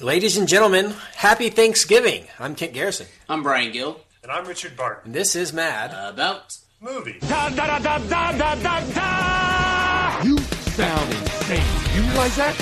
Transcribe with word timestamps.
Ladies 0.00 0.36
and 0.36 0.46
gentlemen, 0.46 0.94
happy 1.14 1.48
Thanksgiving. 1.48 2.26
I'm 2.38 2.54
Kent 2.54 2.74
Garrison, 2.74 3.06
I'm 3.28 3.42
Brian 3.42 3.72
Gill. 3.72 4.00
And 4.22 4.30
I'm 4.30 4.46
Richard 4.46 4.76
Barton. 4.76 5.06
and 5.06 5.14
this 5.14 5.34
is 5.36 5.52
Mad. 5.52 5.90
About 6.12 6.56
Movie. 6.80 7.18
Da 7.20 7.48
da 7.50 7.66
da 7.66 7.78
da 7.78 7.98
da 7.98 8.32
da 8.32 8.54
da 8.56 8.80
da! 8.92 10.22
You 10.22 10.36
sound 10.38 11.12
insane. 11.14 11.62
You 11.94 12.02
realize 12.02 12.36
that? 12.36 12.54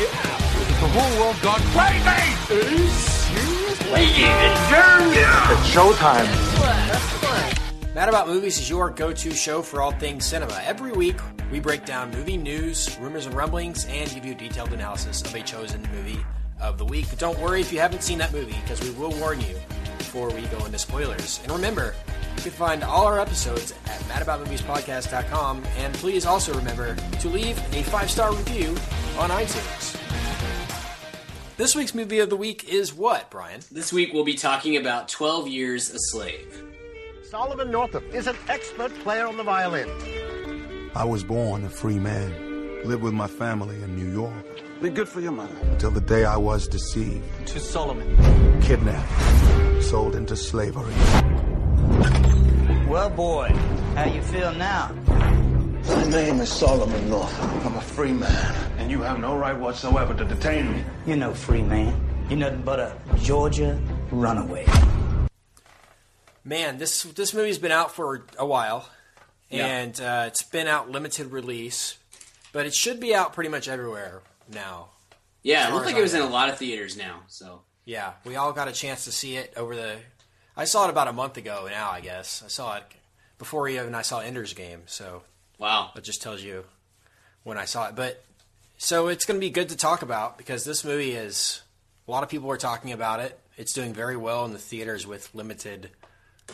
yeah. 0.00 0.10
The 0.80 0.88
whole 0.88 1.20
world 1.20 1.36
gone 1.42 1.60
crazy! 1.76 2.08
Ladies 3.92 4.24
and 4.24 4.56
gentlemen! 4.70 5.28
It's 5.52 5.66
showtime. 5.70 6.26
Mad 7.94 8.08
About 8.08 8.26
Movies 8.26 8.58
is 8.58 8.68
your 8.68 8.90
go 8.90 9.12
to 9.12 9.30
show 9.32 9.62
for 9.62 9.80
all 9.80 9.92
things 9.92 10.24
cinema. 10.24 10.60
Every 10.64 10.90
week, 10.92 11.16
we 11.52 11.60
break 11.60 11.84
down 11.84 12.10
movie 12.10 12.38
news, 12.38 12.96
rumors, 12.98 13.26
and 13.26 13.34
rumblings, 13.34 13.84
and 13.84 14.10
give 14.10 14.24
you 14.24 14.32
a 14.32 14.34
detailed 14.34 14.72
analysis 14.72 15.20
of 15.20 15.34
a 15.34 15.42
chosen 15.42 15.86
movie 15.94 16.24
of 16.58 16.78
the 16.78 16.84
week. 16.84 17.06
But 17.10 17.18
don't 17.18 17.38
worry 17.38 17.60
if 17.60 17.70
you 17.70 17.78
haven't 17.78 18.02
seen 18.02 18.16
that 18.18 18.32
movie, 18.32 18.56
because 18.62 18.80
we 18.82 18.90
will 18.98 19.12
warn 19.20 19.38
you 19.42 19.54
before 19.98 20.30
we 20.30 20.40
go 20.46 20.64
into 20.64 20.78
spoilers. 20.78 21.40
And 21.42 21.52
remember, 21.52 21.94
you 22.36 22.42
can 22.42 22.52
find 22.52 22.82
all 22.82 23.06
our 23.06 23.20
episodes 23.20 23.74
at 23.84 24.00
madaboutmoviespodcast.com, 24.02 25.62
and 25.76 25.94
please 25.94 26.24
also 26.24 26.54
remember 26.54 26.96
to 26.96 27.28
leave 27.28 27.58
a 27.74 27.82
five 27.82 28.10
star 28.10 28.34
review 28.34 28.70
on 29.18 29.28
iTunes. 29.28 29.98
This 31.58 31.76
week's 31.76 31.94
movie 31.94 32.20
of 32.20 32.30
the 32.30 32.36
week 32.36 32.64
is 32.64 32.94
what, 32.94 33.30
Brian? 33.30 33.60
this 33.70 33.92
week, 33.92 34.14
we'll 34.14 34.24
be 34.24 34.34
talking 34.34 34.78
about 34.78 35.06
12 35.08 35.48
Years 35.48 35.90
a 35.90 35.98
Slave. 35.98 36.64
Solomon 37.22 37.70
Northup 37.70 38.04
is 38.14 38.26
an 38.26 38.36
expert 38.48 38.92
player 39.00 39.26
on 39.26 39.36
the 39.36 39.42
violin. 39.42 39.88
I 40.94 41.04
was 41.04 41.24
born 41.24 41.64
a 41.64 41.70
free 41.70 41.98
man, 41.98 42.82
lived 42.84 43.02
with 43.02 43.14
my 43.14 43.26
family 43.26 43.76
in 43.82 43.96
New 43.96 44.10
York 44.12 44.44
Be 44.82 44.90
good 44.90 45.08
for 45.08 45.20
your 45.20 45.32
mother. 45.32 45.54
until 45.70 45.90
the 45.90 46.00
day 46.00 46.24
I 46.24 46.36
was 46.36 46.68
deceived, 46.68 47.24
To 47.48 47.60
Solomon. 47.60 48.60
kidnapped, 48.62 49.82
sold 49.82 50.14
into 50.14 50.36
slavery. 50.36 50.92
Well, 52.88 53.08
boy, 53.10 53.48
how 53.94 54.04
you 54.04 54.20
feel 54.22 54.52
now? 54.54 54.92
My 55.88 56.04
name 56.08 56.40
is 56.40 56.50
Solomon 56.52 57.08
Northup. 57.08 57.66
I'm 57.66 57.74
a 57.76 57.80
free 57.80 58.12
man. 58.12 58.54
And 58.78 58.90
you 58.90 59.00
have 59.02 59.18
no 59.18 59.36
right 59.36 59.58
whatsoever 59.58 60.14
to 60.14 60.24
detain 60.24 60.72
me. 60.72 60.84
You're 61.06 61.16
no 61.16 61.32
free 61.34 61.62
man. 61.62 61.98
You're 62.28 62.38
nothing 62.38 62.62
but 62.62 62.78
a 62.80 62.94
Georgia 63.18 63.80
runaway. 64.10 64.66
Man, 66.44 66.78
this 66.78 67.02
this 67.04 67.32
movie's 67.34 67.58
been 67.58 67.72
out 67.72 67.92
for 67.94 68.24
a 68.38 68.44
while, 68.46 68.88
Yeah. 69.52 69.66
and 69.66 70.00
uh, 70.00 70.24
it's 70.26 70.42
been 70.42 70.66
out 70.66 70.90
limited 70.90 71.30
release, 71.30 71.98
but 72.52 72.66
it 72.66 72.74
should 72.74 72.98
be 73.00 73.14
out 73.14 73.32
pretty 73.34 73.50
much 73.50 73.68
everywhere 73.68 74.22
now. 74.52 74.88
Yeah, 75.42 75.68
it 75.68 75.74
looked 75.74 75.86
like 75.86 75.96
it 75.96 76.02
was 76.02 76.14
in 76.14 76.22
a 76.22 76.28
lot 76.28 76.48
of 76.48 76.58
theaters 76.58 76.96
now. 76.96 77.22
So 77.28 77.60
Yeah, 77.84 78.12
we 78.24 78.36
all 78.36 78.52
got 78.52 78.68
a 78.68 78.72
chance 78.72 79.04
to 79.04 79.12
see 79.12 79.36
it 79.36 79.52
over 79.56 79.74
the. 79.76 79.96
I 80.56 80.64
saw 80.64 80.86
it 80.86 80.90
about 80.90 81.08
a 81.08 81.12
month 81.12 81.36
ago 81.36 81.66
now. 81.70 81.90
I 81.90 82.00
guess 82.00 82.42
I 82.44 82.48
saw 82.48 82.76
it 82.76 82.84
before 83.38 83.68
even 83.68 83.94
I 83.94 84.02
saw 84.02 84.20
Ender's 84.20 84.54
Game, 84.54 84.82
so 84.86 85.22
wow, 85.58 85.90
that 85.94 86.04
just 86.04 86.22
tells 86.22 86.42
you 86.42 86.64
when 87.42 87.58
I 87.58 87.64
saw 87.64 87.88
it. 87.88 87.96
But 87.96 88.24
so 88.78 89.08
it's 89.08 89.24
going 89.24 89.38
to 89.40 89.44
be 89.44 89.50
good 89.50 89.68
to 89.70 89.76
talk 89.76 90.02
about 90.02 90.38
because 90.38 90.64
this 90.64 90.84
movie 90.84 91.12
is 91.12 91.62
a 92.06 92.10
lot 92.10 92.22
of 92.22 92.28
people 92.28 92.50
are 92.50 92.56
talking 92.56 92.92
about 92.92 93.20
it. 93.20 93.38
It's 93.56 93.72
doing 93.72 93.92
very 93.92 94.16
well 94.16 94.44
in 94.44 94.52
the 94.52 94.58
theaters 94.58 95.06
with 95.06 95.34
limited 95.34 95.90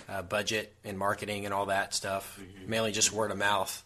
uh, 0.09 0.23
budget 0.23 0.75
and 0.85 0.99
marketing 0.99 1.45
and 1.45 1.55
all 1.55 1.67
that 1.67 1.95
stuff, 1.95 2.41
mainly 2.67 2.93
just 2.93 3.13
word 3.13 3.31
of 3.31 3.39
mouth. 3.39 3.83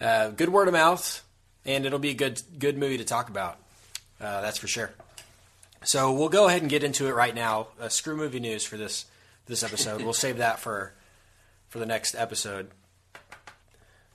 Uh, 0.00 0.28
good 0.28 0.48
word 0.48 0.68
of 0.68 0.74
mouth, 0.74 1.24
and 1.64 1.84
it'll 1.84 1.98
be 1.98 2.10
a 2.10 2.14
good 2.14 2.40
good 2.58 2.78
movie 2.78 2.98
to 2.98 3.04
talk 3.04 3.28
about. 3.28 3.58
Uh, 4.20 4.40
that's 4.40 4.58
for 4.58 4.68
sure. 4.68 4.90
So 5.82 6.12
we'll 6.12 6.28
go 6.28 6.46
ahead 6.46 6.60
and 6.60 6.70
get 6.70 6.84
into 6.84 7.06
it 7.06 7.14
right 7.14 7.34
now. 7.34 7.68
Uh, 7.80 7.88
screw 7.88 8.16
movie 8.16 8.40
news 8.40 8.64
for 8.64 8.76
this 8.76 9.06
this 9.46 9.62
episode. 9.62 10.02
we'll 10.02 10.12
save 10.12 10.38
that 10.38 10.58
for 10.58 10.92
for 11.68 11.78
the 11.78 11.86
next 11.86 12.14
episode. 12.14 12.70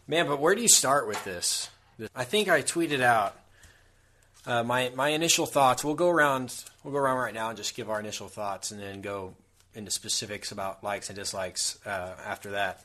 Man, 0.07 0.27
but 0.27 0.39
where 0.39 0.53
do 0.53 0.61
you 0.61 0.67
start 0.67 1.07
with 1.07 1.23
this? 1.23 1.69
I 2.16 2.23
think 2.23 2.50
I 2.50 2.61
tweeted 2.61 3.01
out 3.01 3.35
uh, 4.45 4.63
my 4.63 4.91
my 4.95 5.09
initial 5.09 5.45
thoughts. 5.45 5.83
We'll 5.83 5.95
go 5.95 6.09
around. 6.09 6.63
We'll 6.83 6.94
go 6.94 7.00
around 7.00 7.17
right 7.17 7.33
now 7.33 7.50
and 7.50 7.57
just 7.57 7.75
give 7.75 7.89
our 7.89 8.00
initial 8.00 8.27
thoughts, 8.27 8.71
and 8.71 8.79
then 8.79 9.01
go 9.01 9.33
into 9.75 9.91
specifics 9.91 10.52
about 10.52 10.84
likes 10.84 11.09
and 11.09 11.18
dislikes 11.18 11.78
uh, 11.86 12.13
after 12.25 12.52
that. 12.52 12.84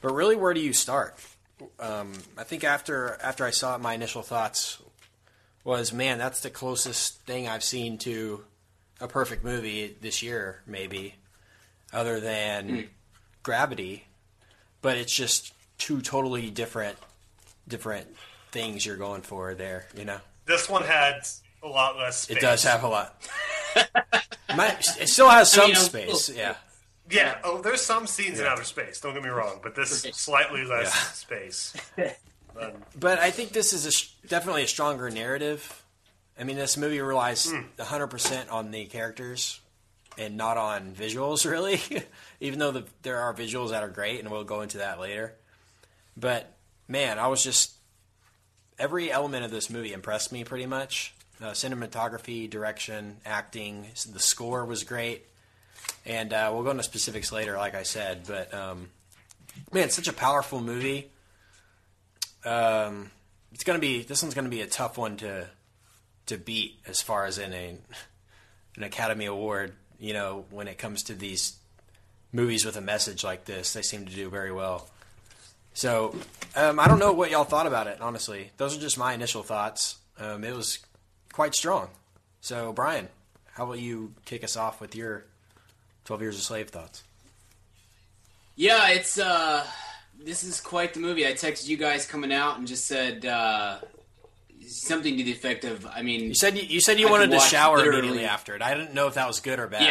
But 0.00 0.14
really, 0.14 0.36
where 0.36 0.54
do 0.54 0.60
you 0.60 0.72
start? 0.72 1.16
Um, 1.78 2.12
I 2.36 2.42
think 2.44 2.64
after 2.64 3.18
after 3.22 3.44
I 3.44 3.50
saw 3.50 3.76
it, 3.76 3.80
my 3.80 3.94
initial 3.94 4.22
thoughts 4.22 4.78
was, 5.64 5.92
man, 5.92 6.18
that's 6.18 6.40
the 6.40 6.50
closest 6.50 7.20
thing 7.20 7.46
I've 7.46 7.62
seen 7.62 7.98
to 7.98 8.44
a 9.00 9.06
perfect 9.06 9.44
movie 9.44 9.96
this 10.00 10.22
year, 10.22 10.62
maybe, 10.66 11.14
other 11.92 12.18
than 12.18 12.88
Gravity. 13.44 14.06
But 14.80 14.96
it's 14.96 15.14
just 15.14 15.52
two 15.78 16.00
totally 16.00 16.50
different 16.50 16.96
different 17.68 18.08
things 18.50 18.84
you're 18.84 18.96
going 18.96 19.22
for 19.22 19.54
there. 19.54 19.86
You 19.96 20.04
know, 20.04 20.18
This 20.46 20.68
one 20.68 20.82
had 20.82 21.22
a 21.62 21.68
lot 21.68 21.96
less 21.96 22.22
space. 22.22 22.38
it 22.38 22.40
does 22.40 22.64
have 22.64 22.82
a 22.82 22.88
lot. 22.88 23.22
Might- 24.56 24.86
it 25.00 25.08
still 25.08 25.28
has 25.28 25.50
some 25.52 25.66
mean, 25.66 25.76
space. 25.76 26.28
little- 26.28 26.34
Yeah. 26.42 26.54
Yeah, 27.10 27.38
oh, 27.44 27.60
there's 27.60 27.82
some 27.82 28.06
scenes 28.06 28.38
in 28.40 28.46
outer 28.46 28.64
space. 28.64 29.00
Don't 29.00 29.12
get 29.14 29.22
me 29.22 29.28
wrong, 29.28 29.60
but 29.62 29.74
this 29.74 30.04
is 30.04 30.16
slightly 30.16 30.64
less 30.64 30.84
Yeah. 30.94 31.12
space. 31.12 31.74
Um, 32.54 32.72
But 32.94 33.18
I 33.18 33.30
think 33.30 33.52
this 33.52 33.72
is 33.72 33.86
a, 33.86 34.28
definitely 34.28 34.64
a 34.64 34.68
stronger 34.68 35.08
narrative. 35.08 35.82
I 36.38 36.44
mean, 36.44 36.56
this 36.56 36.76
movie 36.76 37.00
relies 37.00 37.50
100% 37.78 38.52
on 38.52 38.70
the 38.70 38.84
characters 38.84 39.58
and 40.18 40.36
not 40.36 40.58
on 40.58 40.92
visuals, 40.94 41.50
really. 41.50 41.80
Even 42.40 42.58
though 42.58 42.70
the, 42.70 42.84
there 43.00 43.20
are 43.20 43.32
visuals 43.32 43.70
that 43.70 43.82
are 43.82 43.88
great, 43.88 44.20
and 44.20 44.30
we'll 44.30 44.44
go 44.44 44.60
into 44.60 44.78
that 44.78 45.00
later. 45.00 45.34
But 46.14 46.52
man, 46.88 47.18
I 47.18 47.28
was 47.28 47.42
just 47.42 47.72
every 48.78 49.10
element 49.10 49.46
of 49.46 49.50
this 49.50 49.70
movie 49.70 49.94
impressed 49.94 50.30
me 50.30 50.44
pretty 50.44 50.66
much. 50.66 51.14
Uh, 51.42 51.50
cinematography, 51.50 52.48
direction, 52.48 53.16
acting. 53.26 53.86
The 54.12 54.20
score 54.20 54.64
was 54.64 54.84
great, 54.84 55.26
and 56.06 56.32
uh, 56.32 56.50
we'll 56.54 56.62
go 56.62 56.70
into 56.70 56.84
specifics 56.84 57.32
later, 57.32 57.56
like 57.56 57.74
I 57.74 57.82
said. 57.82 58.22
But 58.28 58.54
um, 58.54 58.90
man, 59.72 59.84
it's 59.84 59.96
such 59.96 60.08
a 60.08 60.12
powerful 60.12 60.60
movie 60.60 61.10
um, 62.44 63.10
it's 63.52 63.64
gonna 63.64 63.78
be 63.78 64.02
this 64.02 64.22
one's 64.22 64.34
gonna 64.34 64.48
be 64.48 64.62
a 64.62 64.66
tough 64.66 64.98
one 64.98 65.16
to 65.18 65.48
to 66.26 66.36
beat 66.36 66.80
as 66.86 67.00
far 67.00 67.26
as 67.26 67.38
in 67.38 67.52
a 67.52 67.76
an 68.76 68.82
Academy 68.82 69.26
Award. 69.26 69.74
You 69.98 70.14
know, 70.14 70.46
when 70.50 70.66
it 70.66 70.78
comes 70.78 71.04
to 71.04 71.14
these 71.14 71.56
movies 72.32 72.64
with 72.64 72.76
a 72.76 72.80
message 72.80 73.22
like 73.22 73.44
this, 73.44 73.72
they 73.72 73.82
seem 73.82 74.06
to 74.06 74.14
do 74.14 74.28
very 74.28 74.50
well. 74.50 74.88
So 75.74 76.14
um, 76.56 76.80
I 76.80 76.88
don't 76.88 76.98
know 76.98 77.12
what 77.12 77.30
y'all 77.30 77.44
thought 77.44 77.66
about 77.66 77.86
it. 77.86 78.00
Honestly, 78.00 78.50
those 78.56 78.76
are 78.76 78.80
just 78.80 78.98
my 78.98 79.14
initial 79.14 79.42
thoughts. 79.42 79.96
Um, 80.18 80.44
it 80.44 80.54
was 80.54 80.78
quite 81.32 81.54
strong. 81.54 81.88
So 82.40 82.72
Brian, 82.72 83.08
how 83.54 83.64
about 83.64 83.78
you 83.78 84.14
kick 84.24 84.44
us 84.44 84.56
off 84.56 84.80
with 84.80 84.94
your 84.94 85.24
Twelve 86.04 86.22
Years 86.22 86.36
a 86.38 86.40
Slave 86.40 86.68
thoughts? 86.70 87.02
yeah, 88.56 88.88
it's 88.90 89.18
uh, 89.18 89.64
this 90.22 90.44
is 90.44 90.60
quite 90.60 90.94
the 90.94 91.00
movie. 91.00 91.26
I 91.26 91.32
texted 91.32 91.68
you 91.68 91.76
guys 91.76 92.06
coming 92.06 92.32
out 92.32 92.58
and 92.58 92.66
just 92.68 92.86
said 92.86 93.24
uh, 93.24 93.78
something 94.66 95.16
to 95.16 95.24
the 95.24 95.32
effect 95.32 95.64
of, 95.64 95.86
I 95.86 96.02
mean, 96.02 96.20
You 96.28 96.34
said 96.34 96.56
you, 96.56 96.62
you 96.64 96.80
said 96.80 97.00
you 97.00 97.08
I 97.08 97.10
wanted 97.10 97.30
to 97.30 97.40
shower 97.40 97.78
literally- 97.78 97.98
immediately 98.00 98.26
after 98.26 98.54
it. 98.54 98.62
I 98.62 98.74
didn't 98.74 98.94
know 98.94 99.06
if 99.08 99.14
that 99.14 99.26
was 99.26 99.40
good 99.40 99.58
or 99.58 99.66
bad. 99.68 99.82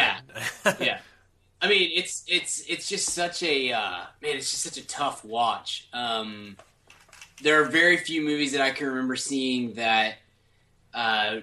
Yeah. 0.64 0.74
yeah. 0.80 0.98
I 1.60 1.68
mean, 1.68 1.90
it's 1.94 2.24
it's 2.26 2.60
it's 2.68 2.88
just 2.88 3.10
such 3.10 3.42
a 3.42 3.72
uh, 3.72 3.98
man. 4.20 4.36
It's 4.36 4.50
just 4.50 4.62
such 4.62 4.78
a 4.78 4.86
tough 4.86 5.24
watch. 5.24 5.88
Um, 5.92 6.56
there 7.42 7.60
are 7.62 7.64
very 7.66 7.96
few 7.98 8.20
movies 8.22 8.52
that 8.52 8.60
I 8.60 8.70
can 8.70 8.86
remember 8.88 9.14
seeing 9.16 9.74
that, 9.74 10.14
uh, 10.94 11.40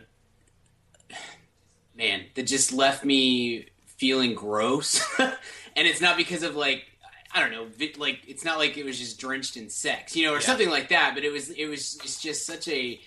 man, 1.95 2.25
that 2.35 2.47
just 2.47 2.73
left 2.73 3.03
me 3.03 3.67
feeling 3.85 4.33
gross. 4.33 5.03
and 5.19 5.87
it's 5.87 6.01
not 6.01 6.17
because 6.17 6.43
of 6.43 6.55
like 6.55 6.85
I 7.31 7.41
don't 7.41 7.51
know, 7.51 7.67
like 7.97 8.21
it's 8.27 8.43
not 8.43 8.57
like 8.57 8.77
it 8.77 8.85
was 8.85 8.97
just 8.97 9.19
drenched 9.19 9.55
in 9.55 9.69
sex, 9.69 10.15
you 10.15 10.25
know, 10.25 10.33
or 10.33 10.41
something 10.41 10.69
like 10.69 10.89
that. 10.89 11.11
But 11.13 11.23
it 11.23 11.31
was 11.31 11.49
it 11.51 11.67
was 11.67 11.99
it's 12.03 12.21
just 12.21 12.45
such 12.45 12.67
a 12.67 12.99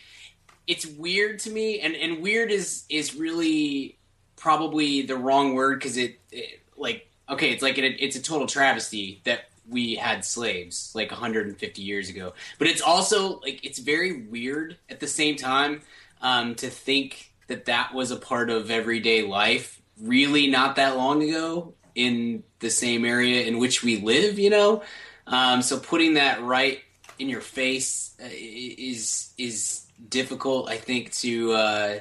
it's 0.67 0.87
weird 0.87 1.41
to 1.41 1.51
me, 1.51 1.81
and 1.81 1.97
and 1.97 2.23
weird 2.23 2.53
is 2.53 2.85
is 2.89 3.17
really 3.17 3.99
probably 4.37 5.03
the 5.03 5.17
wrong 5.17 5.55
word 5.55 5.79
because 5.79 5.97
it, 5.97 6.19
it 6.33 6.61
like 6.77 7.09
okay 7.29 7.53
it's 7.53 7.63
like 7.63 7.79
it, 7.79 7.97
it's 8.01 8.17
a 8.17 8.23
total 8.23 8.47
travesty 8.47 9.21
that 9.23 9.49
we 9.69 9.95
had 9.95 10.25
slaves 10.25 10.91
like 10.97 11.13
150 11.13 11.81
years 11.81 12.09
ago 12.09 12.35
but 12.59 12.67
it's 12.67 12.81
also 12.81 13.39
like 13.39 13.65
it's 13.65 13.79
very 13.79 14.23
weird 14.23 14.77
at 14.91 14.99
the 14.99 15.07
same 15.07 15.37
time 15.37 15.81
um, 16.23 16.55
to 16.57 16.69
think 16.69 17.33
that 17.49 17.67
that 17.67 17.93
was 17.93 18.11
a 18.11 18.17
part 18.17 18.49
of 18.51 18.71
everyday 18.71 19.23
life 19.23 19.81
really 20.01 20.47
not 20.47 20.77
that 20.77 20.97
long 20.97 21.23
ago 21.23 21.75
in 21.95 22.43
the 22.61 22.71
same 22.71 23.05
area 23.05 23.45
in 23.45 23.59
which 23.59 23.83
we 23.83 23.99
live 23.99 24.39
you 24.39 24.51
know 24.51 24.83
um, 25.27 25.61
so 25.61 25.79
putting 25.79 26.15
that 26.15 26.43
right 26.43 26.81
in 27.19 27.29
your 27.29 27.43
face 27.43 28.17
uh, 28.23 28.29
is 28.31 29.35
is 29.37 29.87
difficult 30.09 30.71
i 30.71 30.77
think 30.77 31.13
to 31.13 31.53
uh, 31.53 31.99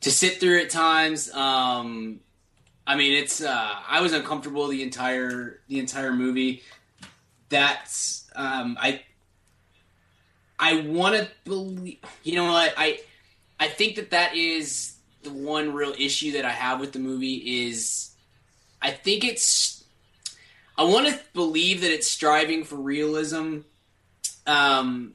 to 0.00 0.10
sit 0.10 0.38
through 0.38 0.60
at 0.60 0.70
times. 0.70 1.32
Um, 1.32 2.20
I 2.86 2.94
mean, 2.94 3.12
it's 3.12 3.42
uh, 3.42 3.74
I 3.88 4.00
was 4.00 4.12
uncomfortable 4.12 4.68
the 4.68 4.82
entire 4.82 5.60
the 5.68 5.78
entire 5.78 6.12
movie. 6.12 6.62
That's 7.48 8.30
um, 8.36 8.78
I 8.80 9.02
I 10.58 10.82
want 10.82 11.16
to 11.16 11.28
believe. 11.44 11.98
You 12.22 12.36
know 12.36 12.52
what 12.52 12.74
I 12.76 13.00
I 13.58 13.68
think 13.68 13.96
that 13.96 14.10
that 14.10 14.34
is 14.34 14.96
the 15.22 15.30
one 15.30 15.72
real 15.72 15.94
issue 15.98 16.32
that 16.32 16.44
I 16.44 16.52
have 16.52 16.80
with 16.80 16.92
the 16.92 16.98
movie 16.98 17.66
is 17.66 18.10
I 18.80 18.90
think 18.90 19.24
it's 19.24 19.84
I 20.78 20.84
want 20.84 21.08
to 21.08 21.18
believe 21.32 21.80
that 21.80 21.90
it's 21.90 22.08
striving 22.08 22.64
for 22.64 22.76
realism. 22.76 23.60
Um, 24.46 25.14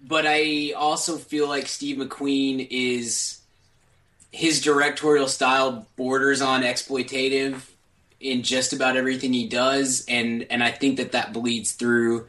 but 0.00 0.24
I 0.26 0.72
also 0.76 1.16
feel 1.16 1.48
like 1.48 1.66
Steve 1.66 1.96
McQueen 1.96 2.66
is 2.70 3.40
his 4.30 4.60
directorial 4.60 5.28
style 5.28 5.86
borders 5.96 6.40
on 6.40 6.62
exploitative 6.62 7.62
in 8.20 8.42
just 8.42 8.72
about 8.72 8.96
everything 8.96 9.32
he 9.32 9.48
does, 9.48 10.04
and 10.06 10.46
and 10.50 10.62
I 10.62 10.70
think 10.70 10.98
that 10.98 11.12
that 11.12 11.32
bleeds 11.32 11.72
through 11.72 12.26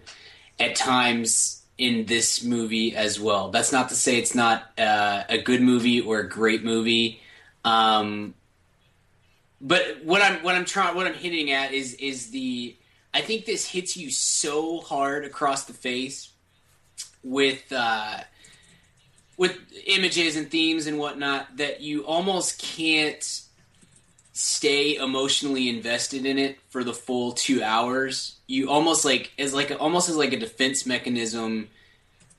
at 0.60 0.75
times 0.75 1.61
in 1.81 2.06
this 2.06 2.44
movie 2.44 2.95
as 2.95 3.19
well. 3.19 3.50
That's 3.50 3.72
not 3.72 3.89
to 3.89 3.95
say 3.95 4.19
it's 4.19 4.36
not 4.36 4.72
uh, 4.78 5.24
a 5.28 5.42
good 5.42 5.63
movie 5.63 6.00
or 6.00 6.19
a 6.19 6.30
great 6.30 6.63
movie. 6.63 7.19
Um, 7.66 8.36
but 9.60 10.04
what 10.04 10.22
I'm 10.22 10.44
what 10.44 10.54
I'm 10.54 10.66
trying 10.66 10.95
what 10.95 11.07
I'm 11.07 11.16
hitting 11.16 11.51
at 11.51 11.74
is 11.74 11.95
is 11.95 12.30
the 12.30 12.75
I 13.16 13.22
think 13.22 13.45
this 13.45 13.66
hits 13.68 13.98
you 13.98 14.12
so 14.12 14.80
hard 14.80 15.25
across 15.25 15.66
the 15.66 15.74
face 15.74 16.31
with 17.24 17.63
uh, 17.72 18.19
with 19.38 19.57
images 19.88 20.36
and 20.36 20.51
themes 20.51 20.86
and 20.86 21.00
whatnot 21.00 21.57
that 21.57 21.81
you 21.81 22.06
almost 22.06 22.62
can't 22.62 23.42
stay 24.33 24.95
emotionally 24.95 25.69
invested 25.69 26.25
in 26.25 26.38
it 26.38 26.57
for 26.69 26.83
the 26.83 26.94
full 26.94 27.33
two 27.33 27.63
hours. 27.63 28.38
You 28.48 28.69
almost 28.69 29.06
like 29.06 29.31
as 29.38 29.54
like 29.54 29.75
almost 29.80 30.10
as 30.10 30.16
like 30.16 30.33
a 30.33 30.39
defense 30.39 30.86
mechanism. 30.86 31.69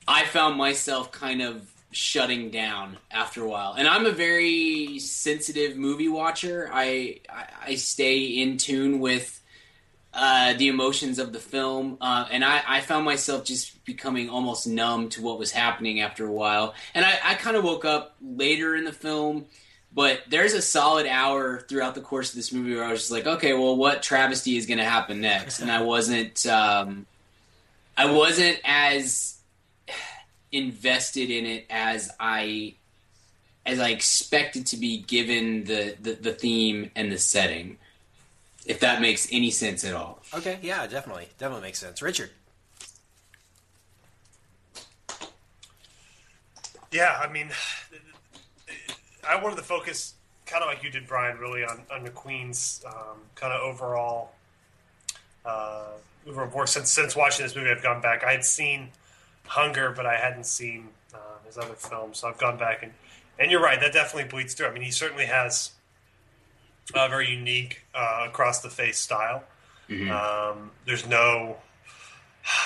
I 0.07 0.25
found 0.25 0.57
myself 0.57 1.11
kind 1.13 1.41
of 1.41 1.69
shutting 1.91 2.49
down 2.49 2.97
after 3.09 3.43
a 3.43 3.47
while, 3.47 3.73
and 3.77 3.87
I'm 3.87 4.05
a 4.05 4.11
very 4.11 4.99
sensitive 4.99 5.77
movie 5.77 6.09
watcher. 6.09 6.69
I 6.71 7.21
I, 7.29 7.45
I 7.67 7.75
stay 7.75 8.23
in 8.25 8.57
tune 8.57 8.99
with 8.99 9.41
uh, 10.13 10.53
the 10.53 10.67
emotions 10.67 11.17
of 11.17 11.33
the 11.33 11.39
film, 11.39 11.97
uh, 11.99 12.27
and 12.29 12.45
I, 12.45 12.61
I, 12.67 12.81
found 12.81 13.03
myself 13.03 13.45
just 13.45 13.83
becoming 13.83 14.29
almost 14.29 14.67
numb 14.67 15.09
to 15.09 15.23
what 15.23 15.39
was 15.39 15.51
happening 15.51 16.01
after 16.01 16.27
a 16.27 16.31
while. 16.31 16.75
And 16.93 17.03
I, 17.03 17.17
I 17.23 17.33
kind 17.33 17.57
of 17.57 17.63
woke 17.63 17.83
up 17.83 18.15
later 18.21 18.75
in 18.75 18.83
the 18.83 18.91
film, 18.91 19.47
but 19.93 20.21
there's 20.27 20.53
a 20.53 20.61
solid 20.61 21.05
hour 21.05 21.59
throughout 21.59 21.95
the 21.95 22.01
course 22.01 22.29
of 22.29 22.35
this 22.35 22.51
movie 22.51 22.75
where 22.75 22.83
I 22.83 22.91
was 22.91 23.01
just 23.01 23.11
like, 23.11 23.27
okay, 23.27 23.53
well, 23.53 23.75
what 23.75 24.01
travesty 24.01 24.57
is 24.57 24.65
going 24.65 24.79
to 24.79 24.85
happen 24.85 25.21
next? 25.21 25.59
And 25.59 25.71
I 25.71 25.81
wasn't, 25.83 26.45
um, 26.47 27.05
I 27.97 28.11
wasn't 28.11 28.59
as 28.63 29.37
invested 30.51 31.29
in 31.29 31.45
it 31.45 31.65
as 31.69 32.11
I 32.19 32.75
as 33.65 33.79
I 33.79 33.89
expected 33.89 34.67
to 34.67 34.77
be 34.77 34.99
given 34.99 35.63
the, 35.63 35.95
the, 36.01 36.11
the 36.13 36.33
theme 36.33 36.91
and 36.95 37.09
the 37.09 37.17
setting 37.17 37.77
if 38.65 38.79
that 38.79 39.01
makes 39.01 39.27
any 39.31 39.51
sense 39.51 39.83
at 39.83 39.93
all. 39.93 40.21
Okay, 40.33 40.59
yeah, 40.61 40.87
definitely, 40.87 41.27
definitely 41.37 41.67
makes 41.67 41.79
sense. 41.79 42.01
Richard. 42.01 42.29
Yeah, 46.91 47.19
I 47.19 47.31
mean, 47.31 47.49
I 49.27 49.41
wanted 49.41 49.57
to 49.57 49.63
focus, 49.63 50.15
kind 50.45 50.63
of 50.63 50.69
like 50.69 50.83
you 50.83 50.89
did, 50.89 51.07
Brian, 51.07 51.37
really 51.37 51.63
on 51.63 51.81
on 51.91 52.05
McQueen's 52.05 52.83
um, 52.87 53.17
kind 53.35 53.53
of 53.53 53.61
overall. 53.61 54.31
Uh, 55.45 55.87
overall 56.27 56.65
since 56.65 56.91
since 56.91 57.15
watching 57.15 57.45
this 57.45 57.55
movie, 57.55 57.69
I've 57.69 57.83
gone 57.83 58.01
back. 58.01 58.23
I 58.23 58.31
had 58.31 58.45
seen 58.45 58.89
Hunger, 59.45 59.91
but 59.91 60.05
I 60.05 60.15
hadn't 60.15 60.45
seen 60.45 60.89
uh, 61.13 61.17
his 61.45 61.57
other 61.57 61.73
films, 61.73 62.19
so 62.19 62.29
I've 62.29 62.37
gone 62.37 62.57
back 62.57 62.83
and 62.83 62.93
and 63.39 63.51
you're 63.51 63.61
right, 63.61 63.79
that 63.79 63.93
definitely 63.93 64.29
bleeds 64.29 64.53
through. 64.53 64.67
I 64.67 64.71
mean, 64.71 64.83
he 64.83 64.91
certainly 64.91 65.25
has 65.25 65.71
a 66.93 67.09
very 67.09 67.29
unique 67.29 67.83
uh, 67.95 68.25
across 68.27 68.61
the 68.61 68.69
face 68.69 68.99
style. 68.99 69.43
Mm-hmm. 69.89 70.11
Um, 70.11 70.71
there's 70.85 71.07
no 71.07 71.57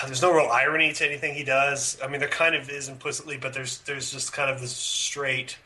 there's 0.05 0.21
no 0.21 0.33
real 0.33 0.49
irony 0.51 0.91
to 0.93 1.05
anything 1.05 1.35
he 1.35 1.43
does. 1.43 1.97
I 2.03 2.07
mean, 2.07 2.19
there 2.19 2.29
kind 2.29 2.55
of 2.55 2.69
is 2.69 2.89
implicitly, 2.89 3.37
but 3.37 3.53
there's 3.53 3.79
there's 3.79 4.11
just 4.11 4.33
kind 4.33 4.49
of 4.49 4.59
this 4.59 4.75
straight, 4.75 5.57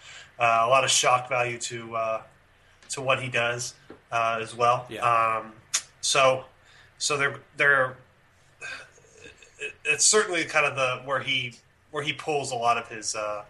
a 0.42 0.70
lot 0.70 0.84
of 0.84 0.90
shock 0.90 1.30
value 1.30 1.58
to 1.58 1.96
uh, 1.96 2.22
to 2.90 3.02
what 3.02 3.22
he 3.22 3.30
does 3.30 3.74
uh, 4.12 4.40
as 4.42 4.56
well. 4.56 4.86
Yeah. 4.90 5.02
Um, 5.02 5.54
so 6.02 6.46
so 6.98 7.18
they're 7.18 7.40
they're 7.58 7.98
it's 9.86 10.06
certainly 10.06 10.44
kind 10.46 10.66
of 10.66 10.76
the 10.76 11.08
where 11.08 11.20
he 11.20 11.56
where 11.92 12.04
he 12.04 12.14
pulls 12.14 12.52
a 12.52 12.56
lot 12.56 12.78
of 12.78 12.88
his 12.88 13.16
uh, 13.16 13.44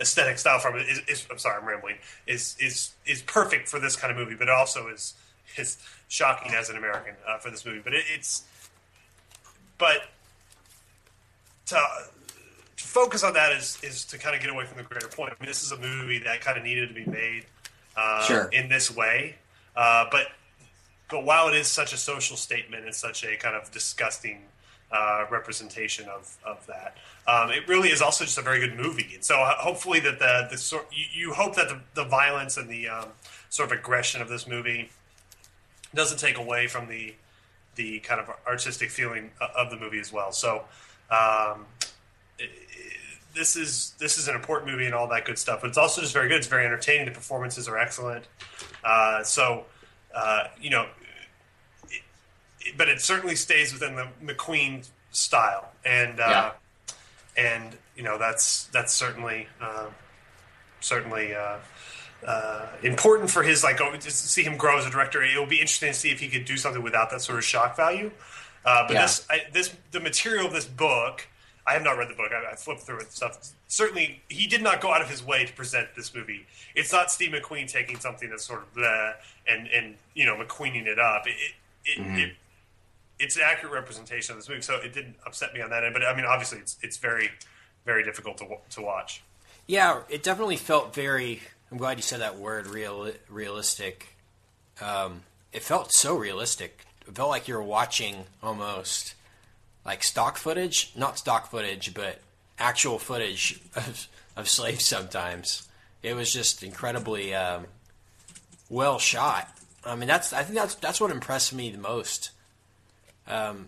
aesthetic 0.00 0.38
style 0.38 0.58
from 0.58 0.76
is, 0.76 1.00
is, 1.08 1.26
I'm 1.30 1.38
sorry, 1.38 1.60
I'm 1.60 1.68
rambling. 1.68 1.96
Is 2.26 2.56
is 2.60 2.92
is 3.06 3.22
perfect 3.22 3.68
for 3.68 3.78
this 3.78 3.96
kind 3.96 4.10
of 4.10 4.16
movie, 4.16 4.34
but 4.34 4.48
it 4.48 4.54
also 4.54 4.88
is 4.88 5.14
is 5.56 5.78
shocking 6.08 6.54
as 6.54 6.70
an 6.70 6.76
American 6.76 7.14
uh, 7.26 7.38
for 7.38 7.50
this 7.50 7.64
movie. 7.64 7.80
But 7.82 7.94
it, 7.94 8.04
it's 8.14 8.44
but 9.78 10.02
to 11.66 11.80
focus 12.94 13.24
on 13.24 13.32
that 13.32 13.52
is 13.52 13.78
is 13.82 14.04
to 14.04 14.18
kind 14.18 14.36
of 14.36 14.40
get 14.40 14.50
away 14.50 14.64
from 14.64 14.78
the 14.78 14.84
greater 14.84 15.08
point. 15.08 15.34
I 15.36 15.42
mean, 15.42 15.48
this 15.48 15.64
is 15.64 15.72
a 15.72 15.78
movie 15.78 16.20
that 16.20 16.40
kind 16.40 16.56
of 16.56 16.62
needed 16.62 16.88
to 16.88 16.94
be 16.94 17.04
made 17.04 17.44
uh, 17.96 18.22
sure. 18.22 18.48
in 18.52 18.68
this 18.68 18.94
way, 18.94 19.34
uh, 19.76 20.06
but 20.12 20.28
but 21.10 21.24
while 21.24 21.48
it 21.48 21.56
is 21.56 21.66
such 21.66 21.92
a 21.92 21.96
social 21.96 22.36
statement 22.36 22.84
and 22.84 22.94
such 22.94 23.24
a 23.24 23.36
kind 23.36 23.56
of 23.56 23.70
disgusting 23.72 24.42
uh, 24.92 25.26
representation 25.28 26.08
of, 26.08 26.36
of 26.46 26.64
that. 26.66 26.96
Um, 27.26 27.50
it 27.50 27.66
really 27.68 27.88
is 27.88 28.00
also 28.00 28.24
just 28.24 28.38
a 28.38 28.42
very 28.42 28.60
good 28.60 28.76
movie, 28.76 29.10
and 29.14 29.24
so 29.24 29.36
uh, 29.40 29.54
hopefully 29.56 29.98
that 30.00 30.18
the 30.20 30.46
the 30.50 30.58
sort 30.58 30.86
you, 30.92 31.06
you 31.12 31.32
hope 31.32 31.56
that 31.56 31.68
the, 31.68 31.80
the 31.94 32.04
violence 32.04 32.56
and 32.56 32.68
the 32.68 32.88
um, 32.88 33.08
sort 33.50 33.72
of 33.72 33.78
aggression 33.78 34.22
of 34.22 34.28
this 34.28 34.46
movie 34.46 34.90
doesn't 35.94 36.18
take 36.18 36.38
away 36.38 36.68
from 36.68 36.86
the 36.86 37.14
the 37.74 37.98
kind 38.00 38.20
of 38.20 38.30
artistic 38.46 38.90
feeling 38.90 39.30
of 39.56 39.70
the 39.70 39.76
movie 39.76 39.98
as 39.98 40.12
well. 40.12 40.30
So. 40.30 40.64
Um, 41.10 41.66
this 43.34 43.56
is 43.56 43.94
this 43.98 44.16
is 44.16 44.28
an 44.28 44.34
important 44.34 44.70
movie 44.70 44.86
and 44.86 44.94
all 44.94 45.08
that 45.08 45.24
good 45.24 45.38
stuff, 45.38 45.60
but 45.60 45.68
it's 45.68 45.78
also 45.78 46.00
just 46.00 46.12
very 46.12 46.28
good. 46.28 46.38
It's 46.38 46.46
very 46.46 46.64
entertaining. 46.64 47.06
The 47.06 47.10
performances 47.10 47.68
are 47.68 47.76
excellent. 47.76 48.26
Uh, 48.84 49.22
so, 49.22 49.64
uh, 50.14 50.44
you 50.60 50.70
know, 50.70 50.86
but 52.76 52.88
it 52.88 53.00
certainly 53.00 53.36
stays 53.36 53.72
within 53.72 53.96
the 53.96 54.08
McQueen 54.24 54.88
style, 55.10 55.70
and 55.84 56.20
uh, 56.20 56.52
yeah. 56.86 56.94
and 57.36 57.76
you 57.96 58.02
know 58.02 58.18
that's 58.18 58.64
that's 58.66 58.92
certainly 58.92 59.48
uh, 59.60 59.86
certainly 60.80 61.34
uh, 61.34 61.58
uh 62.26 62.66
important 62.82 63.30
for 63.30 63.42
his 63.42 63.64
like 63.64 63.78
to 63.78 64.10
see 64.10 64.42
him 64.42 64.56
grow 64.56 64.78
as 64.78 64.86
a 64.86 64.90
director. 64.90 65.22
It 65.22 65.36
will 65.36 65.46
be 65.46 65.60
interesting 65.60 65.92
to 65.92 65.98
see 65.98 66.10
if 66.10 66.20
he 66.20 66.28
could 66.28 66.44
do 66.44 66.56
something 66.56 66.82
without 66.82 67.10
that 67.10 67.20
sort 67.20 67.38
of 67.38 67.44
shock 67.44 67.76
value. 67.76 68.10
Uh, 68.64 68.86
but 68.86 68.94
yeah. 68.94 69.02
this 69.02 69.26
I, 69.28 69.42
this 69.52 69.74
the 69.90 70.00
material 70.00 70.46
of 70.46 70.52
this 70.52 70.66
book. 70.66 71.26
I 71.66 71.72
have 71.72 71.82
not 71.82 71.96
read 71.96 72.10
the 72.10 72.14
book. 72.14 72.30
I, 72.32 72.52
I 72.52 72.54
flipped 72.56 72.82
through 72.82 73.00
it 73.00 73.12
stuff. 73.12 73.52
Certainly, 73.68 74.20
he 74.28 74.46
did 74.46 74.62
not 74.62 74.80
go 74.80 74.92
out 74.92 75.00
of 75.00 75.08
his 75.08 75.24
way 75.24 75.44
to 75.44 75.52
present 75.52 75.88
this 75.96 76.14
movie. 76.14 76.46
It's 76.74 76.92
not 76.92 77.10
Steve 77.10 77.32
McQueen 77.32 77.70
taking 77.70 77.98
something 77.98 78.28
that's 78.28 78.44
sort 78.44 78.62
of 78.62 78.74
bleh 78.74 79.14
and 79.48 79.68
and 79.68 79.94
you 80.14 80.26
know 80.26 80.36
McQueening 80.36 80.86
it 80.86 80.98
up. 80.98 81.26
It, 81.26 81.34
it, 81.84 81.98
mm-hmm. 81.98 82.16
it 82.16 82.32
it's 83.18 83.36
an 83.36 83.42
accurate 83.44 83.72
representation 83.72 84.32
of 84.32 84.38
this 84.38 84.48
movie, 84.48 84.62
so 84.62 84.76
it 84.76 84.92
didn't 84.92 85.16
upset 85.26 85.54
me 85.54 85.60
on 85.60 85.70
that 85.70 85.84
end. 85.84 85.94
But 85.94 86.04
I 86.04 86.14
mean, 86.14 86.26
obviously, 86.26 86.58
it's 86.58 86.76
it's 86.82 86.98
very 86.98 87.30
very 87.84 88.04
difficult 88.04 88.38
to 88.38 88.46
to 88.70 88.82
watch. 88.82 89.22
Yeah, 89.66 90.02
it 90.08 90.22
definitely 90.22 90.56
felt 90.56 90.94
very. 90.94 91.40
I'm 91.70 91.78
glad 91.78 91.96
you 91.96 92.02
said 92.02 92.20
that 92.20 92.38
word, 92.38 92.66
real 92.66 93.10
realistic. 93.28 94.16
Um, 94.80 95.22
it 95.52 95.62
felt 95.62 95.92
so 95.92 96.16
realistic. 96.16 96.84
It 97.06 97.14
felt 97.14 97.30
like 97.30 97.48
you 97.48 97.54
were 97.54 97.62
watching 97.62 98.24
almost 98.42 99.14
like 99.84 100.02
stock 100.02 100.36
footage, 100.36 100.92
not 100.96 101.18
stock 101.18 101.50
footage, 101.50 101.94
but 101.94 102.20
actual 102.58 102.98
footage 102.98 103.60
of, 103.76 104.08
of 104.36 104.48
slaves. 104.48 104.84
Sometimes 104.84 105.68
it 106.02 106.14
was 106.14 106.32
just 106.32 106.62
incredibly 106.62 107.34
um, 107.34 107.66
well 108.68 108.98
shot. 108.98 109.48
I 109.84 109.96
mean, 109.96 110.08
that's 110.08 110.32
I 110.32 110.42
think 110.42 110.56
that's 110.56 110.74
that's 110.76 111.00
what 111.00 111.10
impressed 111.10 111.52
me 111.52 111.70
the 111.70 111.78
most 111.78 112.30
um, 113.26 113.66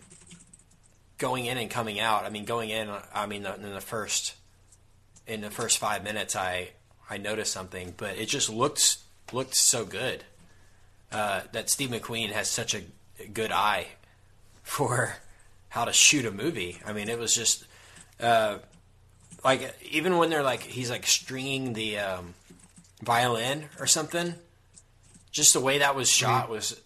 going 1.17 1.45
in 1.45 1.57
and 1.57 1.69
coming 1.69 1.99
out. 1.99 2.25
I 2.25 2.29
mean, 2.29 2.45
going 2.45 2.69
in, 2.69 2.89
I 3.13 3.25
mean, 3.25 3.45
in 3.45 3.73
the 3.73 3.81
first 3.81 4.35
in 5.25 5.41
the 5.41 5.51
first 5.51 5.77
five 5.77 6.03
minutes, 6.03 6.35
I 6.35 6.69
I 7.09 7.17
noticed 7.17 7.53
something, 7.53 7.93
but 7.97 8.17
it 8.17 8.27
just 8.27 8.49
looked 8.49 8.97
looked 9.31 9.55
so 9.55 9.85
good 9.85 10.23
uh, 11.11 11.41
that 11.51 11.69
Steve 11.69 11.89
McQueen 11.89 12.31
has 12.31 12.49
such 12.49 12.73
a 12.75 12.81
good 13.27 13.51
eye 13.51 13.87
for 14.63 15.17
how 15.77 15.85
to 15.85 15.93
shoot 15.93 16.25
a 16.25 16.31
movie. 16.31 16.79
I 16.85 16.91
mean, 16.93 17.07
it 17.07 17.19
was 17.19 17.33
just 17.35 17.65
uh, 18.19 18.57
like 19.43 19.75
even 19.91 20.17
when 20.17 20.29
they're 20.31 20.43
like 20.43 20.61
he's 20.63 20.89
like 20.89 21.05
stringing 21.05 21.73
the 21.73 21.99
um, 21.99 22.33
violin 23.01 23.65
or 23.79 23.85
something. 23.87 24.33
Just 25.31 25.53
the 25.53 25.59
way 25.59 25.77
that 25.79 25.95
was 25.95 26.09
shot 26.09 26.49
was 26.49 26.81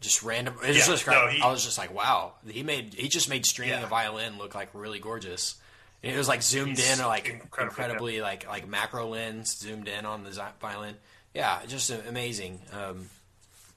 just 0.00 0.22
random. 0.22 0.54
It 0.62 0.68
was 0.68 0.76
Yeah, 0.78 0.86
just 0.86 1.06
no, 1.06 1.28
he- 1.28 1.42
I 1.42 1.50
was 1.50 1.64
just 1.64 1.76
like, 1.76 1.92
wow. 1.94 2.32
He 2.48 2.62
made 2.62 2.94
he 2.94 3.08
just 3.08 3.28
made 3.28 3.44
stringing 3.44 3.74
Yeah. 3.78 3.84
a 3.84 3.88
violin 3.88 4.38
look 4.38 4.54
like 4.54 4.70
really 4.72 5.00
gorgeous. 5.00 5.56
And 6.02 6.14
it 6.14 6.18
was 6.18 6.28
like 6.28 6.42
zoomed 6.42 6.76
He's 6.78 6.98
in, 6.98 7.04
or 7.04 7.08
like 7.08 7.28
incredible, 7.28 7.70
incredibly 7.70 8.20
like 8.22 8.46
like 8.48 8.66
macro 8.66 9.08
lens 9.08 9.56
zoomed 9.58 9.88
in 9.88 10.06
on 10.06 10.24
the 10.24 10.30
violin. 10.60 10.96
Yeah, 11.34 11.58
just 11.66 11.90
a- 11.90 12.08
amazing 12.08 12.60
um, 12.72 13.10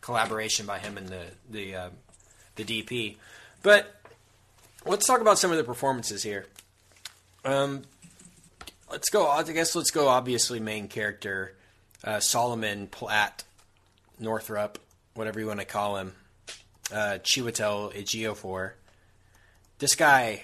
collaboration 0.02 0.66
by 0.66 0.80
him 0.80 0.98
and 0.98 1.08
the 1.10 1.24
the 1.50 1.76
uh, 1.76 1.90
the 2.56 2.64
DP. 2.64 3.18
But 3.64 3.97
let's 4.88 5.06
talk 5.06 5.22
about 5.22 5.38
some 5.38 5.52
of 5.52 5.58
the 5.58 5.64
performances 5.64 6.24
here. 6.24 6.46
Um, 7.46 7.84
let's 8.92 9.10
go. 9.10 9.28
I 9.28 9.44
guess 9.44 9.76
let's 9.76 9.92
go. 9.92 10.08
Obviously, 10.08 10.60
main 10.60 10.88
character 10.88 11.56
uh, 12.04 12.20
Solomon 12.20 12.88
Platt 12.88 13.44
Northrup, 14.20 14.80
whatever 15.14 15.40
you 15.40 15.48
want 15.48 15.60
to 15.60 15.66
call 15.66 15.98
him, 15.98 16.14
uh, 16.92 17.20
Chiwetel 17.24 17.94
Ejiofor. 17.94 18.74
This 19.80 19.96
guy, 19.96 20.44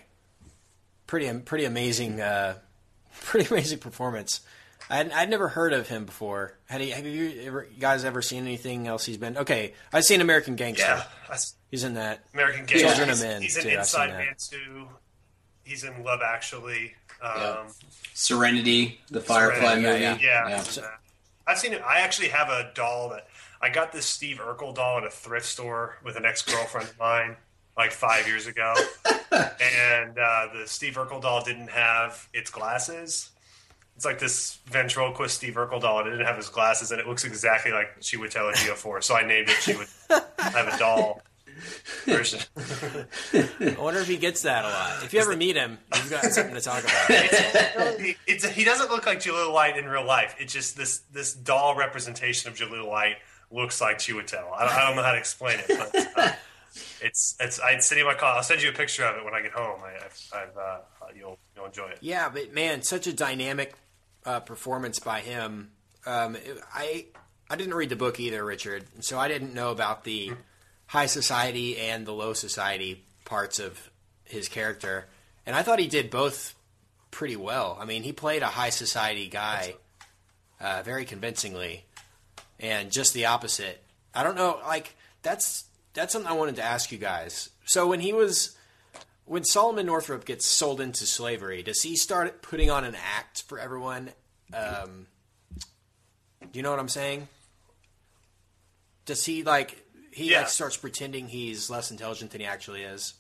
pretty 1.08 1.32
pretty 1.40 1.66
amazing, 1.66 2.22
uh, 2.22 2.56
pretty 3.22 3.50
amazing 3.50 3.80
performance. 3.80 4.42
I'd, 4.90 5.12
I'd 5.12 5.30
never 5.30 5.48
heard 5.48 5.74
of 5.74 5.88
him 5.88 6.06
before. 6.06 6.58
Had 6.66 6.82
he, 6.82 6.90
have 6.90 7.06
you 7.06 7.42
ever, 7.46 7.68
you 7.74 7.80
guys 7.80 8.04
ever 8.04 8.22
seen 8.22 8.44
anything 8.44 8.88
else 8.88 9.06
he's 9.06 9.18
been? 9.18 9.38
Okay, 9.38 9.74
I've 9.94 10.04
seen 10.04 10.22
American 10.22 10.56
Gangster. 10.56 10.86
Yeah, 10.86 11.04
He's 11.74 11.84
in 11.84 11.96
that. 11.96 12.20
American 12.36 12.66
Gangster. 12.66 12.88
Children 12.88 13.10
of 13.10 13.16
he's, 13.16 13.24
Men, 13.24 13.42
He's 13.42 13.58
an 13.58 13.64
too, 13.64 13.70
Inside. 13.70 14.10
Man 14.12 14.36
too. 14.38 14.88
He's 15.64 15.84
in 15.84 16.04
Love 16.04 16.20
Actually. 16.24 16.94
Um, 17.20 17.32
Yeah. 17.36 17.64
Serenity, 18.14 19.02
the 19.10 19.20
Firefly 19.20 19.58
Serenity, 19.82 20.06
movie. 20.06 20.24
Yeah, 20.24 20.50
Yeah. 20.50 20.58
he's 20.64 20.78
in. 20.78 20.84
I've 21.48 21.58
seen 21.58 21.74
it. 21.74 21.82
I 21.82 22.02
actually 22.02 22.28
have 22.28 22.50
a 22.50 22.72
doll 22.76 23.10
that 23.10 23.26
I 23.60 23.70
got 23.70 23.92
this 23.92 24.06
Steve 24.06 24.38
Urkel 24.38 24.76
doll 24.76 25.00
in 25.00 25.04
a 25.06 25.10
thrift 25.10 25.48
store 25.48 25.98
with 26.04 26.16
an 26.16 26.26
ex 26.26 26.44
girlfriend 26.44 26.90
of 26.90 27.00
mine 27.00 27.38
like 27.76 27.92
five 27.92 28.28
years 28.28 28.46
ago, 28.46 28.76
and 29.32 30.20
uh, 30.20 30.50
the 30.54 30.66
Steve 30.68 30.94
Urkel 30.94 31.24
doll 31.24 31.44
didn't 31.44 31.72
have 31.72 32.30
its 32.36 32.52
glasses. 32.52 33.32
It's 33.96 34.06
like 34.06 34.20
this 34.20 34.60
ventriloquist 34.68 35.38
Steve 35.38 35.56
Urkel 35.56 35.82
doll. 35.82 36.02
and 36.02 36.08
It 36.10 36.12
didn't 36.12 36.28
have 36.28 36.38
his 36.38 36.50
glasses, 36.50 36.92
and 36.92 37.02
it 37.02 37.08
looks 37.08 37.24
exactly 37.24 37.72
like 37.72 38.00
Chiwetel 38.00 38.54
Ejiofor. 38.54 39.04
So 39.04 39.16
I 39.16 39.26
named 39.26 39.50
it. 39.50 39.56
She 39.56 39.76
would 39.76 39.88
have 40.38 40.68
a 40.68 40.78
doll 40.78 41.20
version. 42.06 42.40
I 43.34 43.76
wonder 43.80 44.00
if 44.00 44.08
he 44.08 44.18
gets 44.18 44.42
that 44.44 44.66
a 44.66 44.68
lot. 44.68 45.04
If 45.04 45.14
you 45.14 45.20
ever 45.20 45.36
meet 45.36 45.56
him, 45.56 45.78
you've 45.96 46.10
got 46.10 46.24
something 46.26 46.54
to 46.56 46.62
talk 46.62 46.84
about. 46.84 48.00
He- 48.00 48.18
it's, 48.28 48.46
he 48.48 48.64
doesn't 48.64 48.90
look 48.90 49.06
like 49.06 49.20
Jaleel 49.20 49.54
White 49.54 49.78
in 49.78 49.86
real 49.86 50.06
life. 50.06 50.36
It's 50.40 50.52
just 50.54 50.76
this 50.78 51.00
this 51.12 51.34
doll 51.34 51.76
representation 51.76 52.52
of 52.52 52.58
Jaleel 52.58 52.88
White 52.88 53.18
looks 53.52 53.80
like 53.82 53.98
Chiwetel. 54.00 54.52
I, 54.56 54.66
don't- 54.66 54.74
I 54.76 54.88
don't 54.88 54.96
know 54.96 55.04
how 55.04 55.12
to 55.12 55.18
explain 55.18 55.60
it, 55.60 55.66
but 55.68 56.18
uh, 56.18 56.32
it's 57.02 57.36
it's. 57.40 57.60
I'd 57.60 57.84
sitting 57.84 58.02
in 58.02 58.08
my 58.08 58.16
car. 58.16 58.36
I'll 58.36 58.44
send 58.44 58.62
you 58.64 58.70
a 58.70 58.74
picture 58.74 59.06
of 59.06 59.18
it 59.18 59.24
when 59.26 59.34
I 59.34 59.42
get 59.42 59.52
home. 59.52 59.80
I, 59.84 60.06
I've, 60.06 60.20
I've 60.34 60.58
uh, 60.58 60.78
you'll 61.16 61.38
you'll 61.56 61.66
enjoy 61.68 61.88
it. 61.90 62.00
Yeah, 62.02 62.30
but 62.30 62.54
man, 62.54 62.82
such 62.84 63.08
a 63.08 63.14
dynamic 63.14 63.74
uh, 64.26 64.40
performance 64.40 65.00
by 65.00 65.20
him. 65.22 65.72
Um, 66.06 66.36
I 66.74 67.06
I 67.50 67.56
didn't 67.56 67.76
read 67.76 67.90
the 67.90 67.96
book 67.96 68.20
either, 68.20 68.44
Richard, 68.44 68.86
so 69.02 69.20
I 69.20 69.28
didn't 69.28 69.54
know 69.54 69.72
about 69.72 70.04
the 70.04 70.32
high 70.88 71.06
society 71.06 71.78
and 71.78 72.06
the 72.06 72.12
low 72.12 72.34
society 72.34 73.04
parts 73.26 73.60
of 73.60 73.90
his 74.26 74.48
character, 74.48 75.08
and 75.46 75.56
I 75.56 75.64
thought 75.64 75.80
he 75.80 75.88
did 75.88 76.10
both 76.10 76.56
pretty 77.12 77.36
well. 77.36 77.78
I 77.80 77.86
mean, 77.86 78.04
he 78.04 78.12
played 78.12 78.42
a 78.42 78.48
high 78.48 78.70
society 78.70 79.28
guy 79.28 79.76
uh, 80.60 80.82
very 80.84 81.06
convincingly, 81.06 81.86
and 82.60 82.92
just 82.92 83.14
the 83.14 83.26
opposite. 83.26 83.84
I 84.14 84.24
don't 84.24 84.36
know, 84.36 84.60
like 84.66 84.96
that's 85.22 85.66
that's 85.94 86.14
something 86.14 86.30
I 86.30 86.36
wanted 86.36 86.56
to 86.58 86.64
ask 86.64 86.92
you 86.92 86.98
guys. 86.98 87.50
So 87.66 87.88
when 87.88 88.00
he 88.00 88.14
was 88.14 88.56
when 89.26 89.44
Solomon 89.44 89.86
Northrop 89.86 90.26
gets 90.26 90.46
sold 90.46 90.82
into 90.82 91.06
slavery, 91.06 91.64
does 91.64 91.82
he 91.82 91.96
start 91.96 92.42
putting 92.42 92.70
on 92.70 92.84
an 92.84 92.96
act 92.96 93.44
for 93.44 93.60
everyone? 93.60 94.10
Um, 94.54 95.08
do 95.60 96.60
you 96.60 96.62
know 96.64 96.72
what 96.72 96.80
I'm 96.80 96.90
saying? 96.90 97.28
Does 99.06 99.26
he 99.26 99.44
like 99.44 99.83
he 100.14 100.32
Yeah. 100.32 100.40
like 100.40 100.50
starts 100.50 100.78
pretending 100.78 101.28
he's 101.28 101.70
less 101.70 101.92
intelligent 101.92 102.32
than 102.32 102.42
he 102.42 102.48
actually 102.48 102.84
is? 102.84 103.14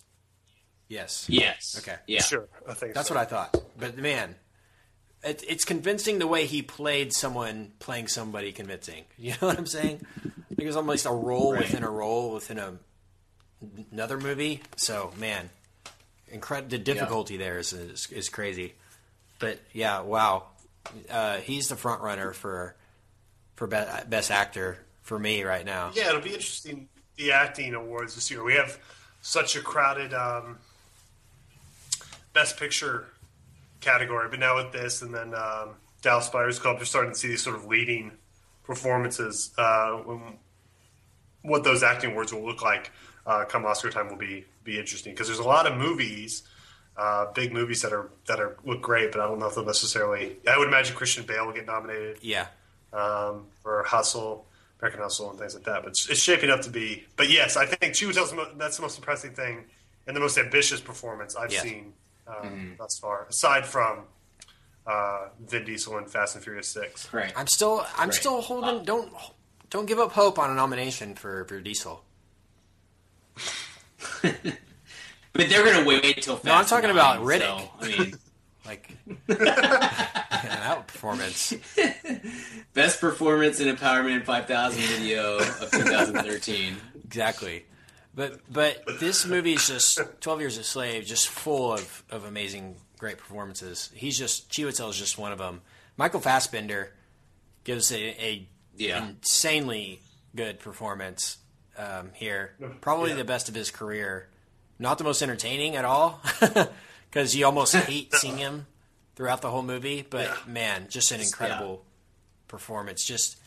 Yes. 0.87 1.25
Yes. 1.29 1.75
Okay. 1.79 1.97
Yeah. 2.07 2.21
Sure, 2.21 2.47
I 2.67 2.73
think 2.73 2.93
That's 2.93 3.07
so. 3.07 3.15
what 3.15 3.21
I 3.21 3.25
thought. 3.25 3.55
But 3.77 3.97
man, 3.97 4.35
it, 5.23 5.43
it's 5.47 5.65
convincing 5.65 6.19
the 6.19 6.27
way 6.27 6.45
he 6.45 6.61
played 6.61 7.13
someone 7.13 7.71
playing 7.79 8.07
somebody 8.09 8.51
convincing. 8.51 9.05
You 9.17 9.31
know 9.41 9.47
what 9.47 9.57
I'm 9.57 9.65
saying? 9.65 10.05
Like 10.51 10.59
it 10.59 10.65
was 10.67 10.75
almost 10.75 11.05
a 11.05 11.11
role 11.11 11.51
within 11.57 11.83
a 11.83 11.89
role 11.89 12.33
within 12.33 12.59
a 12.59 12.77
another 13.91 14.19
movie. 14.19 14.61
So 14.75 15.11
man, 15.17 15.49
incredible. 16.29 16.69
The 16.69 16.77
difficulty 16.77 17.37
there 17.37 17.57
is, 17.57 17.73
is 17.73 18.07
is 18.11 18.29
crazy. 18.29 18.73
But 19.39 19.59
yeah, 19.73 20.01
wow, 20.01 20.47
uh, 21.09 21.37
he's 21.37 21.67
the 21.69 21.75
front 21.75 22.01
runner 22.01 22.33
for 22.33 22.75
for 23.55 23.65
be- 23.67 23.77
best 24.09 24.29
actor 24.31 24.77
for 25.03 25.19
me 25.19 25.43
right 25.43 25.65
now. 25.65 25.91
Yeah, 25.93 26.09
it'll 26.09 26.21
be 26.21 26.29
interesting. 26.33 26.89
The 27.17 27.31
acting 27.31 27.75
awards 27.75 28.15
this 28.15 28.31
year. 28.31 28.43
We 28.43 28.55
have 28.55 28.79
such 29.21 29.55
a 29.55 29.61
crowded 29.61 30.13
um, 30.13 30.57
best 32.33 32.57
picture 32.57 33.07
category, 33.81 34.27
but 34.29 34.39
now 34.39 34.55
with 34.55 34.71
this 34.71 35.01
and 35.03 35.13
then 35.13 35.35
um, 35.35 35.75
Dallas 36.01 36.29
Buyers 36.29 36.57
Club, 36.57 36.77
you're 36.77 36.85
starting 36.85 37.11
to 37.11 37.17
see 37.17 37.27
these 37.27 37.43
sort 37.43 37.55
of 37.55 37.65
leading 37.65 38.11
performances. 38.63 39.51
Uh, 39.57 39.91
when, 39.97 40.39
what 41.43 41.63
those 41.63 41.83
acting 41.83 42.11
awards 42.11 42.33
will 42.33 42.45
look 42.45 42.61
like 42.61 42.91
uh, 43.25 43.45
come 43.45 43.65
Oscar 43.65 43.89
time 43.89 44.09
will 44.09 44.17
be 44.17 44.45
be 44.63 44.79
interesting 44.79 45.13
because 45.13 45.27
there's 45.27 45.39
a 45.39 45.43
lot 45.43 45.67
of 45.67 45.77
movies, 45.77 46.43
uh, 46.97 47.31
big 47.33 47.51
movies 47.53 47.81
that 47.81 47.93
are 47.93 48.09
that 48.27 48.39
are 48.39 48.57
look 48.65 48.81
great, 48.81 49.11
but 49.11 49.21
I 49.21 49.27
don't 49.27 49.39
know 49.39 49.47
if 49.47 49.55
they'll 49.55 49.65
necessarily. 49.65 50.37
I 50.47 50.57
would 50.57 50.67
imagine 50.67 50.95
Christian 50.95 51.25
Bale 51.25 51.45
will 51.45 51.53
get 51.53 51.65
nominated 51.65 52.17
Yeah, 52.21 52.47
um, 52.91 53.45
for 53.61 53.83
Hustle, 53.83 54.45
American 54.83 55.01
Hustle, 55.01 55.29
and 55.29 55.39
things 55.39 55.55
like 55.55 55.63
that. 55.63 55.81
But 55.83 55.89
it's, 55.91 56.09
it's 56.09 56.19
shaping 56.19 56.49
up 56.49 56.61
to 56.61 56.69
be. 56.69 57.05
But 57.15 57.29
yes, 57.29 57.55
I 57.55 57.65
think 57.65 57.93
Chiwetel's 57.93 58.31
the 58.31 58.35
mo- 58.35 58.51
that's 58.57 58.75
the 58.75 58.81
most 58.81 58.97
impressive 58.97 59.33
thing 59.33 59.63
and 60.07 60.15
the 60.15 60.19
most 60.19 60.37
ambitious 60.37 60.81
performance 60.81 61.35
I've 61.37 61.53
Yeah. 61.53 61.61
seen 61.61 61.93
um, 62.27 62.75
thus 62.77 62.99
far, 62.99 63.25
aside 63.29 63.65
from 63.65 63.99
uh, 64.85 65.27
Vin 65.47 65.63
Diesel 65.63 65.97
in 65.99 66.05
Fast 66.05 66.35
and 66.35 66.43
Furious 66.43 66.67
Six. 66.67 67.13
Right. 67.13 67.31
I'm 67.37 67.47
still 67.47 67.85
I'm 67.97 68.09
Right. 68.09 68.13
still 68.13 68.41
holding. 68.41 68.83
Don't 68.83 69.09
don't 69.69 69.85
give 69.85 69.99
up 69.99 70.11
hope 70.11 70.37
on 70.37 70.49
a 70.51 70.53
nomination 70.53 71.15
for 71.15 71.45
for 71.45 71.61
Diesel. 71.61 72.03
But 75.35 75.49
they're 75.49 75.65
gonna 75.65 75.87
wait 75.87 76.21
till. 76.21 76.35
Fast 76.35 76.45
No, 76.45 76.53
I'm 76.53 76.65
talking 76.65 76.89
nine, 76.89 76.95
about 76.95 77.15
so, 77.17 77.23
Riddick. 77.25 77.69
I 77.81 77.87
mean, 77.87 78.15
Like 78.65 78.91
yeah, 80.43 80.59
that 80.59 80.87
performance. 80.87 81.53
best 82.73 82.99
performance 82.99 83.59
in 83.59 83.67
a 83.69 83.75
Powerman 83.75 84.23
5000 84.25 84.81
video 84.81 85.37
of 85.37 85.71
2013. 85.71 86.75
Exactly. 87.05 87.65
But 88.15 88.39
but 88.51 88.83
this 88.99 89.25
movie 89.25 89.53
is 89.53 89.67
just 89.67 89.99
Twelve 90.21 90.39
Years 90.39 90.57
a 90.57 90.63
Slave, 90.63 91.05
just 91.05 91.29
full 91.29 91.73
of, 91.73 92.03
of 92.11 92.25
amazing, 92.25 92.75
great 92.99 93.17
performances. 93.17 93.89
He's 93.95 94.17
just 94.17 94.51
Chiwetel 94.51 94.89
is 94.91 94.97
just 94.97 95.17
one 95.17 95.31
of 95.31 95.39
them. 95.39 95.61
Michael 95.97 96.19
Fassbender 96.19 96.93
gives 97.63 97.91
a, 97.91 97.97
a 98.23 98.47
Yeah. 98.75 99.07
insanely 99.09 99.99
good 100.35 100.59
performance 100.59 101.37
um, 101.77 102.11
here. 102.13 102.53
Probably 102.81 103.11
Yeah. 103.11 103.15
the 103.17 103.23
best 103.23 103.49
of 103.49 103.55
his 103.55 103.71
career. 103.71 104.29
Not 104.77 104.97
the 104.99 105.03
most 105.03 105.21
entertaining 105.23 105.75
at 105.75 105.85
all, 105.85 106.21
because 107.09 107.35
you 107.35 107.45
almost 107.45 107.75
hate 107.75 108.13
seeing 108.13 108.37
him 108.37 108.65
throughout 109.15 109.41
the 109.41 109.49
whole 109.51 109.63
movie. 109.63 110.05
But 110.09 110.47
man, 110.47 110.87
just 110.89 111.11
an 111.11 111.21
incredible 111.21 111.83
performance. 112.47 113.03
Just 113.05 113.37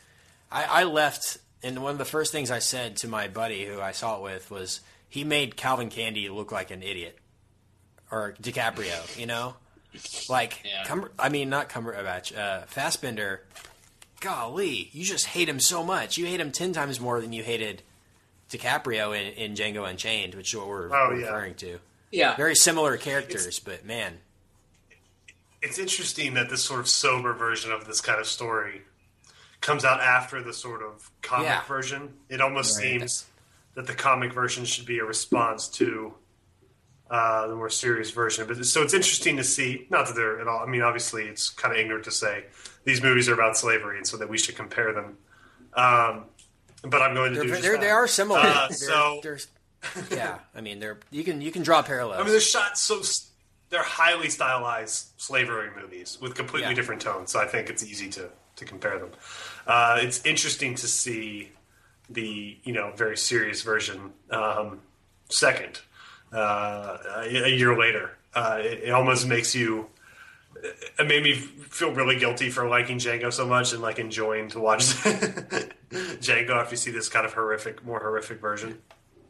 I, 0.51 0.65
I 0.65 0.85
left, 0.85 1.39
and 1.63 1.83
one 1.83 1.93
of 1.93 1.99
the 1.99 2.05
first 2.05 2.33
things 2.33 2.51
I 2.51 2.59
said 2.61 2.97
to 2.99 3.09
my 3.09 3.29
buddy 3.29 3.65
who 3.65 3.81
I 3.81 3.93
saw 3.93 4.17
it 4.19 4.23
with 4.23 4.51
was 4.51 4.81
he 5.09 5.25
made 5.25 5.57
Calvin 5.57 5.89
Candie 5.91 6.29
look 6.29 6.53
like 6.53 6.71
an 6.71 6.83
idiot, 6.83 7.19
or 8.11 8.35
DiCaprio. 8.43 9.19
You 9.19 9.27
know, 9.27 9.55
like 10.29 10.63
Yeah. 10.65 10.85
Cumber, 10.85 11.11
I 11.19 11.29
mean 11.29 11.49
not 11.51 11.69
Cumberbatch, 11.69 12.37
uh, 12.37 12.63
Fassbender. 12.67 13.43
Golly, 14.21 14.89
you 14.93 15.05
just 15.05 15.27
hate 15.27 15.49
him 15.49 15.61
so 15.61 15.85
much. 15.85 16.17
You 16.17 16.25
hate 16.27 16.41
him 16.41 16.51
ten 16.51 16.73
times 16.73 16.99
more 16.99 17.21
than 17.21 17.33
you 17.35 17.43
hated 17.43 17.83
DiCaprio 18.51 19.15
in, 19.19 19.33
in 19.35 19.55
Django 19.55 19.89
Unchained, 19.89 20.35
which 20.35 20.55
is 20.55 20.59
what 20.59 20.69
we're, 20.69 20.87
Oh, 20.87 21.09
we're 21.11 21.21
yeah. 21.21 21.27
referring 21.27 21.55
to. 21.57 21.79
Yeah. 22.11 22.35
Very 22.37 22.55
similar 22.55 22.97
characters, 22.97 23.59
but 23.59 23.85
man, 23.85 24.19
It's 25.63 25.79
interesting 25.79 26.35
that 26.35 26.49
this 26.51 26.63
sort 26.63 26.81
of 26.81 26.89
sober 26.89 27.33
version 27.33 27.73
of 27.73 27.87
this 27.87 28.01
kind 28.01 28.21
of 28.21 28.27
story 28.27 28.83
comes 29.61 29.85
out 29.85 30.01
after 30.01 30.43
the 30.43 30.53
sort 30.53 30.83
of 30.83 31.11
comic 31.23 31.47
Yeah. 31.47 31.65
version. 31.65 32.15
It 32.29 32.41
almost 32.41 32.77
Right. 32.79 32.83
seems 33.01 33.25
that 33.75 33.87
the 33.87 33.95
comic 33.95 34.33
version 34.33 34.65
should 34.65 34.87
be 34.87 34.99
a 34.99 35.05
response 35.05 35.69
to 35.69 36.15
uh, 37.09 37.47
the 37.47 37.55
more 37.55 37.71
serious 37.71 38.11
version. 38.11 38.49
But 38.49 38.65
so 38.67 38.83
it's 38.83 38.93
interesting 38.93 39.37
to 39.37 39.45
see. 39.45 39.87
Not 39.91 40.07
that 40.09 40.17
they're 40.17 40.41
at 40.41 40.49
all. 40.49 40.59
I 40.61 40.67
mean, 40.67 40.83
obviously, 40.83 41.27
it's 41.29 41.51
kind 41.51 41.73
of 41.73 41.79
ignorant 41.79 42.05
to 42.07 42.11
say 42.11 42.47
these 42.85 43.01
movies 43.01 43.29
are 43.29 43.35
about 43.35 43.57
slavery, 43.57 43.97
and 43.99 44.05
so 44.05 44.17
that 44.17 44.29
we 44.29 44.37
should 44.39 44.57
compare 44.57 44.93
them. 44.93 45.17
Um, 45.75 46.25
but 46.83 47.03
I'm 47.03 47.15
going 47.15 47.33
to 47.35 47.39
They're, 47.45 47.55
do. 47.57 47.63
they're, 47.63 47.79
they 47.79 47.91
are 47.91 48.09
similar. 48.09 48.41
Uh, 48.41 48.67
They're- 48.69 48.77
so 48.77 49.21
there's, 49.23 49.47
yeah, 50.11 50.39
I 50.53 50.61
mean, 50.61 50.81
they're 50.81 50.99
you 51.13 51.23
can 51.23 51.41
you 51.41 51.53
can 51.53 51.63
draw 51.63 51.81
parallels. 51.81 52.19
I 52.19 52.23
mean, 52.25 52.33
they're 52.33 52.41
shot 52.41 52.77
so 52.77 53.01
they're 53.71 53.83
highly 53.83 54.29
stylized 54.31 55.09
slavery 55.17 55.71
movies 55.81 56.19
with 56.21 56.35
completely 56.35 56.71
Yeah. 56.71 56.75
different 56.75 57.03
tones. 57.03 57.33
So 57.33 57.41
I 57.41 57.47
think 57.47 57.69
it's 57.71 57.85
easy 57.85 58.09
to 58.11 58.31
to 58.57 58.65
compare 58.65 58.99
them. 58.99 59.11
Uh, 59.67 59.99
it's 60.01 60.25
interesting 60.25 60.75
to 60.77 60.87
see 60.87 61.53
the 62.09 62.57
you 62.65 62.73
know 62.73 62.93
very 62.97 63.17
serious 63.17 63.63
version 63.63 64.13
um, 64.31 64.81
second 65.29 65.81
uh, 66.33 66.97
a, 67.25 67.51
year 67.51 67.77
later. 67.79 68.17
Uh, 68.35 68.59
it, 68.61 68.85
it 68.85 68.91
almost 68.91 69.27
makes 69.27 69.55
you. 69.55 69.87
It 70.99 71.07
made 71.07 71.23
me 71.23 71.35
feel 71.35 71.93
really 71.93 72.19
guilty 72.19 72.49
for 72.49 72.67
liking 72.67 72.99
Django 72.99 73.31
so 73.31 73.47
much 73.47 73.73
and 73.75 73.83
like 73.83 73.99
enjoying 73.99 74.49
to 74.51 74.59
watch 74.59 74.81
Django 75.91 76.51
after 76.51 76.73
you 76.73 76.77
see 76.79 76.91
this 76.91 77.11
kind 77.11 77.27
of 77.27 77.35
horrific, 77.35 77.85
more 77.85 78.01
horrific 78.01 78.41
version 78.41 78.79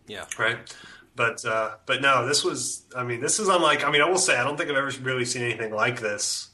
yeah, 0.07 0.25
right? 0.38 0.57
But 1.16 1.44
uh, 1.44 1.76
but 1.87 2.02
no, 2.02 2.26
this 2.26 2.44
was. 2.44 2.82
I 2.94 3.02
mean, 3.02 3.20
this 3.20 3.40
is 3.40 3.49
unlike. 3.49 3.85
I 3.85 3.90
mean, 3.90 4.02
I 4.02 4.08
will 4.08 4.18
say, 4.18 4.37
I 4.37 4.44
don't 4.44 4.56
think 4.56 4.68
I've 4.70 4.76
ever 4.76 4.92
really 5.02 5.25
seen 5.25 5.42
anything 5.42 5.73
like 5.73 6.00
this 6.00 6.49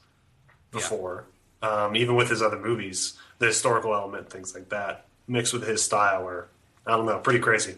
before. 0.71 1.25
Um, 1.62 1.95
even 1.97 2.16
with 2.16 2.28
his 2.31 2.42
other 2.42 2.59
movies, 2.59 3.14
the 3.38 3.47
historical 3.47 3.95
element, 3.95 4.31
things 4.31 4.54
like 4.54 4.69
that, 4.71 5.07
mixed 5.28 5.52
with 5.52 5.66
his 5.66 5.83
style, 5.83 6.26
are 6.26 6.49
I 6.87 6.92
don't 6.92 7.07
know, 7.07 7.19
pretty 7.19 7.38
crazy. 7.40 7.76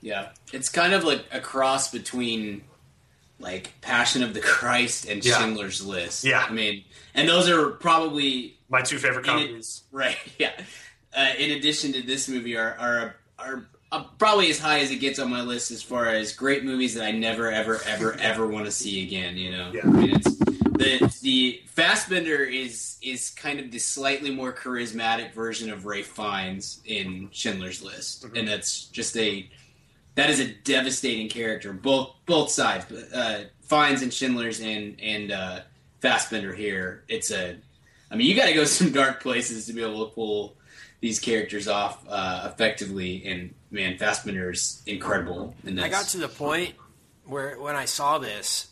Yeah, 0.00 0.28
it's 0.52 0.68
kind 0.68 0.92
of 0.94 1.04
like 1.04 1.24
a 1.32 1.40
cross 1.40 1.90
between 1.90 2.62
like 3.38 3.72
Passion 3.80 4.22
of 4.22 4.34
the 4.34 4.40
Christ 4.40 5.08
and 5.08 5.24
Yeah. 5.24 5.38
Schindler's 5.38 5.84
List. 5.84 6.24
Yeah. 6.24 6.44
I 6.48 6.52
mean, 6.52 6.84
and 7.14 7.28
those 7.28 7.48
are 7.48 7.70
probably 7.70 8.56
My 8.68 8.82
two 8.82 8.98
favorite 8.98 9.24
it- 9.26 9.28
comedies. 9.28 9.82
right. 9.92 10.16
Yeah. 10.38 10.52
Uh, 11.16 11.30
in 11.38 11.50
addition 11.52 11.92
to 11.94 12.02
this 12.02 12.28
movie, 12.28 12.56
are 12.56 12.76
are 12.78 13.16
are 13.38 13.66
uh, 13.92 14.04
probably 14.18 14.50
as 14.50 14.58
high 14.58 14.80
as 14.80 14.90
it 14.90 14.96
gets 14.96 15.18
on 15.18 15.30
my 15.30 15.42
list 15.42 15.70
as 15.70 15.82
far 15.82 16.06
as 16.06 16.32
great 16.32 16.64
movies 16.64 16.94
that 16.94 17.04
I 17.04 17.10
never, 17.10 17.50
ever, 17.50 17.80
ever, 17.86 18.14
ever 18.20 18.46
want 18.46 18.66
to 18.66 18.70
see 18.70 19.02
again. 19.04 19.36
You 19.36 19.52
know, 19.52 19.72
Yeah. 19.74 19.82
I 19.84 19.86
mean, 19.88 20.14
it's 20.16 20.36
the 20.38 21.12
the 21.22 21.62
Fassbender 21.66 22.42
is 22.44 22.96
is 23.02 23.30
kind 23.30 23.58
of 23.60 23.70
the 23.70 23.78
slightly 23.78 24.30
more 24.30 24.52
charismatic 24.52 25.32
version 25.34 25.70
of 25.70 25.84
Ralph 25.86 26.06
Fiennes 26.06 26.80
in 26.84 27.28
Schindler's 27.32 27.82
List, 27.82 28.24
Mm-hmm. 28.24 28.36
and 28.36 28.48
that's 28.48 28.84
just 28.86 29.16
a 29.16 29.48
that 30.16 30.28
is 30.30 30.40
a 30.40 30.48
devastating 30.64 31.28
character, 31.28 31.72
both 31.72 32.14
both 32.26 32.50
sides. 32.50 32.90
Uh, 32.92 33.44
Fiennes 33.62 34.02
and 34.02 34.12
Schindler's 34.12 34.60
and 34.60 35.00
and 35.00 35.32
uh, 35.32 35.60
Fassbender 36.00 36.52
here, 36.54 37.04
it's 37.08 37.30
a. 37.30 37.56
I 38.12 38.16
mean, 38.16 38.26
you 38.26 38.34
got 38.34 38.46
to 38.46 38.52
go 38.54 38.64
some 38.64 38.90
dark 38.90 39.22
places 39.22 39.66
to 39.66 39.72
be 39.72 39.82
able 39.82 40.04
to 40.08 40.12
pull 40.14 40.56
these 41.00 41.18
characters 41.18 41.68
off 41.68 42.04
uh, 42.08 42.48
effectively. 42.52 43.24
And 43.24 43.54
man, 43.70 43.98
Fassbender's 43.98 44.82
incredible. 44.86 45.54
In. 45.64 45.78
I 45.78 45.88
got 45.88 46.06
to 46.08 46.18
the 46.18 46.28
point 46.28 46.74
where 47.24 47.58
when 47.58 47.76
I 47.76 47.86
saw 47.86 48.18
this, 48.18 48.68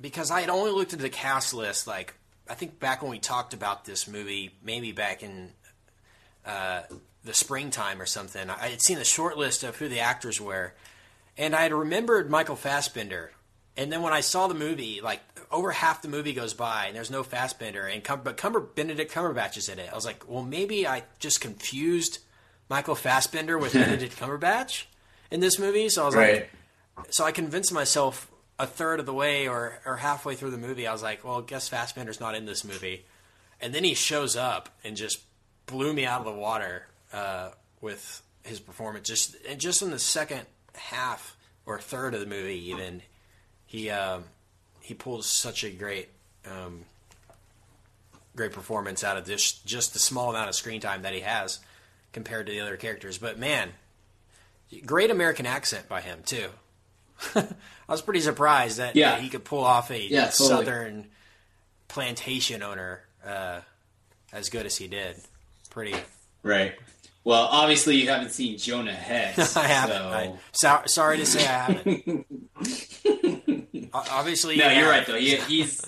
because 0.00 0.30
I 0.30 0.40
had 0.40 0.50
only 0.50 0.70
looked 0.70 0.92
at 0.92 0.98
the 0.98 1.10
cast 1.10 1.54
list, 1.54 1.86
like 1.86 2.14
I 2.48 2.54
think 2.54 2.78
back 2.78 3.02
when 3.02 3.10
we 3.10 3.18
talked 3.18 3.54
about 3.54 3.84
this 3.84 4.06
movie, 4.06 4.54
maybe 4.62 4.92
back 4.92 5.22
in 5.22 5.50
uh, 6.44 6.82
the 7.24 7.34
springtime 7.34 8.00
or 8.00 8.06
something, 8.06 8.50
I 8.50 8.68
had 8.68 8.82
seen 8.82 8.98
a 8.98 9.04
short 9.04 9.36
list 9.36 9.64
of 9.64 9.76
who 9.76 9.88
the 9.88 10.00
actors 10.00 10.40
were, 10.40 10.74
and 11.36 11.54
I 11.54 11.62
had 11.62 11.72
remembered 11.72 12.30
Michael 12.30 12.56
Fassbender. 12.56 13.32
And 13.76 13.92
then 13.92 14.00
when 14.00 14.12
I 14.12 14.20
saw 14.20 14.46
the 14.46 14.54
movie, 14.54 15.00
like 15.02 15.20
over 15.50 15.70
half 15.70 16.02
the 16.02 16.08
movie 16.08 16.32
goes 16.32 16.54
by 16.54 16.86
and 16.86 16.96
there's 16.96 17.10
no 17.10 17.22
Fassbender, 17.22 17.86
and 17.86 18.02
Cum- 18.02 18.22
but 18.24 18.36
Cumber 18.36 18.60
Benedict 18.60 19.12
Cumberbatch 19.12 19.56
is 19.56 19.68
in 19.68 19.78
it. 19.78 19.90
I 19.90 19.94
was 19.94 20.04
like, 20.04 20.24
well, 20.28 20.42
maybe 20.42 20.86
I 20.86 21.04
just 21.18 21.40
confused 21.40 22.18
Michael 22.68 22.94
Fassbender 22.94 23.58
with 23.58 23.72
Benedict 23.74 24.18
Cumberbatch 24.18 24.84
in 25.30 25.40
this 25.40 25.58
movie. 25.58 25.88
So 25.88 26.02
I 26.02 26.06
was 26.06 26.14
right. 26.14 26.48
like, 26.96 27.10
so 27.10 27.24
I 27.24 27.32
convinced 27.32 27.72
myself 27.72 28.30
a 28.58 28.66
third 28.66 29.00
of 29.00 29.06
the 29.06 29.14
way 29.14 29.48
or, 29.48 29.78
or 29.84 29.96
halfway 29.96 30.34
through 30.34 30.50
the 30.50 30.58
movie, 30.58 30.86
I 30.86 30.92
was 30.92 31.02
like, 31.02 31.24
well, 31.24 31.42
guess 31.42 31.68
Fassbender's 31.68 32.20
not 32.20 32.34
in 32.34 32.46
this 32.46 32.64
movie. 32.64 33.04
And 33.60 33.74
then 33.74 33.84
he 33.84 33.94
shows 33.94 34.36
up 34.36 34.70
and 34.84 34.96
just 34.96 35.20
blew 35.66 35.92
me 35.92 36.06
out 36.06 36.20
of 36.20 36.26
the 36.26 36.40
water 36.40 36.86
uh, 37.12 37.50
with 37.80 38.22
his 38.44 38.60
performance. 38.60 39.08
Just 39.08 39.36
and 39.48 39.60
just 39.60 39.82
in 39.82 39.90
the 39.90 39.98
second 39.98 40.42
half 40.74 41.36
or 41.64 41.78
third 41.78 42.14
of 42.14 42.20
the 42.20 42.26
movie, 42.26 42.70
even 42.70 43.02
he 43.66 43.90
um, 43.90 44.24
he 44.86 44.94
pulls 44.94 45.26
such 45.26 45.64
a 45.64 45.70
great 45.70 46.08
um, 46.48 46.84
great 48.36 48.52
performance 48.52 49.02
out 49.02 49.16
of 49.16 49.26
this 49.26 49.52
just 49.52 49.92
the 49.92 49.98
small 49.98 50.30
amount 50.30 50.48
of 50.48 50.54
screen 50.54 50.80
time 50.80 51.02
that 51.02 51.12
he 51.12 51.20
has 51.20 51.58
compared 52.12 52.46
to 52.46 52.52
the 52.52 52.60
other 52.60 52.76
characters. 52.76 53.18
But 53.18 53.36
man, 53.36 53.70
great 54.84 55.10
American 55.10 55.44
accent 55.44 55.88
by 55.88 56.02
him 56.02 56.20
too. 56.24 56.50
I 57.34 57.46
was 57.88 58.00
pretty 58.00 58.20
surprised 58.20 58.78
that 58.78 58.94
Yeah. 58.94 59.10
that 59.12 59.22
he 59.22 59.28
could 59.28 59.44
pull 59.44 59.64
off 59.64 59.90
a 59.90 60.00
Yeah, 60.00 60.26
totally. 60.26 60.48
southern 60.48 61.06
plantation 61.88 62.62
owner 62.62 63.00
uh, 63.26 63.62
as 64.32 64.50
good 64.50 64.66
as 64.66 64.76
he 64.76 64.86
did. 64.86 65.16
Pretty. 65.70 65.96
Right. 66.44 66.74
Well, 67.24 67.48
obviously 67.50 67.96
you 67.96 68.08
haven't 68.08 68.30
seen 68.30 68.56
Jonah 68.56 68.92
Hex. 68.92 69.56
I 69.58 69.66
haven't. 69.66 69.96
So... 70.52 70.68
I, 70.68 70.82
so, 70.82 70.82
sorry 70.86 71.16
to 71.16 71.26
say 71.26 71.40
I 71.40 71.72
haven't. 71.72 72.26
O- 73.96 74.04
Obviously, 74.10 74.56
No, 74.56 74.68
you 74.70 74.78
you're 74.80 74.88
right 74.90 75.06
though. 75.06 75.16
He, 75.16 75.36
he's. 75.36 75.82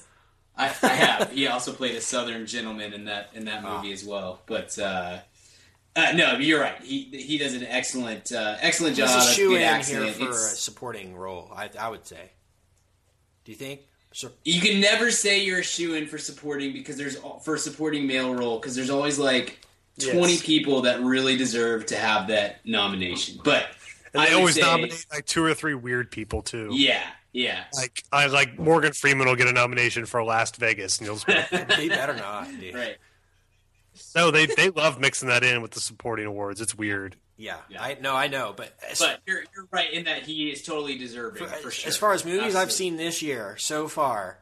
I, 0.57 0.67
I 0.67 0.69
have. 0.89 1.31
He 1.33 1.47
also 1.47 1.73
played 1.73 1.95
a 1.95 2.01
Southern 2.01 2.47
gentleman 2.47 2.93
in 2.93 3.05
that 3.07 3.31
in 3.35 3.45
that 3.47 3.63
movie 3.63 3.93
as 3.93 4.05
well. 4.05 4.41
But 4.47 4.79
uh, 4.79 5.19
uh, 5.97 6.13
no, 6.15 6.35
you're 6.39 6.61
right. 6.61 6.81
He 6.83 7.03
he 7.13 7.39
does 7.39 7.55
an 7.55 7.65
excellent 7.65 8.33
uh, 8.33 8.57
excellent 8.61 8.97
He's 8.97 9.07
job. 9.09 9.21
a 9.23 9.33
shoe 9.33 9.55
in 9.55 9.63
accent. 9.63 10.05
here 10.05 10.13
for 10.27 10.31
a 10.31 10.35
supporting 10.35 11.15
role. 11.17 11.51
I, 11.55 11.71
I 11.79 11.89
would 11.89 12.07
say. 12.07 12.31
Do 13.45 13.53
you 13.53 13.59
think? 13.59 13.81
Sur- 14.13 14.33
you 14.45 14.61
can 14.61 14.81
never 14.81 15.11
say 15.11 15.45
you're 15.45 15.61
a 15.61 15.63
shoe 15.65 15.95
in 15.95 16.07
for 16.07 16.19
supporting 16.19 16.73
because 16.73 16.97
there's 16.97 17.17
for 17.43 17.55
a 17.55 17.59
supporting 17.59 18.07
male 18.07 18.35
role 18.35 18.59
because 18.59 18.75
there's 18.75 18.91
always 18.91 19.19
like 19.19 19.61
20 20.01 20.33
Yes. 20.33 20.43
people 20.43 20.83
that 20.83 21.01
really 21.03 21.37
deserve 21.37 21.87
to 21.87 21.97
have 21.97 22.29
that 22.29 22.65
nomination. 22.67 23.39
But 23.45 23.67
And 24.15 24.23
I 24.23 24.27
they 24.27 24.35
would 24.35 24.39
always 24.41 24.55
say- 24.55 24.61
nominate 24.63 25.07
like 25.13 25.27
two 25.27 25.45
or 25.45 25.53
three 25.55 25.75
weird 25.75 26.11
people 26.11 26.41
too. 26.43 26.71
Yeah, 26.73 27.03
yeah. 27.39 27.65
Like 27.75 28.03
I 28.13 28.27
like 28.27 28.59
Morgan 28.59 28.93
Freeman 28.93 29.27
will 29.29 29.37
get 29.37 29.49
a 29.49 29.53
nomination 29.53 30.07
for 30.07 30.23
Last 30.25 30.57
Vegas, 30.57 30.99
and 30.99 31.07
you'll 31.07 31.17
just 31.51 31.51
be 31.77 31.89
better 31.89 32.15
not. 32.17 32.49
Dude. 32.61 32.75
Right. 32.75 32.97
no, 34.15 34.31
they 34.31 34.47
they 34.47 34.71
love 34.71 35.01
mixing 35.01 35.29
that 35.29 35.45
in 35.45 35.63
with 35.63 35.73
the 35.73 35.81
supporting 35.81 36.27
awards. 36.27 36.61
It's 36.61 36.75
weird. 36.75 37.17
Yeah, 37.37 37.59
Yeah. 37.69 37.81
I 37.83 37.97
no, 38.01 38.17
I 38.17 38.27
know, 38.27 38.53
but 38.57 38.73
as, 38.91 38.99
But 38.99 39.21
you're, 39.25 39.45
you're 39.55 39.69
right 39.71 39.93
in 39.93 40.05
that 40.07 40.25
he 40.25 40.51
is 40.51 40.63
totally 40.63 40.99
deserving 40.99 41.47
for, 41.47 41.71
sure. 41.71 41.89
as 41.89 41.97
far 41.97 42.13
as 42.13 42.25
movies 42.25 42.57
I've 42.57 42.73
seen 42.73 42.97
this 42.97 43.23
year 43.23 43.57
so 43.59 43.87
far, 43.87 44.41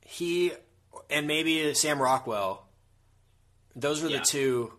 he 0.00 0.50
and 1.10 1.28
maybe 1.28 1.72
Sam 1.74 2.02
Rockwell, 2.02 2.66
those 3.76 4.02
were 4.02 4.08
Yeah. 4.08 4.18
the 4.18 4.24
two 4.24 4.72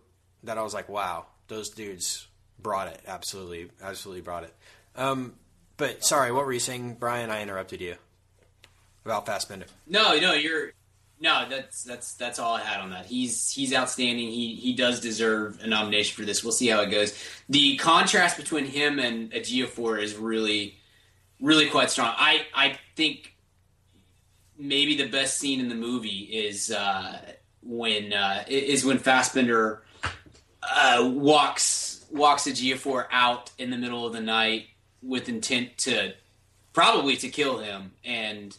that 0.44 0.58
I 0.58 0.62
was 0.62 0.74
like, 0.74 0.90
wow, 0.90 1.26
those 1.48 1.70
dudes 1.70 2.28
brought 2.58 2.88
it. 2.88 3.00
Absolutely, 3.06 3.70
absolutely 3.82 4.20
brought 4.20 4.44
it. 4.44 4.54
Um, 4.94 5.32
but 5.80 6.04
sorry, 6.04 6.30
what 6.30 6.44
were 6.44 6.52
you 6.52 6.60
saying, 6.60 6.98
Brian? 7.00 7.30
I 7.30 7.40
interrupted 7.40 7.80
you 7.80 7.96
about 9.06 9.24
Fassbender. 9.24 9.64
No, 9.86 10.16
no, 10.18 10.34
you're 10.34 10.72
no. 11.18 11.46
That's 11.48 11.82
that's 11.82 12.12
that's 12.14 12.38
all 12.38 12.54
I 12.54 12.60
had 12.60 12.80
on 12.80 12.90
that. 12.90 13.06
He's 13.06 13.50
he's 13.50 13.74
outstanding. 13.74 14.28
He 14.28 14.56
he 14.56 14.74
does 14.74 15.00
deserve 15.00 15.58
a 15.62 15.66
nomination 15.66 16.14
for 16.14 16.26
this. 16.26 16.44
We'll 16.44 16.52
see 16.52 16.68
how 16.68 16.82
it 16.82 16.90
goes. 16.90 17.18
The 17.48 17.78
contrast 17.78 18.36
between 18.36 18.66
him 18.66 18.98
and 18.98 19.32
Ejiofor 19.32 20.00
is 20.00 20.16
really 20.16 20.76
really 21.40 21.70
quite 21.70 21.90
strong. 21.90 22.12
I 22.14 22.42
I 22.54 22.78
think 22.94 23.34
maybe 24.58 24.96
the 24.96 25.08
best 25.08 25.38
scene 25.38 25.60
in 25.60 25.70
the 25.70 25.74
movie 25.74 26.28
is 26.30 26.70
uh, 26.70 27.20
when 27.62 28.12
uh, 28.12 28.44
is 28.48 28.84
when 28.84 28.98
Fassbender 28.98 29.82
uh, 30.62 31.10
walks 31.10 32.04
walks 32.10 32.44
Ejiofor 32.44 33.06
out 33.10 33.50
in 33.56 33.70
the 33.70 33.78
middle 33.78 34.06
of 34.06 34.12
the 34.12 34.20
night 34.20 34.66
with 35.02 35.28
intent 35.28 35.78
to 35.78 36.12
probably 36.72 37.16
to 37.16 37.28
kill 37.28 37.58
him 37.58 37.92
and 38.04 38.56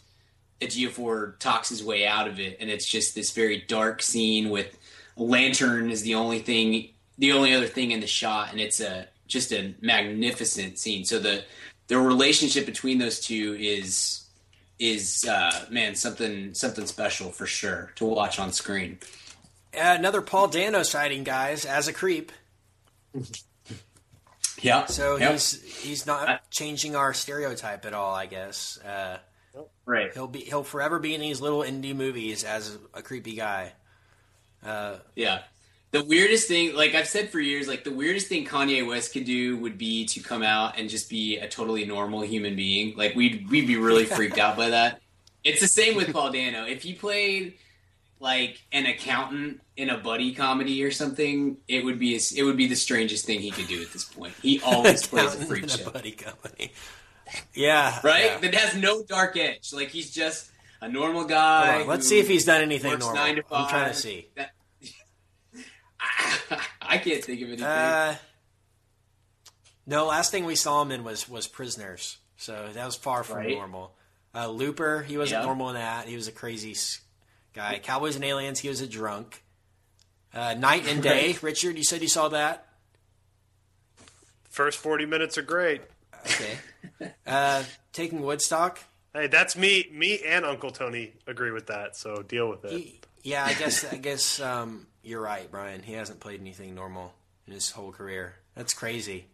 a 0.60 0.66
Ejiofor 0.66 1.38
talks 1.38 1.68
his 1.68 1.82
way 1.82 2.06
out 2.06 2.28
of 2.28 2.38
it, 2.38 2.56
and 2.60 2.70
it's 2.70 2.86
just 2.86 3.14
this 3.14 3.32
very 3.32 3.64
dark 3.66 4.00
scene 4.00 4.50
with 4.50 4.78
a 5.16 5.22
lantern 5.22 5.90
is 5.90 6.02
the 6.02 6.14
only 6.14 6.38
thing, 6.38 6.90
the 7.18 7.32
only 7.32 7.52
other 7.52 7.66
thing 7.66 7.90
in 7.90 8.00
the 8.00 8.06
shot, 8.06 8.52
and 8.52 8.60
it's 8.60 8.80
a 8.80 9.08
just 9.26 9.52
a 9.52 9.74
magnificent 9.80 10.78
scene. 10.78 11.04
So 11.04 11.18
the 11.18 11.44
the 11.88 11.98
relationship 11.98 12.64
between 12.64 12.98
those 12.98 13.20
two 13.20 13.56
is 13.58 14.26
is 14.78 15.24
uh, 15.28 15.66
man 15.70 15.94
something 15.94 16.54
something 16.54 16.86
special 16.86 17.30
for 17.30 17.46
sure 17.46 17.92
to 17.96 18.04
watch 18.04 18.38
on 18.38 18.52
screen. 18.52 18.98
Uh, 19.74 19.96
another 19.98 20.20
Paul 20.20 20.48
Dano 20.48 20.82
sighting, 20.82 21.24
guys, 21.24 21.64
as 21.64 21.88
a 21.88 21.92
creep. 21.92 22.30
Yeah. 24.62 24.86
So 24.86 25.16
Yep. 25.16 25.32
he's 25.32 25.62
he's 25.82 26.06
not 26.06 26.48
changing 26.50 26.96
our 26.96 27.12
stereotype 27.12 27.84
at 27.84 27.92
all. 27.94 28.14
I 28.14 28.26
guess. 28.26 28.78
Uh, 28.78 29.18
right. 29.84 30.12
He'll 30.14 30.28
be 30.28 30.40
he'll 30.40 30.64
forever 30.64 30.98
be 30.98 31.14
in 31.14 31.20
these 31.20 31.40
little 31.40 31.60
indie 31.60 31.94
movies 31.94 32.44
as 32.44 32.78
a 32.94 33.02
creepy 33.02 33.34
guy. 33.34 33.72
Uh, 34.64 34.96
Yeah. 35.16 35.42
The 35.90 36.02
weirdest 36.02 36.48
thing, 36.48 36.74
like 36.74 36.94
I've 36.94 37.06
said 37.08 37.28
for 37.28 37.38
years, 37.38 37.68
like 37.68 37.84
the 37.84 37.90
weirdest 37.90 38.28
thing 38.28 38.46
Kanye 38.46 38.86
West 38.86 39.12
could 39.12 39.26
do 39.26 39.58
would 39.58 39.76
be 39.76 40.06
to 40.06 40.20
come 40.20 40.42
out 40.42 40.78
and 40.78 40.88
just 40.88 41.10
be 41.10 41.36
a 41.36 41.46
totally 41.46 41.84
normal 41.84 42.22
human 42.22 42.56
being. 42.56 42.96
Like 42.96 43.14
we'd 43.14 43.50
we'd 43.50 43.66
be 43.66 43.76
really 43.76 44.06
freaked 44.06 44.38
out 44.38 44.56
by 44.56 44.70
that. 44.70 45.00
It's 45.44 45.60
the 45.60 45.66
same 45.66 45.96
with 45.96 46.12
Paul 46.12 46.30
Dano. 46.30 46.66
If 46.66 46.84
he 46.84 46.94
played 46.94 47.54
like 48.22 48.62
an 48.70 48.86
accountant 48.86 49.60
in 49.76 49.90
a 49.90 49.98
buddy 49.98 50.32
comedy 50.32 50.84
or 50.84 50.92
something, 50.92 51.56
it 51.66 51.84
would 51.84 51.98
be 51.98 52.14
it 52.14 52.42
would 52.44 52.56
be 52.56 52.68
the 52.68 52.76
strangest 52.76 53.26
thing 53.26 53.40
he 53.40 53.50
could 53.50 53.66
do 53.66 53.82
at 53.82 53.92
this 53.92 54.04
point. 54.04 54.32
He 54.40 54.60
always 54.64 55.04
plays 55.06 55.34
a 55.34 55.44
freak 55.44 55.68
show, 55.68 55.90
buddy 55.90 56.12
company. 56.12 56.72
Yeah. 57.52 57.98
right? 58.04 58.24
yeah. 58.26 58.38
That 58.38 58.54
has 58.54 58.76
no 58.80 59.02
dark 59.02 59.36
edge. 59.36 59.72
Like 59.72 59.88
he's 59.88 60.12
just 60.12 60.50
a 60.80 60.88
normal 60.88 61.24
guy. 61.24 61.82
Let's 61.84 62.06
see 62.08 62.20
if 62.20 62.28
he's 62.28 62.44
done 62.44 62.62
anything 62.62 62.96
normal. 62.98 63.14
to 63.16 63.42
I'm 63.50 63.68
trying 63.68 63.92
to 63.92 63.94
see. 63.98 64.28
That- 64.36 64.52
I 66.80 66.98
can't 66.98 67.24
think 67.24 67.40
of 67.40 67.48
anything. 67.48 67.64
Uh, 67.64 68.16
no, 69.86 70.06
last 70.06 70.30
thing 70.30 70.44
we 70.44 70.54
saw 70.54 70.80
him 70.82 70.92
in 70.92 71.02
was 71.02 71.28
was 71.28 71.48
Prisoners, 71.48 72.18
so 72.36 72.68
that 72.72 72.86
was 72.86 72.94
far 72.96 73.24
from 73.24 73.38
Right. 73.38 73.50
normal. 73.56 73.94
Uh, 74.34 74.46
Looper, 74.48 75.02
he 75.02 75.18
wasn't 75.18 75.40
Yeah. 75.40 75.46
normal 75.46 75.68
in 75.70 75.74
that. 75.74 76.06
He 76.08 76.14
was 76.16 76.28
a 76.28 76.32
crazy 76.32 76.74
guy. 77.52 77.80
Cowboys 77.82 78.16
and 78.16 78.24
Aliens, 78.24 78.60
he 78.60 78.68
was 78.68 78.80
a 78.80 78.86
drunk. 78.86 79.42
Uh, 80.34 80.54
Night 80.54 80.88
and 80.88 81.02
Day, 81.02 81.36
Richard, 81.42 81.76
you 81.76 81.84
said 81.84 82.00
you 82.02 82.08
saw 82.08 82.28
that. 82.28 82.66
First 84.48 84.78
40 84.78 85.06
minutes 85.06 85.38
are 85.38 85.42
great. 85.42 85.82
Okay. 86.26 87.12
Uh, 87.26 87.64
Taking 87.92 88.22
Woodstock, 88.22 88.78
Hey, 89.14 89.26
that's 89.26 89.56
me. 89.56 89.88
Me 89.92 90.20
and 90.26 90.44
Uncle 90.46 90.70
Tony 90.70 91.12
agree 91.26 91.50
with 91.50 91.66
that, 91.66 91.96
so 91.96 92.22
deal 92.22 92.48
with 92.48 92.64
it. 92.64 92.72
He- 92.72 92.98
yeah, 93.24 93.44
I 93.44 93.54
guess 93.54 93.84
I 93.92 93.98
guess 93.98 94.40
um, 94.40 94.86
you're 95.04 95.20
right, 95.20 95.48
Brian. 95.48 95.82
He 95.82 95.92
hasn't 95.92 96.18
played 96.18 96.40
anything 96.40 96.74
normal 96.74 97.12
in 97.46 97.52
his 97.52 97.70
whole 97.70 97.92
career. 97.92 98.34
That's 98.56 98.74
crazy. 98.74 99.26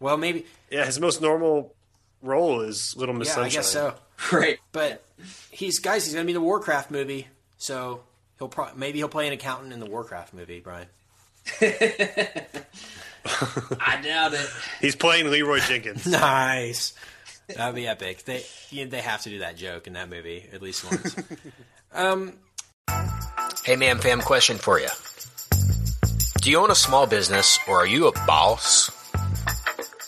Well, 0.00 0.16
maybe 0.16 0.46
yeah, 0.68 0.84
his 0.84 0.98
most 0.98 1.20
normal 1.22 1.75
role 2.26 2.60
is 2.60 2.96
Little 2.96 3.14
Miss 3.14 3.28
yeah, 3.28 3.34
Sunshine. 3.34 3.50
I 3.50 3.54
guess 3.54 3.70
so. 3.70 3.94
right. 4.32 4.58
But 4.72 5.04
he's 5.50 5.78
guys, 5.78 6.04
he's 6.04 6.14
going 6.14 6.24
to 6.24 6.26
be 6.26 6.32
in 6.32 6.40
the 6.40 6.46
Warcraft 6.46 6.90
movie, 6.90 7.28
so 7.58 8.02
he'll 8.38 8.48
pro- 8.48 8.74
maybe 8.74 8.98
he'll 8.98 9.08
play 9.08 9.26
an 9.26 9.32
accountant 9.32 9.72
in 9.72 9.80
the 9.80 9.86
Warcraft 9.86 10.34
movie, 10.34 10.60
Brian. 10.60 10.86
I 11.60 12.44
doubt 14.02 14.34
it. 14.34 14.50
He's 14.80 14.96
playing 14.96 15.30
Leeroy 15.30 15.60
Jenkins. 15.60 16.06
Nice. 16.06 16.94
That'd 17.48 17.76
be 17.76 17.86
epic. 17.86 18.24
They 18.24 18.44
you 18.70 18.86
they 18.86 19.00
have 19.00 19.22
to 19.22 19.30
do 19.30 19.38
that 19.38 19.56
joke 19.56 19.86
in 19.86 19.92
that 19.92 20.10
movie 20.10 20.44
at 20.52 20.60
least 20.60 20.84
once. 20.84 21.14
um, 21.94 22.32
hey, 23.64 23.76
man, 23.76 23.98
fam, 23.98 24.20
question 24.20 24.58
for 24.58 24.80
you. 24.80 24.88
Do 26.40 26.50
you 26.50 26.58
own 26.58 26.72
a 26.72 26.76
small 26.76 27.06
business 27.06 27.60
or 27.68 27.78
are 27.78 27.86
you 27.86 28.08
a 28.08 28.12
boss? 28.26 28.90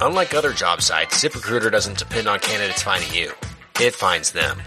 Unlike 0.00 0.34
other 0.34 0.52
job 0.52 0.82
sites, 0.82 1.22
ZipRecruiter 1.22 1.70
doesn't 1.70 1.98
depend 1.98 2.28
on 2.28 2.40
candidates 2.40 2.82
finding 2.82 3.12
you. 3.12 3.32
It 3.80 3.94
finds 3.94 4.32
them. 4.32 4.60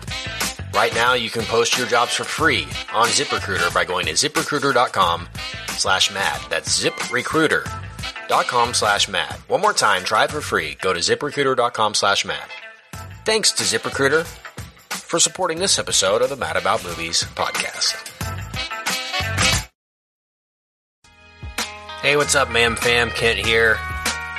Right 0.73 0.93
now, 0.93 1.13
you 1.13 1.29
can 1.29 1.43
post 1.43 1.77
your 1.77 1.87
jobs 1.87 2.13
for 2.13 2.23
free 2.23 2.63
on 2.93 3.07
ZipRecruiter 3.07 3.73
by 3.73 3.83
going 3.85 4.05
to 4.07 4.13
ziprecruiter.com 4.13 5.27
slash 5.69 6.13
mad. 6.13 6.39
That's 6.49 6.83
ziprecruiter.com 6.83 8.73
slash 8.73 9.09
mad. 9.09 9.33
One 9.47 9.61
more 9.61 9.73
time, 9.73 10.03
try 10.03 10.25
it 10.25 10.31
for 10.31 10.41
free. 10.41 10.77
Go 10.81 10.93
to 10.93 10.99
ziprecruiter.com 10.99 11.93
slash 11.93 12.25
mad. 12.25 12.47
Thanks 13.25 13.51
to 13.53 13.63
ZipRecruiter 13.63 14.25
for 14.89 15.19
supporting 15.19 15.59
this 15.59 15.79
episode 15.79 16.21
of 16.21 16.29
the 16.29 16.35
Mad 16.35 16.57
About 16.57 16.83
Movies 16.83 17.23
podcast. 17.35 18.13
Hey, 22.01 22.15
what's 22.15 22.35
up, 22.35 22.51
ma'am 22.51 22.75
fam? 22.75 23.09
Kent 23.09 23.39
here. 23.39 23.77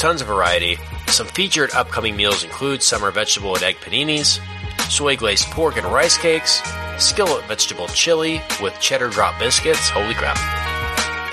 Tons 0.00 0.22
of 0.22 0.28
variety. 0.28 0.78
Some 1.08 1.26
featured 1.26 1.72
upcoming 1.74 2.16
meals 2.16 2.42
include 2.42 2.82
summer 2.82 3.10
vegetable 3.10 3.54
and 3.54 3.62
egg 3.62 3.76
paninis, 3.82 4.40
soy 4.88 5.14
glazed 5.14 5.44
pork 5.48 5.76
and 5.76 5.84
rice 5.84 6.16
cakes, 6.16 6.62
skillet 6.96 7.44
vegetable 7.44 7.86
chili 7.88 8.40
with 8.62 8.80
cheddar 8.80 9.10
drop 9.10 9.38
biscuits, 9.38 9.90
holy 9.90 10.14
crap, 10.14 10.38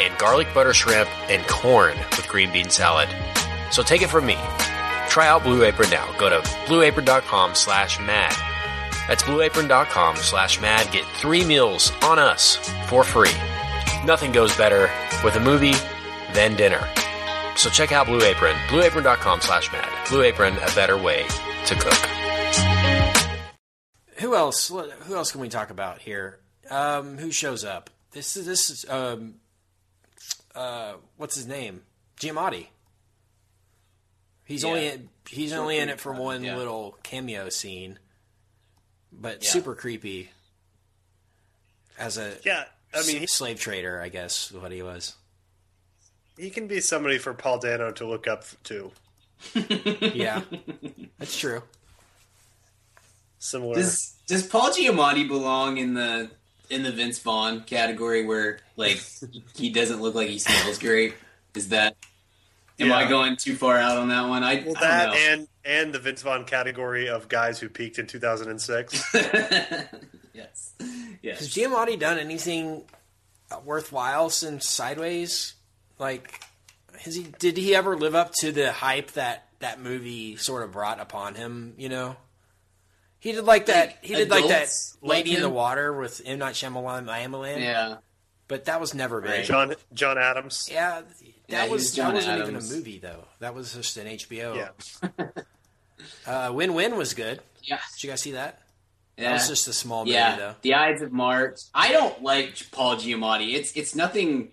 and 0.01 0.17
garlic 0.17 0.53
butter 0.53 0.73
shrimp 0.73 1.07
and 1.29 1.47
corn 1.47 1.95
with 2.17 2.27
green 2.27 2.51
bean 2.51 2.69
salad. 2.69 3.07
So 3.71 3.83
take 3.83 4.01
it 4.01 4.09
from 4.09 4.25
me. 4.25 4.35
Try 5.07 5.29
out 5.29 5.45
Blue 5.45 5.63
Apron 5.63 5.89
now. 5.89 6.11
Go 6.19 6.29
to 6.29 6.45
blueapron.com 6.65 7.55
slash 7.55 8.01
mad. 8.01 8.35
That's 9.07 9.23
blueapron.com 9.23 10.17
slash 10.17 10.59
mad. 10.59 10.91
Get 10.91 11.05
three 11.05 11.45
meals 11.45 11.93
on 12.01 12.19
us 12.19 12.57
for 12.89 13.05
free. 13.05 13.31
Nothing 14.03 14.33
goes 14.33 14.53
better 14.57 14.91
with 15.23 15.37
a 15.37 15.39
movie 15.39 15.75
than 16.33 16.57
dinner. 16.57 16.85
So 17.57 17.69
check 17.71 17.91
out 17.91 18.05
Blue 18.05 18.21
Apron, 18.21 18.55
blueapron.com 18.67 19.41
slash 19.41 19.71
mad. 19.71 19.89
Blue 20.09 20.21
Apron, 20.21 20.55
a 20.57 20.75
better 20.75 20.95
way 20.97 21.25
to 21.65 21.75
cook. 21.75 21.93
Who 24.19 24.35
else? 24.35 24.67
Who 24.69 25.15
else 25.15 25.31
can 25.31 25.41
we 25.41 25.49
talk 25.49 25.69
about 25.71 25.99
here? 25.99 26.39
Um, 26.69 27.17
who 27.17 27.31
shows 27.31 27.65
up? 27.65 27.89
This 28.11 28.37
is 28.37 28.45
this 28.45 28.69
is 28.69 28.85
um, 28.89 29.35
uh, 30.55 30.93
what's 31.17 31.35
his 31.35 31.47
name? 31.47 31.81
Giamatti. 32.19 32.67
He's 34.45 34.63
Yeah. 34.63 34.69
only 34.69 34.87
in, 34.87 35.09
he's 35.27 35.49
Short 35.49 35.61
only 35.61 35.77
in 35.79 35.89
it 35.89 35.99
for 35.99 36.13
of 36.13 36.19
one 36.19 36.43
yeah. 36.43 36.55
little 36.55 36.97
cameo 37.03 37.49
scene, 37.49 37.99
but 39.11 39.43
Yeah. 39.43 39.49
super 39.49 39.75
creepy. 39.75 40.29
As 41.97 42.17
a 42.17 42.37
Yeah, 42.45 42.65
I 42.93 42.99
mean, 43.05 43.15
s- 43.17 43.21
he, 43.21 43.27
slave 43.27 43.59
trader, 43.59 43.99
I 44.01 44.09
guess 44.09 44.51
what 44.51 44.71
he 44.71 44.81
was. 44.83 45.15
He 46.37 46.49
can 46.49 46.67
be 46.67 46.79
somebody 46.79 47.17
for 47.17 47.33
Paul 47.33 47.59
Dano 47.59 47.91
to 47.93 48.07
look 48.07 48.27
up 48.27 48.43
to. 48.65 48.91
Yeah, 50.13 50.41
that's 51.19 51.37
true. 51.37 51.61
Similar. 53.39 53.75
Does 53.75 54.15
does 54.27 54.43
Paul 54.47 54.71
Giamatti 54.71 55.27
belong 55.27 55.77
in 55.77 55.93
the 55.93 56.31
in 56.69 56.83
the 56.83 56.91
Vince 56.91 57.19
Vaughn 57.19 57.61
category 57.61 58.25
where 58.25 58.59
like 58.75 58.99
he 59.55 59.69
doesn't 59.69 60.01
look 60.01 60.15
like 60.15 60.27
he 60.27 60.39
smells 60.39 60.79
great? 60.79 61.13
Is 61.55 61.69
that 61.69 61.95
am 62.79 62.91
I 62.91 63.07
going 63.07 63.35
too 63.37 63.55
far 63.55 63.77
out 63.77 63.97
on 63.97 64.09
that 64.09 64.27
one? 64.27 64.43
I, 64.43 64.63
well, 64.65 64.75
I 64.77 64.79
that 64.81 65.05
don't 65.05 65.13
know. 65.13 65.19
and 65.33 65.47
and 65.65 65.93
the 65.93 65.99
Vince 65.99 66.21
Vaughn 66.23 66.45
category 66.45 67.07
of 67.09 67.27
guys 67.29 67.59
who 67.59 67.69
peaked 67.69 67.99
in 67.99 68.07
2006. 68.07 69.05
yes, 69.13 69.87
Yes. 70.33 70.69
Has 70.79 70.79
yes. 71.21 71.47
Giamatti 71.49 71.99
done 71.99 72.17
anything 72.17 72.83
worthwhile 73.65 74.29
since 74.29 74.67
Sideways? 74.67 75.53
Like, 75.99 76.41
has 77.03 77.15
he? 77.15 77.23
Did 77.39 77.57
he 77.57 77.75
ever 77.75 77.95
live 77.97 78.15
up 78.15 78.33
to 78.39 78.51
the 78.51 78.71
hype 78.71 79.11
that 79.11 79.47
that 79.59 79.79
movie 79.79 80.35
sort 80.35 80.63
of 80.63 80.71
brought 80.71 80.99
upon 80.99 81.35
him? 81.35 81.73
You 81.77 81.89
know, 81.89 82.15
he 83.19 83.31
did 83.31 83.45
like 83.45 83.65
that. 83.67 83.93
Think 84.01 84.05
He 84.05 84.15
did 84.15 84.29
like 84.29 84.47
that 84.47 84.69
Lady 85.01 85.35
in 85.35 85.41
the? 85.41 85.49
Water 85.49 85.93
with 85.97 86.21
M 86.25 86.39
Night 86.39 86.53
Shyamalan, 86.55 87.05
Shyamalan. 87.05 87.59
Yeah, 87.61 87.97
but 88.47 88.65
that 88.65 88.79
was 88.79 88.93
never 88.93 89.21
big. 89.21 89.45
John 89.45 89.73
John 89.93 90.17
Adams. 90.17 90.69
Yeah, 90.71 91.01
that 91.01 91.05
Yeah, 91.47 91.65
he 91.65 91.71
was 91.71 91.81
was 91.83 91.95
that 91.95 92.13
wasn't 92.13 92.41
Adams. 92.41 92.49
even 92.49 92.75
a 92.75 92.79
movie 92.79 92.99
though. 92.99 93.25
That 93.39 93.55
was 93.55 93.73
just 93.73 93.97
an 93.97 94.07
HBO. 94.07 94.55
Yeah. 94.55 95.25
Uh, 96.25 96.51
Win 96.53 96.73
Win 96.73 96.95
was 96.95 97.13
good. 97.13 97.41
Yeah. 97.63 97.79
Did 97.95 98.03
you 98.03 98.09
guys 98.11 98.21
see 98.21 98.31
that? 98.33 98.61
Yeah. 99.17 99.29
That 99.29 99.33
was 99.33 99.47
just 99.47 99.67
a 99.67 99.73
small 99.73 100.05
movie, 100.05 100.13
yeah, 100.13 100.35
though. 100.35 100.55
The 100.61 100.75
Ides 100.75 101.01
of 101.01 101.11
March. 101.11 101.57
I 101.73 101.91
don't 101.91 102.21
like 102.21 102.55
Paul 102.71 102.97
Giamatti. 102.97 103.55
It's 103.55 103.71
it's 103.73 103.95
nothing. 103.95 104.51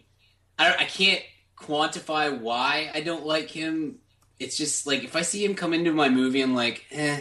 I 0.58 0.74
I 0.74 0.84
can't 0.84 1.20
quantify 1.56 2.38
why 2.38 2.90
I 2.94 3.00
don't 3.00 3.26
like 3.26 3.50
him. 3.50 3.96
It's 4.38 4.56
just 4.56 4.86
like 4.86 5.04
if 5.04 5.16
I 5.16 5.22
see 5.22 5.44
him 5.44 5.54
come 5.54 5.72
into 5.72 5.92
my 5.92 6.08
movie, 6.08 6.42
I'm 6.42 6.54
like, 6.54 6.84
eh, 6.90 7.20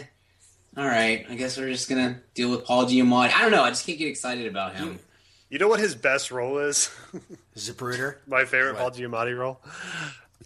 all 0.76 0.84
right. 0.86 1.24
I 1.28 1.34
guess 1.36 1.56
we're 1.56 1.68
just 1.70 1.88
gonna 1.88 2.20
deal 2.34 2.50
with 2.50 2.64
Paul 2.64 2.86
Giamatti. 2.86 3.32
I 3.32 3.42
don't 3.42 3.52
know. 3.52 3.62
I 3.62 3.70
just 3.70 3.86
can't 3.86 3.98
get 3.98 4.08
excited 4.08 4.46
about 4.46 4.74
him. 4.74 4.98
You 5.48 5.58
know 5.58 5.68
what 5.68 5.78
his 5.78 5.94
best 5.94 6.30
role 6.32 6.58
is? 6.58 6.90
Zapruder. 7.56 8.16
My 8.26 8.44
favorite 8.44 8.76
Paul 8.76 8.90
Giamatti 8.90 9.38
role 9.38 9.60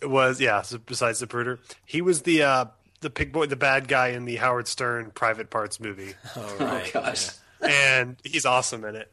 it 0.00 0.10
was 0.10 0.40
yeah. 0.40 0.62
so 0.62 0.78
Besides 0.78 1.22
Zapruder, 1.22 1.58
he 1.84 2.02
was 2.02 2.22
the 2.22 2.42
uh, 2.42 2.64
the 3.00 3.10
pig 3.10 3.32
boy, 3.32 3.46
the 3.46 3.56
bad 3.56 3.88
guy 3.88 4.08
in 4.08 4.24
the 4.24 4.36
Howard 4.36 4.68
Stern 4.68 5.10
Private 5.12 5.50
Parts 5.50 5.80
movie, 5.80 6.14
Oh, 6.36 6.56
Oh 6.60 6.64
right. 6.64 6.92
gosh. 6.92 7.28
And 7.62 8.16
he's 8.24 8.44
awesome 8.46 8.84
in 8.84 8.96
it. 8.96 9.10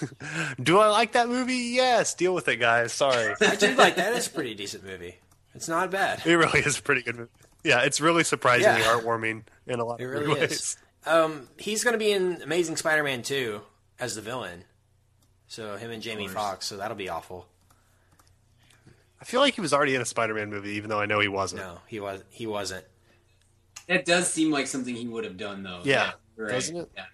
Do 0.62 0.78
I 0.78 0.88
like 0.88 1.12
that 1.12 1.28
movie? 1.28 1.54
Yes. 1.74 2.14
Deal 2.14 2.34
with 2.34 2.48
it, 2.48 2.56
guys. 2.56 2.92
Sorry, 2.92 3.34
I 3.40 3.56
do 3.56 3.74
like 3.74 3.96
that. 3.96 4.14
It's 4.14 4.26
a 4.26 4.30
pretty 4.30 4.54
decent 4.54 4.84
movie. 4.84 5.16
It's 5.54 5.68
not 5.68 5.90
bad. 5.90 6.22
it 6.26 6.34
really 6.36 6.60
is 6.60 6.78
a 6.78 6.82
pretty 6.82 7.02
good 7.02 7.16
movie. 7.16 7.30
Yeah, 7.64 7.80
it's 7.82 8.00
really 8.00 8.22
surprisingly 8.24 8.80
Yeah. 8.80 8.86
heartwarming 8.86 9.42
in 9.66 9.80
a 9.80 9.84
lot 9.84 10.00
It 10.00 10.04
of 10.04 10.10
really 10.10 10.28
ways. 10.28 10.52
is. 10.52 10.76
Um, 11.06 11.48
he's 11.58 11.82
going 11.84 11.94
to 11.94 11.98
be 11.98 12.12
in 12.12 12.40
Amazing 12.42 12.76
Spider-Man 12.76 13.22
2 13.22 13.60
as 13.98 14.14
the 14.14 14.20
villain. 14.22 14.64
So 15.48 15.76
him 15.76 15.90
and 15.90 16.02
Jamie 16.02 16.28
Foxx. 16.28 16.66
So 16.66 16.76
that'll 16.76 16.96
be 16.96 17.08
awful. 17.08 17.46
I 19.20 19.24
feel 19.24 19.40
like 19.40 19.54
he 19.54 19.60
was 19.60 19.72
already 19.72 19.94
in 19.96 20.00
a 20.00 20.04
Spider-Man 20.04 20.50
movie, 20.50 20.72
even 20.72 20.88
though 20.90 21.00
I 21.00 21.06
know 21.06 21.18
he 21.18 21.28
wasn't. 21.28 21.62
No, 21.62 21.78
he 21.88 21.98
was. 21.98 22.22
He 22.30 22.46
wasn't. 22.46 22.84
That 23.88 24.04
does 24.04 24.30
seem 24.32 24.50
like 24.52 24.66
something 24.68 24.94
he 24.94 25.08
would 25.08 25.24
have 25.24 25.36
done, 25.36 25.62
though. 25.64 25.80
Yeah, 25.82 26.12
right. 26.36 26.50
doesn't 26.52 26.76
it? 26.76 26.90
Yeah. 26.94 27.04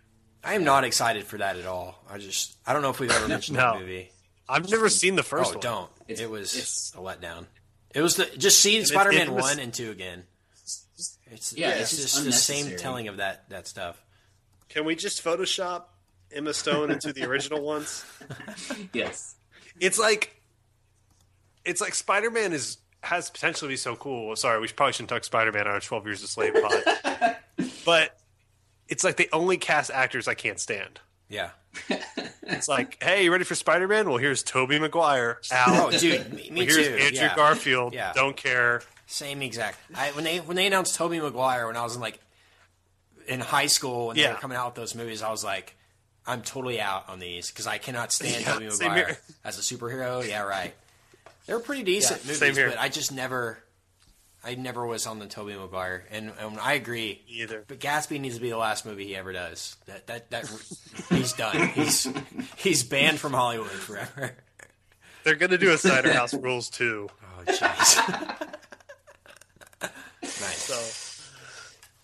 I 0.45 0.55
am 0.55 0.65
not 0.65 0.85
excited 0.85 1.25
for 1.25 1.39
that 1.39 1.57
at 1.57 1.67
all. 1.67 1.99
I 2.09 2.19
just. 2.19 2.57
I 2.67 2.73
don't 2.73 2.83
know 2.83 2.91
if 2.91 3.01
we've 3.01 3.11
ever 3.11 3.29
mentioned 3.37 3.57
No. 3.57 3.73
that 3.73 3.81
movie. 3.81 4.11
I've 4.49 4.71
never 4.71 4.89
seen 4.89 5.17
the 5.17 5.23
first 5.23 5.51
oh, 5.53 5.55
one. 5.55 5.61
don't. 5.63 5.91
It's- 6.07 6.21
it 6.21 6.31
was 6.31 6.93
a 6.97 7.01
letdown. 7.01 7.47
It 7.95 8.03
was 8.03 8.17
the 8.17 8.27
just 8.37 8.61
seeing 8.61 8.85
Spider-Man 8.85 9.33
one 9.35 9.59
and 9.61 9.73
two 9.73 9.91
again. 9.93 10.25
It's 11.31 11.53
Yeah, 11.57 11.71
it's, 11.71 11.93
it's 11.93 12.03
just 12.03 12.15
just 12.15 12.25
the 12.25 12.33
same 12.33 12.77
telling 12.77 13.09
of 13.09 13.19
that 13.19 13.49
that 13.51 13.67
stuff. 13.69 14.03
Can 14.69 14.85
we 14.85 14.97
just 14.97 15.25
Photoshop 15.25 15.85
Emma 16.33 16.53
Stone 16.53 16.91
into 16.91 17.13
the 17.13 17.25
original 17.25 17.63
ones? 17.65 18.05
Yes. 18.93 19.37
It's 19.81 19.99
like, 19.99 20.35
it's 21.65 21.81
like 21.81 21.95
Spider 21.95 22.31
Man 22.31 22.53
is 22.53 22.79
has 23.03 23.31
potential 23.31 23.69
to 23.69 23.73
be 23.73 23.77
so 23.77 23.95
cool. 23.97 24.35
Sorry, 24.35 24.61
we 24.61 24.67
probably 24.69 24.93
shouldn't 24.93 25.11
talk 25.11 25.23
Spider 25.25 25.53
Man 25.53 25.67
on 25.69 25.75
our 25.75 25.81
Twelve 25.81 26.05
Years 26.05 26.23
of 26.23 26.29
Slave 26.29 26.55
pod, 26.55 27.37
but 27.85 28.19
it's 28.89 29.05
like 29.05 29.17
they 29.17 29.29
only 29.33 29.57
cast 29.57 29.91
actors 29.91 30.29
I 30.29 30.35
can't 30.35 30.59
stand. 30.61 31.01
Yeah. 31.29 31.51
It's 32.47 32.69
like, 32.69 33.03
hey, 33.03 33.25
you 33.25 33.33
ready 33.33 33.45
for 33.45 33.55
Spider 33.55 33.89
Man? 33.89 34.07
Well, 34.07 34.19
here's 34.19 34.43
Tobey 34.43 34.79
Maguire. 34.79 35.41
Al. 35.51 35.87
Oh, 35.87 35.91
dude, 35.91 36.31
me, 36.31 36.51
me 36.53 36.61
here's 36.67 36.77
too. 36.77 36.83
Andrew 36.95 37.23
yeah. 37.23 37.35
Garfield. 37.35 37.95
Yeah. 37.95 38.13
Don't 38.15 38.37
care. 38.37 38.83
Same 39.07 39.41
exact. 39.41 39.79
I, 39.95 40.11
when 40.11 40.25
they 40.25 40.39
when 40.41 40.55
they 40.57 40.67
announced 40.67 40.95
Tobey 40.95 41.19
Maguire 41.21 41.67
when 41.67 41.77
I 41.77 41.83
was 41.83 41.95
in 41.97 42.03
like 42.03 42.21
in 43.27 43.41
high 43.41 43.67
school 43.67 44.11
and 44.11 44.19
they 44.19 44.25
Yeah. 44.25 44.33
were 44.35 44.39
coming 44.39 44.59
out 44.59 44.67
with 44.67 44.75
those 44.75 44.95
movies, 44.95 45.23
I 45.23 45.31
was 45.31 45.43
like, 45.43 45.75
I'm 46.27 46.43
totally 46.43 46.79
out 46.83 47.09
on 47.09 47.19
these 47.19 47.49
because 47.51 47.67
I 47.67 47.79
cannot 47.79 48.13
stand 48.13 48.45
Yeah, 48.47 48.53
Tobey 48.53 48.67
Maguire 48.67 49.07
here. 49.07 49.19
as 49.43 49.59
a 49.59 49.63
superhero. 49.63 50.27
Yeah, 50.29 50.43
right. 50.43 50.75
They 51.47 51.55
were 51.55 51.61
pretty 51.61 51.83
decent 51.83 52.21
Yeah, 52.21 52.27
movies, 52.27 52.39
same 52.41 52.55
here. 52.55 52.69
but 52.69 52.79
I 52.79 52.91
just 52.91 53.11
never, 53.11 53.59
I 54.45 54.55
never 54.55 54.87
was 54.87 55.07
on 55.07 55.19
the 55.19 55.27
Tobey 55.27 55.55
Maguire, 55.55 56.05
and, 56.11 56.33
and 56.39 56.59
I 56.61 56.75
agree. 56.75 57.23
Either. 57.29 57.65
But 57.67 57.81
Gatsby 57.81 58.21
needs 58.21 58.37
to 58.37 58.41
be 58.43 58.51
the 58.51 58.59
last 58.59 58.85
movie 58.85 59.07
he 59.07 59.17
ever 59.17 59.33
does. 59.33 59.77
That 59.87 60.07
that 60.09 60.31
that 60.31 60.51
he's 61.09 61.33
done. 61.33 61.69
He's 61.69 62.09
he's 62.57 62.83
banned 62.85 63.19
from 63.19 63.33
Hollywood 63.33 63.71
forever. 63.71 64.33
They're 65.25 65.37
gonna 65.37 65.59
do 65.59 65.73
a 65.73 65.79
Cider 65.79 66.13
House 66.13 66.35
Rules 66.35 66.69
too. 66.71 67.09
Oh 67.37 67.53
jeez. 67.53 68.61
nice. 70.23 70.63
So, 70.63 71.27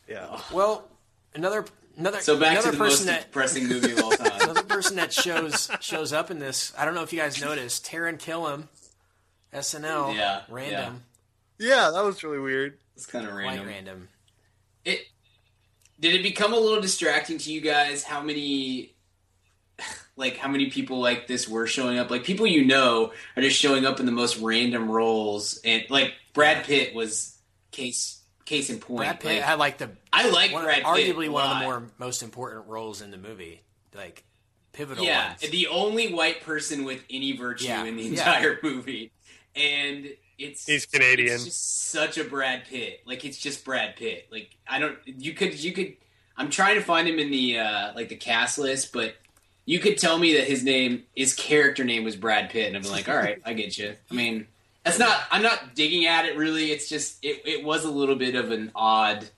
yeah. 0.09 0.41
Well, 0.53 0.89
another 1.35 1.65
another 1.97 2.21
So 2.21 2.39
back 2.39 2.53
another 2.53 2.73
to 2.73 2.77
the 2.77 2.79
most 2.83 2.91
person 2.93 3.07
that 3.07 3.23
depressing 3.27 3.69
movie 3.69 3.93
of 3.93 4.01
all 4.03 4.11
time. 4.11 4.33
another 4.43 4.65
person 4.65 4.97
that 4.97 5.13
shows 5.13 5.71
shows 5.81 6.13
up 6.13 6.31
in 6.31 6.41
this. 6.41 6.73
I 6.77 6.85
don't 6.85 6.95
know 6.95 7.03
if 7.03 7.13
you 7.13 7.21
guys 7.21 7.41
noticed. 7.41 7.87
Taran 7.87 8.19
Killam, 8.19 8.69
SNL. 9.55 10.15
Yeah, 10.15 10.43
Random. 10.49 10.95
Yeah, 10.95 11.10
that 11.61 12.05
was 12.05 12.23
really 12.25 12.39
weird. 12.39 12.79
It's 12.97 13.07
kind 13.07 13.25
of 13.27 13.33
Quite 13.33 13.45
random. 13.45 13.67
random. 13.67 14.09
It 14.85 15.01
did 15.99 16.15
it 16.15 16.23
become 16.23 16.53
a 16.53 16.59
little 16.59 16.81
distracting 16.81 17.39
to 17.39 17.53
you 17.53 17.61
guys? 17.61 18.03
How 18.03 18.23
many, 18.23 18.95
like, 20.17 20.37
how 20.39 20.49
many 20.49 20.71
people 20.71 20.99
like 21.01 21.27
this 21.27 21.47
were 21.49 21.67
showing 21.67 21.99
up? 21.99 22.11
Like, 22.11 22.25
people 22.25 22.47
you 22.47 22.65
know 22.65 23.13
are 23.37 23.43
just 23.43 23.59
showing 23.59 23.85
up 23.85 24.01
in 24.01 24.07
the 24.07 24.13
most 24.13 24.39
random 24.39 24.91
roles, 24.91 25.61
and 25.65 25.85
like 25.91 26.15
Brad 26.33 26.65
Pitt 26.65 26.95
was 26.95 27.37
case 27.71 28.23
case 28.47 28.71
in 28.71 28.79
point. 28.79 28.99
Brad 28.99 29.21
Pitt 29.21 29.35
Like, 29.37 29.43
had 29.43 29.59
like 29.59 29.79
the 29.79 29.91
I 30.13 30.29
like 30.31 30.53
one, 30.53 30.65
Brad 30.65 30.77
Pitt 30.77 30.85
arguably 30.87 31.29
a 31.29 31.31
one 31.31 31.45
of 31.45 31.59
the 31.59 31.65
more 31.65 31.83
most 31.99 32.23
important 32.23 32.67
roles 32.67 33.03
in 33.03 33.11
the 33.11 33.19
movie. 33.19 33.61
Like 33.95 34.25
pivotal 34.73 35.05
yeah, 35.05 35.31
ones. 35.31 35.41
the 35.51 35.67
only 35.69 36.13
white 36.15 36.43
person 36.43 36.85
with 36.85 37.03
any 37.11 37.37
virtue 37.37 37.67
Yeah, 37.67 37.85
in 37.85 37.97
the 37.97 38.03
yeah. 38.05 38.11
entire 38.11 38.59
movie, 38.63 39.13
and 39.55 40.09
it's 40.41 40.67
He's 40.67 40.87
Canadian. 40.87 41.35
It's 41.35 41.45
just 41.45 41.91
such 41.91 42.19
a 42.19 42.25
Brad 42.25 42.65
Pitt. 42.65 43.03
Like 43.05 43.25
it's 43.25 43.39
just 43.39 43.65
Brad 43.65 43.97
Pitt. 43.97 44.27
Like 44.33 44.57
I 44.67 44.79
don't. 44.79 44.99
You 45.05 45.35
could. 45.35 45.63
You 45.63 45.73
could. 45.73 45.97
I'm 46.37 46.51
trying 46.51 46.77
to 46.77 46.81
find 46.81 47.07
him 47.07 47.19
in 47.19 47.31
the 47.31 47.59
uh 47.59 47.93
like 47.95 48.09
the 48.09 48.17
cast 48.17 48.59
list, 48.59 48.93
but 48.93 49.15
you 49.67 49.79
could 49.79 49.99
tell 49.99 50.19
me 50.19 50.35
that 50.35 50.45
his 50.45 50.65
name, 50.65 51.05
his 51.15 51.35
character 51.35 51.85
name 51.85 52.03
was 52.03 52.17
Brad 52.17 52.51
Pitt, 52.51 52.67
and 52.67 52.77
I'm 52.77 52.91
like, 52.91 53.09
all 53.09 53.17
right, 53.17 53.41
I 53.45 53.53
get 53.53 53.77
you. 53.77 53.95
I 54.11 54.15
mean, 54.15 54.47
that's 54.85 54.99
not. 54.99 55.21
I'm 55.31 55.43
not 55.43 55.75
digging 55.75 56.07
at 56.07 56.25
it 56.25 56.37
really. 56.37 56.73
It's 56.73 56.89
just 56.89 57.23
it. 57.23 57.43
It 57.45 57.65
was 57.65 57.85
a 57.85 57.91
little 57.91 58.17
bit 58.17 58.35
of 58.35 58.51
an 58.51 58.73
odd 58.75 59.29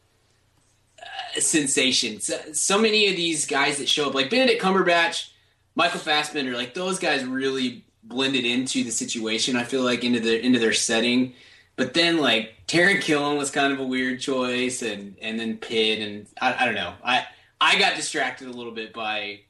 uh, 1.01 1.41
sensation. 1.41 2.21
So, 2.21 2.39
so 2.53 2.79
many 2.81 3.09
of 3.09 3.17
these 3.17 3.47
guys 3.47 3.79
that 3.79 3.89
show 3.89 4.09
up, 4.09 4.15
like 4.15 4.31
Benedict 4.31 4.63
Cumberbatch, 4.63 5.31
Michael 5.75 6.01
Fassbender, 6.01 6.53
like 6.53 6.75
those 6.75 6.99
guys 7.01 7.25
really 7.25 7.85
blended 8.03 8.45
into 8.45 8.85
the 8.85 8.91
situation. 8.91 9.57
I 9.57 9.65
feel 9.65 9.83
like 9.83 10.05
into 10.05 10.21
their 10.21 10.39
into 10.39 10.59
their 10.59 10.73
setting. 10.73 11.35
But 11.77 11.95
then 11.95 12.19
like 12.19 12.53
Taran 12.67 12.97
Killam 12.99 13.39
was 13.39 13.51
kind 13.51 13.73
of 13.73 13.81
a 13.81 13.85
weird 13.87 14.21
choice, 14.21 14.83
and 14.83 15.17
and 15.23 15.39
then 15.41 15.57
Pitt, 15.59 16.01
and 16.01 16.27
I, 16.41 16.63
I 16.63 16.65
don't 16.67 16.75
know. 16.75 16.95
I 17.05 17.25
I 17.61 17.79
got 17.79 17.97
distracted 17.97 18.49
a 18.49 18.53
little 18.53 18.73
bit 18.73 18.93
by 18.93 19.41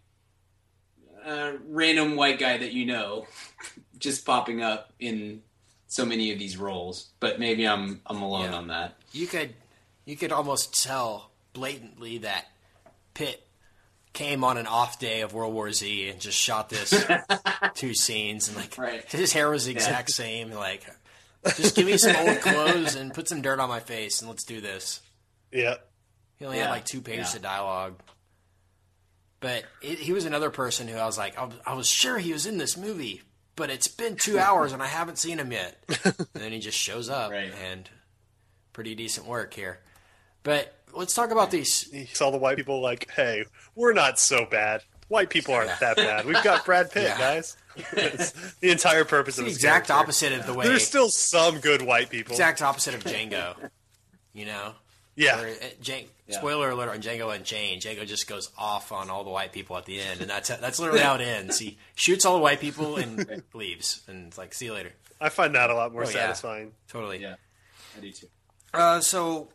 a 1.25 1.55
random 1.69 2.17
white 2.17 2.38
guy 2.38 2.57
that 2.59 2.73
you 2.73 2.87
know 2.87 3.27
just 3.99 4.25
popping 4.25 4.62
up 4.62 4.93
in 4.99 5.43
so 5.87 6.05
many 6.05 6.33
of 6.33 6.38
these 6.38 6.57
roles. 6.57 7.09
But 7.21 7.38
maybe 7.41 7.67
I'm 7.67 8.01
I'm 8.07 8.23
alone 8.23 8.51
Yeah. 8.51 8.57
on 8.57 8.67
that. 8.69 8.97
you 9.12 9.27
could 9.27 9.55
you 10.05 10.17
could 10.17 10.33
almost 10.33 10.83
tell 10.83 11.31
blatantly 11.53 12.19
that 12.19 12.47
Pitt 13.15 13.47
came 14.12 14.44
on 14.44 14.59
an 14.59 14.66
off 14.66 14.98
day 14.98 15.22
of 15.22 15.33
World 15.33 15.55
War 15.55 15.72
Z 15.72 16.09
and 16.11 16.20
just 16.20 16.38
shot 16.38 16.68
this 16.68 16.92
two 17.75 17.94
scenes 17.94 18.48
and 18.48 18.57
like 18.57 18.77
Right. 18.77 19.05
his 19.11 19.33
hair 19.33 19.51
was 19.51 19.64
the 19.64 19.72
exact 19.72 20.11
same. 20.11 20.51
Like, 20.51 20.85
just 21.57 21.75
give 21.75 21.87
me 21.87 21.96
some 21.96 22.14
old 22.16 22.40
clothes 22.42 22.94
and 22.94 23.12
put 23.14 23.29
some 23.29 23.40
dirt 23.42 23.59
on 23.61 23.68
my 23.68 23.81
face 23.81 24.20
and 24.20 24.29
let's 24.29 24.44
do 24.44 24.61
this. 24.61 25.01
Yeah. 25.51 25.77
He 26.38 26.44
only 26.44 26.59
Yeah. 26.59 26.64
had 26.64 26.70
like 26.70 26.85
two 26.85 27.01
pages 27.01 27.31
Yeah. 27.33 27.37
of 27.37 27.42
dialogue. 27.42 28.01
But 29.40 29.64
it, 29.81 29.98
he 29.98 30.12
was 30.12 30.25
another 30.25 30.51
person 30.51 30.87
who 30.88 30.96
I 30.96 31.07
was 31.07 31.18
like, 31.18 31.37
I 31.38 31.44
was, 31.44 31.55
I 31.66 31.75
was 31.75 31.88
sure 31.88 32.18
he 32.18 32.33
was 32.33 32.46
in 32.46 32.59
this 32.59 32.77
movie, 32.77 33.22
but 33.57 33.70
it's 33.70 33.88
been 33.88 34.16
two 34.16 34.38
hours 34.40 34.72
and 34.72 34.83
I 34.83 34.87
haven't 34.87 35.18
seen 35.18 35.38
him 35.38 35.51
yet. 35.53 35.83
and 36.05 36.14
then 36.35 36.53
he 36.53 36.59
just 36.61 36.79
shows 36.79 37.09
up 37.09 37.31
Right. 37.31 37.53
and 37.64 37.88
pretty 38.72 38.94
decent 38.94 39.27
work 39.27 39.53
here. 39.55 39.81
But 40.44 40.75
let's 40.94 41.14
talk 41.14 41.31
about 41.31 41.50
these. 41.50 41.90
He 41.90 42.07
saw 42.07 42.31
the 42.31 42.38
white 42.38 42.57
people 42.57 42.81
like, 42.81 43.11
hey, 43.11 43.44
we're 43.74 43.92
not 43.92 44.18
so 44.18 44.46
bad. 44.46 44.83
White 45.09 45.31
people 45.31 45.55
aren't 45.55 45.78
that 45.81 45.96
bad. 45.96 46.24
We've 46.24 46.42
got 46.42 46.64
Brad 46.64 46.90
Pitt, 46.90 47.02
Yeah. 47.05 47.18
guys. 47.18 47.57
The 48.61 48.70
entire 48.70 49.05
purpose 49.05 49.38
of 49.38 49.44
The 49.44 49.50
his 49.50 49.59
exact 49.59 49.88
character. 49.88 50.02
opposite 50.05 50.33
of 50.33 50.46
the 50.46 50.55
way. 50.55 50.66
There's 50.66 50.87
still 50.87 51.09
some 51.11 51.59
good 51.61 51.83
white 51.83 52.09
people. 52.11 52.33
exact 52.33 52.62
opposite 52.62 52.94
of 52.94 53.05
Django. 53.05 53.70
You 54.33 54.46
know, 54.46 54.74
Yeah. 55.16 55.37
Where, 55.38 55.48
uh, 55.50 55.66
Jan- 55.81 56.07
Spoiler 56.31 56.70
alert 56.70 56.88
on 56.88 57.02
Django 57.02 57.35
Unchained. 57.35 57.83
Django 57.83 58.07
just 58.07 58.26
goes 58.26 58.48
off 58.57 58.90
on 58.90 59.11
all 59.11 59.22
the 59.22 59.28
white 59.31 59.52
people 59.52 59.76
at 59.76 59.85
the 59.85 60.00
end, 60.00 60.22
and 60.22 60.31
that's 60.31 60.48
that's 60.48 60.78
literally 60.78 61.02
how 61.02 61.16
it 61.16 61.20
ends. 61.20 61.59
He 61.59 61.76
shoots 61.94 62.24
all 62.24 62.37
the 62.37 62.40
white 62.42 62.59
people 62.59 62.96
and 62.96 63.42
leaves, 63.52 64.00
and 64.07 64.28
it's 64.28 64.38
like, 64.38 64.55
see 64.55 64.64
you 64.66 64.72
later. 64.72 64.92
I 65.20 65.28
find 65.28 65.55
that 65.55 65.68
a 65.68 65.74
lot 65.74 65.92
more 65.92 66.05
Oh, 66.05 66.07
yeah. 66.07 66.12
satisfying. 66.12 66.72
Totally. 66.88 67.18
Yeah, 67.18 67.35
I 67.98 68.00
do 68.00 68.11
too. 68.12 68.28
Uh, 68.72 69.00
so 69.02 69.50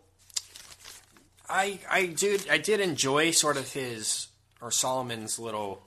I 1.50 1.80
I 1.90 2.06
did 2.08 2.50
I 2.50 2.58
did 2.58 2.80
enjoy 2.80 3.32
sort 3.32 3.58
of 3.58 3.72
his 3.72 4.28
or 4.62 4.72
Solomon's 4.72 5.40
little 5.40 5.84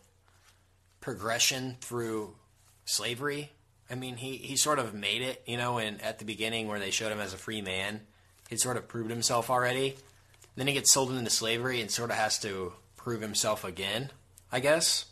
progression 1.01 1.77
through 1.81 2.35
slavery. 2.85 3.51
I 3.91 3.97
mean, 3.97 4.17
he, 4.17 4.37
he 4.37 4.57
sort 4.57 4.79
of 4.79 4.95
made 4.95 5.23
it, 5.23 5.43
you 5.47 5.57
know, 5.57 5.79
and 5.79 6.01
at 6.03 6.21
the 6.21 6.25
beginning 6.25 6.69
where 6.69 6.79
they 6.79 6.93
showed 6.93 7.11
him 7.11 7.19
as 7.19 7.35
a 7.35 7.39
free 7.39 7.61
man, 7.61 8.03
he'd 8.49 8.61
sort 8.61 8.77
of 8.77 8.87
proved 8.87 9.11
himself 9.11 9.51
already. 9.51 9.97
Then 10.55 10.69
he 10.69 10.73
gets 10.75 10.93
sold 10.93 11.11
into 11.11 11.31
slavery 11.31 11.81
and 11.81 11.91
sort 11.91 12.11
of 12.11 12.17
has 12.17 12.39
to 12.41 12.73
prove 12.97 13.21
himself 13.21 13.65
again, 13.65 14.11
I 14.53 14.61
guess, 14.61 15.07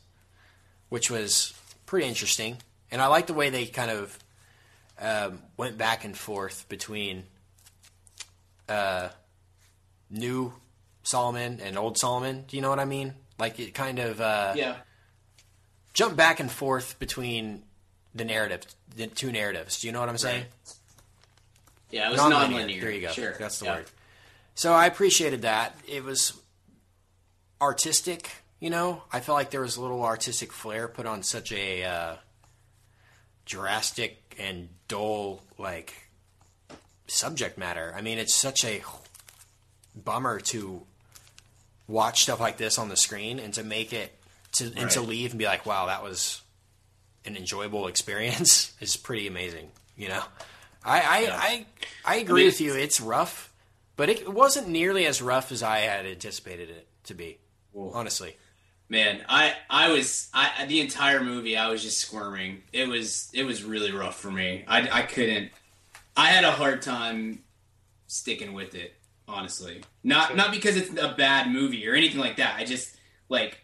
which 0.90 1.10
was 1.10 1.54
pretty 1.86 2.06
interesting. 2.06 2.58
And 2.90 3.02
I 3.02 3.06
like 3.06 3.26
the 3.26 3.34
way 3.34 3.50
they 3.50 3.66
kind 3.66 3.90
of 3.90 4.18
um, 5.00 5.42
went 5.56 5.78
back 5.78 6.04
and 6.04 6.16
forth 6.16 6.68
between 6.68 7.24
uh, 8.68 9.08
new 10.10 10.52
Solomon 11.02 11.60
and 11.62 11.76
old 11.78 11.98
Solomon. 11.98 12.44
Do 12.48 12.56
you 12.56 12.62
know 12.62 12.70
what 12.70 12.80
I 12.80 12.84
mean? 12.84 13.14
Like 13.38 13.58
it 13.60 13.74
kind 13.74 13.98
of 13.98 14.20
uh, 14.20 14.52
Yeah. 14.56 14.76
jumped 15.94 16.16
back 16.16 16.40
and 16.40 16.50
forth 16.50 16.98
between 16.98 17.62
the 18.14 18.24
narrative, 18.24 18.62
the 18.94 19.06
two 19.06 19.30
narratives. 19.32 19.80
Do 19.80 19.86
you 19.86 19.92
know 19.92 20.00
what 20.00 20.08
I'm 20.08 20.18
saying? 20.18 20.44
Yeah, 21.90 22.08
it 22.08 22.12
was 22.12 22.18
Non-linear. 22.18 22.48
non-linear. 22.50 22.80
There 22.80 22.90
you 22.90 23.00
go. 23.00 23.12
Sure. 23.12 23.34
That's 23.38 23.58
the 23.60 23.66
Yeah. 23.66 23.74
word. 23.76 23.86
So 24.54 24.72
I 24.74 24.86
appreciated 24.86 25.42
that. 25.42 25.76
It 25.86 26.02
was 26.04 26.32
artistic, 27.60 28.30
you 28.60 28.70
know. 28.70 29.04
I 29.12 29.20
felt 29.20 29.36
like 29.36 29.50
there 29.50 29.60
was 29.60 29.76
a 29.76 29.80
little 29.80 30.04
artistic 30.04 30.52
flair 30.52 30.88
put 30.88 31.06
on 31.06 31.22
such 31.22 31.52
a 31.52 31.84
uh, 31.84 32.16
drastic 33.46 34.34
and 34.38 34.68
dull 34.88 35.42
like 35.58 36.08
subject 37.06 37.56
matter. 37.58 37.92
I 37.96 38.00
mean, 38.02 38.18
it's 38.18 38.34
such 38.34 38.64
a 38.64 38.80
bummer 40.04 40.40
to 40.40 40.82
watch 41.86 42.20
stuff 42.20 42.40
like 42.40 42.56
this 42.56 42.78
on 42.78 42.88
the 42.88 42.96
screen 42.96 43.38
and 43.38 43.54
to 43.54 43.64
make 43.64 43.92
it 43.92 44.14
to 44.52 44.72
and 44.76 44.90
to 44.90 45.00
leave 45.00 45.30
and 45.30 45.38
be 45.38 45.44
like, 45.44 45.66
"Wow, 45.66 45.86
that 45.86 46.02
was 46.02 46.42
an 47.24 47.36
enjoyable 47.36 47.86
experience." 47.86 48.72
is 48.80 48.96
pretty 48.96 49.26
amazing, 49.26 49.70
you 49.96 50.08
know. 50.08 50.22
I 50.84 51.00
I, 51.00 51.28
I, 51.30 51.66
I 52.04 52.16
agree 52.16 52.42
I 52.42 52.44
mean, 52.44 52.46
with 52.46 52.60
you. 52.60 52.74
It's 52.74 53.00
rough, 53.00 53.52
but 53.96 54.08
it 54.08 54.32
wasn't 54.32 54.68
nearly 54.68 55.06
as 55.06 55.20
rough 55.20 55.52
as 55.52 55.62
I 55.62 55.78
had 55.78 56.06
anticipated 56.06 56.70
it 56.70 56.86
to 57.04 57.14
be. 57.14 57.38
Honestly, 57.74 58.36
Man, 58.90 59.22
I 59.28 59.54
I 59.68 59.90
was 59.90 60.30
I 60.32 60.64
the 60.66 60.80
entire 60.80 61.22
movie 61.22 61.56
I 61.56 61.68
was 61.68 61.82
just 61.82 61.98
squirming. 61.98 62.62
It 62.72 62.88
was 62.88 63.28
it 63.34 63.44
was 63.44 63.62
really 63.62 63.92
rough 63.92 64.18
for 64.18 64.30
me. 64.30 64.64
I 64.66 65.00
I 65.00 65.02
couldn't. 65.02 65.50
I 66.16 66.28
had 66.28 66.44
a 66.44 66.50
hard 66.50 66.80
time 66.80 67.42
sticking 68.06 68.54
with 68.54 68.74
it. 68.74 68.94
Honestly, 69.28 69.82
not 70.02 70.36
not 70.36 70.50
because 70.52 70.76
it's 70.76 70.90
a 70.98 71.14
bad 71.16 71.50
movie 71.50 71.86
or 71.86 71.94
anything 71.94 72.18
like 72.18 72.36
that. 72.36 72.56
I 72.56 72.64
just 72.64 72.96
like 73.28 73.58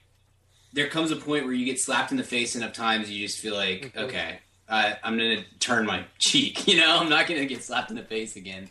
there 0.75 0.89
comes 0.89 1.11
a 1.11 1.17
point 1.17 1.45
where 1.45 1.55
you 1.55 1.65
get 1.65 1.81
slapped 1.81 2.11
in 2.11 2.19
the 2.19 2.25
face 2.25 2.55
enough 2.55 2.75
times 2.75 3.11
you 3.11 3.27
just 3.27 3.39
feel 3.39 3.55
like 3.55 3.97
okay, 3.97 4.41
I, 4.69 4.99
I'm 5.03 5.17
gonna 5.17 5.45
turn 5.61 5.87
my 5.87 6.05
cheek. 6.19 6.67
You 6.69 6.79
know, 6.79 6.99
I'm 7.01 7.09
not 7.09 7.27
gonna 7.27 7.47
get 7.47 7.63
slapped 7.63 7.91
in 7.91 7.97
the 7.97 8.03
face 8.03 8.37
again. 8.37 8.69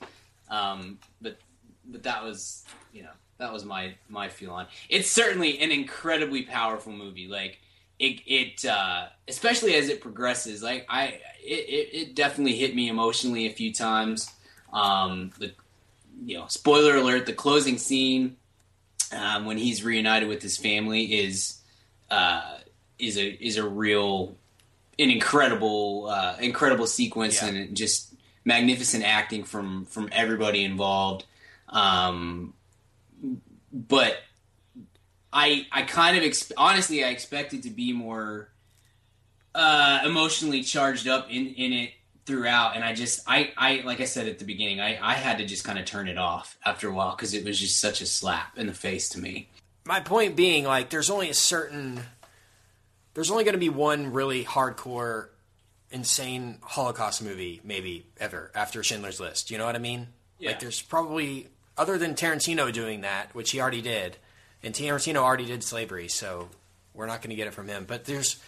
Um, 0.49 0.99
but 1.19 1.37
but 1.85 2.03
that 2.03 2.23
was 2.23 2.63
you 2.93 3.01
know 3.01 3.09
that 3.39 3.51
was 3.51 3.65
my 3.65 3.95
my 4.07 4.29
feel 4.29 4.51
on. 4.51 4.67
It's 4.89 5.09
certainly 5.09 5.59
an 5.59 5.71
incredibly 5.71 6.43
powerful 6.43 6.93
movie. 6.93 7.27
Like 7.27 7.59
it 7.99 8.21
it 8.27 8.65
uh, 8.65 9.07
especially 9.27 9.75
as 9.75 9.89
it 9.89 9.99
progresses. 9.99 10.61
Like 10.61 10.85
I 10.89 11.19
it, 11.43 11.69
it, 11.69 11.89
it 11.93 12.15
definitely 12.15 12.55
hit 12.55 12.75
me 12.75 12.89
emotionally 12.89 13.47
a 13.47 13.51
few 13.51 13.73
times. 13.73 14.31
Um, 14.71 15.31
the 15.39 15.53
you 16.25 16.37
know 16.37 16.45
spoiler 16.47 16.95
alert: 16.95 17.25
the 17.25 17.33
closing 17.33 17.77
scene 17.77 18.37
um, 19.11 19.45
when 19.45 19.57
he's 19.57 19.83
reunited 19.83 20.27
with 20.29 20.41
his 20.41 20.57
family 20.57 21.05
is 21.05 21.59
uh, 22.09 22.57
is 22.99 23.17
a 23.17 23.45
is 23.45 23.57
a 23.57 23.67
real 23.67 24.35
an 24.99 25.09
incredible 25.09 26.07
uh, 26.09 26.35
incredible 26.39 26.87
sequence 26.87 27.41
Yeah. 27.41 27.49
and 27.49 27.75
just 27.77 28.13
magnificent 28.45 29.03
acting 29.03 29.43
from 29.43 29.85
from 29.85 30.09
everybody 30.11 30.63
involved. 30.63 31.25
Um, 31.69 32.53
but 33.71 34.17
I 35.31 35.65
I 35.71 35.83
kind 35.83 36.17
of 36.17 36.23
exp- 36.23 36.51
honestly 36.57 37.03
I 37.03 37.09
expected 37.09 37.63
to 37.63 37.69
be 37.69 37.93
more 37.93 38.49
uh, 39.55 40.01
emotionally 40.05 40.63
charged 40.63 41.07
up 41.07 41.29
in 41.29 41.47
in 41.47 41.73
it 41.73 41.91
throughout, 42.25 42.75
and 42.75 42.83
I 42.83 42.93
just 42.93 43.21
I 43.27 43.51
I 43.57 43.81
like 43.85 43.99
I 43.99 44.05
said 44.05 44.27
at 44.27 44.39
the 44.39 44.45
beginning 44.45 44.79
I 44.79 44.97
I 45.01 45.13
had 45.13 45.39
to 45.39 45.45
just 45.45 45.63
kind 45.63 45.77
of 45.77 45.85
turn 45.85 46.07
it 46.07 46.17
off 46.17 46.57
after 46.65 46.87
a 46.87 46.93
while 46.93 47.15
because 47.15 47.33
it 47.33 47.43
was 47.43 47.59
just 47.59 47.79
such 47.79 48.01
a 48.01 48.05
slap 48.05 48.57
in 48.57 48.67
the 48.67 48.73
face 48.73 49.09
to 49.09 49.19
me. 49.19 49.49
my 49.85 49.99
point 49.99 50.35
being, 50.35 50.63
like, 50.63 50.89
there's 50.89 51.09
only 51.09 51.29
a 51.29 51.33
certain, 51.33 52.01
there's 53.13 53.31
only 53.31 53.43
going 53.43 53.53
to 53.53 53.59
be 53.59 53.69
one 53.69 54.13
really 54.13 54.43
hardcore, 54.43 55.27
insane 55.91 56.57
Holocaust 56.61 57.21
movie, 57.21 57.61
maybe 57.63 58.05
ever 58.19 58.51
after 58.55 58.83
Schindler's 58.83 59.19
List. 59.19 59.51
You 59.51 59.57
know 59.57 59.65
what 59.65 59.75
I 59.75 59.79
mean? 59.79 60.07
Yeah. 60.39 60.49
Like, 60.51 60.59
there's 60.59 60.81
probably 60.81 61.47
other 61.77 61.97
than 61.97 62.15
Tarantino 62.15 62.71
doing 62.71 63.01
that, 63.01 63.33
which 63.33 63.51
he 63.51 63.59
already 63.59 63.81
did, 63.81 64.17
and 64.61 64.73
Tarantino 64.73 65.17
already 65.17 65.45
did 65.45 65.63
slavery, 65.63 66.07
so 66.07 66.49
we're 66.93 67.07
not 67.07 67.21
going 67.21 67.31
to 67.31 67.35
get 67.35 67.47
it 67.47 67.53
from 67.53 67.67
him. 67.67 67.85
But 67.87 68.05
there's, 68.05 68.41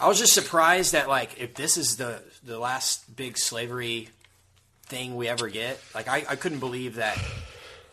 I 0.00 0.08
was 0.08 0.18
just 0.18 0.32
surprised 0.32 0.92
that 0.92 1.08
like 1.08 1.38
if 1.40 1.54
this 1.54 1.76
is 1.76 1.96
the 1.96 2.22
the 2.44 2.58
last 2.58 3.14
big 3.14 3.36
slavery 3.36 4.08
thing 4.84 5.16
we 5.16 5.28
ever 5.28 5.48
get, 5.48 5.80
like 5.94 6.08
I, 6.08 6.24
I 6.28 6.36
couldn't 6.36 6.60
believe 6.60 6.96
that 6.96 7.18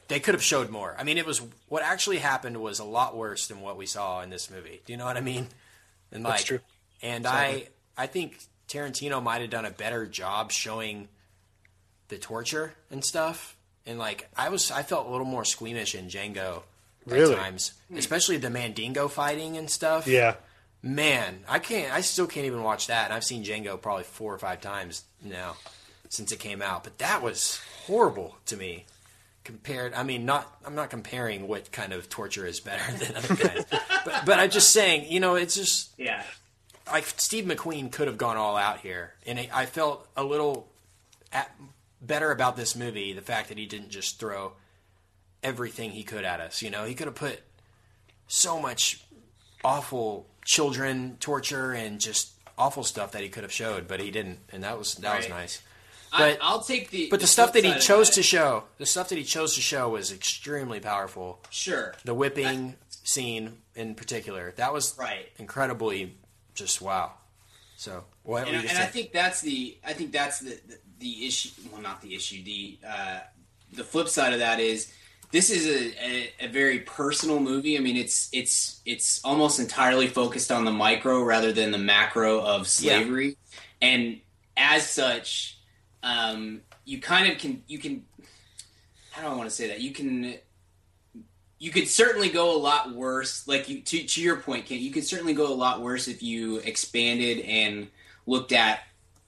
they 0.08 0.20
could 0.20 0.34
have 0.34 0.44
showed 0.44 0.70
more. 0.70 0.96
I 0.98 1.04
mean, 1.04 1.18
it 1.18 1.26
was 1.26 1.42
what 1.68 1.84
actually 1.84 2.18
happened 2.18 2.58
was 2.58 2.80
a 2.80 2.84
lot 2.86 3.16
worse 3.16 3.48
than 3.48 3.62
what 3.62 3.78
we 3.78 3.86
saw 3.86 4.22
in 4.22 4.30
this 4.30 4.50
movie. 4.50 4.82
Do 4.86 4.94
you 4.94 4.98
know 4.98 5.06
what 5.06 5.18
I 5.18 5.22
mean? 5.22 5.48
And 6.12 6.24
like, 6.24 6.34
That's 6.34 6.44
true. 6.44 6.60
and 7.02 7.28
I, 7.28 7.68
I 7.98 8.08
think 8.08 8.40
Tarantino 8.70 9.22
might 9.22 9.42
have 9.42 9.50
done 9.50 9.66
a 9.66 9.72
better 9.72 10.06
job 10.06 10.52
showing 10.52 11.10
the 12.08 12.18
torture 12.18 12.74
and 12.90 13.04
stuff. 13.04 13.58
And 13.86 14.00
like, 14.00 14.30
I 14.36 14.50
was, 14.50 14.72
I 14.72 14.84
felt 14.84 15.08
a 15.08 15.10
little 15.10 15.26
more 15.26 15.46
squeamish 15.46 15.96
in 15.96 16.08
Django 16.08 16.64
Really? 17.06 17.34
at 17.34 17.40
times, 17.40 17.74
hmm. 17.90 17.98
especially 17.98 18.38
the 18.38 18.50
Mandingo 18.50 19.08
fighting 19.08 19.58
and 19.58 19.70
stuff. 19.70 20.08
Yeah. 20.08 20.36
Man, 20.84 21.40
I 21.48 21.60
can't. 21.60 21.92
I 21.94 22.02
still 22.02 22.28
can't 22.28 22.46
even 22.46 22.64
watch 22.64 22.88
that. 22.88 23.06
And 23.06 23.14
I've 23.14 23.24
seen 23.24 23.44
Django 23.44 23.82
probably 23.82 24.04
four 24.04 24.34
or 24.34 24.38
five 24.38 24.62
times 24.62 25.04
now 25.24 25.56
since 26.10 26.32
it 26.32 26.40
came 26.40 26.62
out. 26.62 26.84
But 26.84 27.00
that 27.00 27.22
was 27.22 27.60
horrible 27.86 28.38
to 28.46 28.56
me. 28.58 28.86
Compared, 29.44 29.94
I 29.94 30.04
mean, 30.04 30.26
not. 30.26 30.56
I'm 30.66 30.76
not 30.76 30.90
comparing 30.90 31.48
what 31.48 31.72
kind 31.72 31.94
of 31.94 32.10
torture 32.10 32.46
is 32.46 32.60
better 32.60 32.92
than 32.98 33.16
other 33.16 33.36
kinds. 33.36 33.66
but, 33.70 34.24
but 34.26 34.40
I'm 34.40 34.50
just 34.50 34.70
saying, 34.74 35.12
you 35.12 35.20
know, 35.20 35.36
it's 35.36 35.56
just 35.56 35.92
Yeah. 35.98 36.22
like 36.92 37.06
Steve 37.18 37.46
McQueen 37.46 37.92
could 37.92 38.08
have 38.08 38.18
gone 38.18 38.38
all 38.38 38.56
out 38.58 38.80
here, 38.82 39.14
and 39.26 39.40
I 39.40 39.50
I 39.54 39.66
felt 39.66 40.08
a 40.18 40.24
little 40.24 40.68
at, 41.32 41.50
better 42.02 42.32
about 42.32 42.56
this 42.58 42.76
movie. 42.76 43.14
The 43.14 43.22
fact 43.22 43.48
that 43.50 43.58
he 43.58 43.66
didn't 43.66 43.90
just 43.90 44.20
throw 44.20 44.52
everything 45.42 45.92
he 45.92 46.04
could 46.04 46.26
at 46.26 46.40
us. 46.42 46.62
You 46.62 46.70
know, 46.70 46.84
he 46.84 46.94
could 46.94 47.08
have 47.08 47.16
put 47.16 47.40
so 48.28 48.60
much 48.60 49.02
awful 49.64 50.28
children 50.48 51.18
torture 51.20 51.74
and 51.74 52.00
just 52.00 52.32
awful 52.58 52.84
stuff 52.84 53.12
that 53.12 53.22
he 53.22 53.30
could 53.30 53.44
have 53.44 53.52
showed, 53.52 53.88
but 53.88 54.00
he 54.00 54.10
didn't, 54.10 54.40
and 54.52 54.64
that 54.64 54.80
was 54.80 54.96
that 54.96 55.18
was 55.18 55.30
nice. 55.30 55.62
But- 56.12 56.40
I'll 56.42 56.62
take 56.64 56.90
the 56.90 57.10
But 57.12 57.20
the, 57.20 57.28
stuff 57.28 57.52
that 57.54 57.66
he 57.66 57.78
chose 57.80 58.08
that. 58.08 58.16
to 58.16 58.24
show, 58.24 58.64
the 58.78 58.86
stuff 58.86 59.10
that 59.10 59.18
he 59.18 59.26
chose 59.26 59.56
to 59.56 59.62
show 59.62 59.90
was 59.90 60.12
extremely 60.12 60.80
powerful. 60.80 61.44
sure 61.50 61.94
The 62.06 62.14
whipping 62.14 62.76
scene 63.04 63.58
in 63.76 63.94
particular, 63.94 64.54
that 64.56 64.72
was 64.74 64.98
Right. 64.98 65.30
incredibly 65.38 66.16
just 66.56 66.82
wow. 66.82 67.12
So 67.76 68.06
what 68.24 68.48
and, 68.48 68.56
I- 68.58 68.62
and 68.62 68.78
I 68.78 68.86
think 68.86 69.12
that's 69.12 69.42
the 69.42 69.78
I 69.86 69.94
think 69.94 70.12
that's 70.14 70.40
the, 70.40 70.58
the 70.68 70.78
the 71.00 71.28
issue. 71.28 71.50
Well, 71.72 71.82
not 71.82 72.02
the 72.02 72.16
issue. 72.16 72.42
The 72.44 72.80
uh, 72.88 73.20
the 73.74 73.84
flip 73.84 74.08
side 74.08 74.32
of 74.34 74.40
that 74.40 74.60
is 74.62 74.92
this 75.32 75.50
is 75.50 75.68
a, 75.68 76.06
a, 76.06 76.46
a 76.46 76.48
very 76.48 76.80
personal 76.80 77.40
movie. 77.40 77.78
I 77.78 77.82
mean, 77.82 77.98
it's 77.98 78.30
it's 78.32 78.82
it's 78.86 79.24
almost 79.26 79.60
entirely 79.60 80.08
focused 80.08 80.52
on 80.52 80.66
the 80.66 80.72
micro 80.72 81.22
rather 81.22 81.52
than 81.52 81.72
the 81.72 81.78
macro 81.78 82.42
of 82.42 82.68
slavery, 82.68 83.38
and 83.82 84.22
as 84.56 84.90
such, 84.90 85.60
um, 86.04 86.62
you 86.86 87.00
kind 87.02 87.32
of 87.32 87.38
can 87.38 87.64
you 87.68 87.78
can 87.78 88.06
how 89.12 89.22
do 89.24 89.28
I 89.28 89.36
want 89.36 89.50
to 89.50 89.56
say 89.56 89.68
that 89.68 89.82
you 89.82 89.92
can 89.92 90.36
you 91.60 91.72
could 91.72 91.88
certainly 91.88 92.30
go 92.30 92.56
a 92.56 92.60
lot 92.60 92.94
worse. 92.94 93.48
Like 93.48 93.68
you, 93.68 93.82
to 93.82 94.04
to 94.04 94.22
your 94.22 94.38
point, 94.38 94.66
Kent, 94.66 94.82
you 94.82 94.92
could 94.92 95.06
certainly 95.06 95.34
go 95.34 95.52
a 95.52 95.56
lot 95.56 95.82
worse 95.82 96.08
if 96.08 96.24
you 96.24 96.58
expanded 96.58 97.40
and 97.40 97.88
looked 98.26 98.52
at 98.52 98.80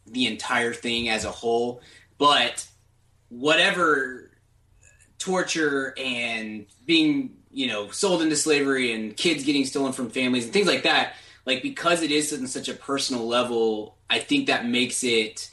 the 0.05 0.27
entire 0.27 0.73
thing 0.73 1.09
as 1.09 1.25
a 1.25 1.31
whole. 1.31 1.81
But 2.17 2.67
whatever 3.29 4.28
torture 5.19 5.93
and 5.97 6.65
being, 6.85 7.37
you 7.51 7.67
know, 7.67 7.89
sold 7.91 8.21
into 8.21 8.35
slavery 8.35 8.93
and 8.93 9.15
kids 9.15 9.43
getting 9.43 9.65
stolen 9.65 9.93
from 9.93 10.09
families 10.09 10.45
and 10.45 10.53
things 10.53 10.67
like 10.67 10.83
that, 10.83 11.15
like 11.45 11.61
because 11.61 12.01
it 12.01 12.11
is 12.11 12.33
on 12.33 12.47
such 12.47 12.69
a 12.69 12.73
personal 12.73 13.27
level, 13.27 13.97
I 14.09 14.19
think 14.19 14.47
that 14.47 14.65
makes 14.65 15.03
it. 15.03 15.51